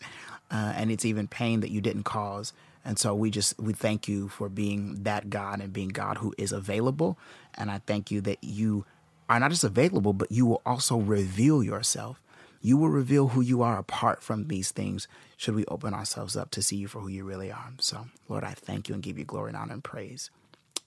Uh, 0.51 0.73
and 0.75 0.91
it's 0.91 1.05
even 1.05 1.27
pain 1.27 1.59
that 1.61 1.71
you 1.71 1.81
didn't 1.81 2.03
cause. 2.03 2.53
And 2.85 2.97
so 2.97 3.13
we 3.13 3.29
just 3.29 3.59
we 3.59 3.73
thank 3.73 4.07
you 4.07 4.29
for 4.29 4.49
being 4.49 5.03
that 5.03 5.29
God 5.29 5.61
and 5.61 5.73
being 5.73 5.89
God 5.89 6.17
who 6.17 6.33
is 6.37 6.51
available. 6.51 7.17
And 7.55 7.69
I 7.69 7.81
thank 7.85 8.11
you 8.11 8.21
that 8.21 8.43
you 8.43 8.85
are 9.29 9.39
not 9.39 9.51
just 9.51 9.63
available, 9.63 10.13
but 10.13 10.31
you 10.31 10.45
will 10.45 10.61
also 10.65 10.97
reveal 10.97 11.63
yourself. 11.63 12.21
You 12.61 12.77
will 12.77 12.89
reveal 12.89 13.29
who 13.29 13.41
you 13.41 13.61
are 13.61 13.77
apart 13.77 14.23
from 14.23 14.47
these 14.47 14.71
things 14.71 15.07
should 15.37 15.55
we 15.55 15.65
open 15.65 15.93
ourselves 15.93 16.35
up 16.35 16.51
to 16.51 16.61
see 16.61 16.77
you 16.77 16.87
for 16.87 16.99
who 16.99 17.07
you 17.07 17.23
really 17.23 17.51
are. 17.51 17.71
So, 17.79 18.07
Lord, 18.27 18.43
I 18.43 18.51
thank 18.53 18.89
you 18.89 18.95
and 18.95 19.03
give 19.03 19.17
you 19.17 19.25
glory 19.25 19.49
and 19.49 19.57
honor 19.57 19.73
and 19.73 19.83
praise. 19.83 20.29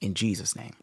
In 0.00 0.14
Jesus' 0.14 0.56
name. 0.56 0.74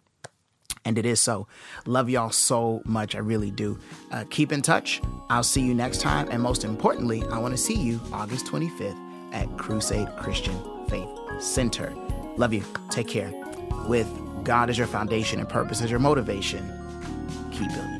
And 0.90 0.98
it 0.98 1.06
is 1.06 1.22
so. 1.22 1.46
Love 1.86 2.10
y'all 2.10 2.32
so 2.32 2.82
much. 2.84 3.14
I 3.14 3.20
really 3.20 3.52
do. 3.52 3.78
Uh, 4.10 4.24
keep 4.32 4.52
in 4.52 4.64
touch. 4.64 5.04
I'll 5.30 5.44
see 5.44 5.62
you 5.62 5.76
next 5.76 6.02
time. 6.02 6.28
And 6.32 6.42
most 6.42 6.64
importantly, 6.64 7.22
I 7.30 7.38
want 7.38 7.54
to 7.54 7.60
see 7.60 7.76
you 7.76 8.02
August 8.12 8.48
25th 8.48 8.98
at 9.32 9.56
Crusade 9.60 10.08
Christian 10.18 10.60
Faith 10.88 11.08
Center. 11.40 11.94
Love 12.38 12.54
you. 12.54 12.64
Take 12.90 13.08
care. 13.08 13.32
With 13.88 14.10
God 14.44 14.72
as 14.72 14.80
your 14.80 14.88
foundation 14.88 15.40
and 15.40 15.48
purpose 15.48 15.84
as 15.84 15.92
your 15.92 16.00
motivation, 16.00 16.66
keep 17.52 17.70
building. 17.70 17.99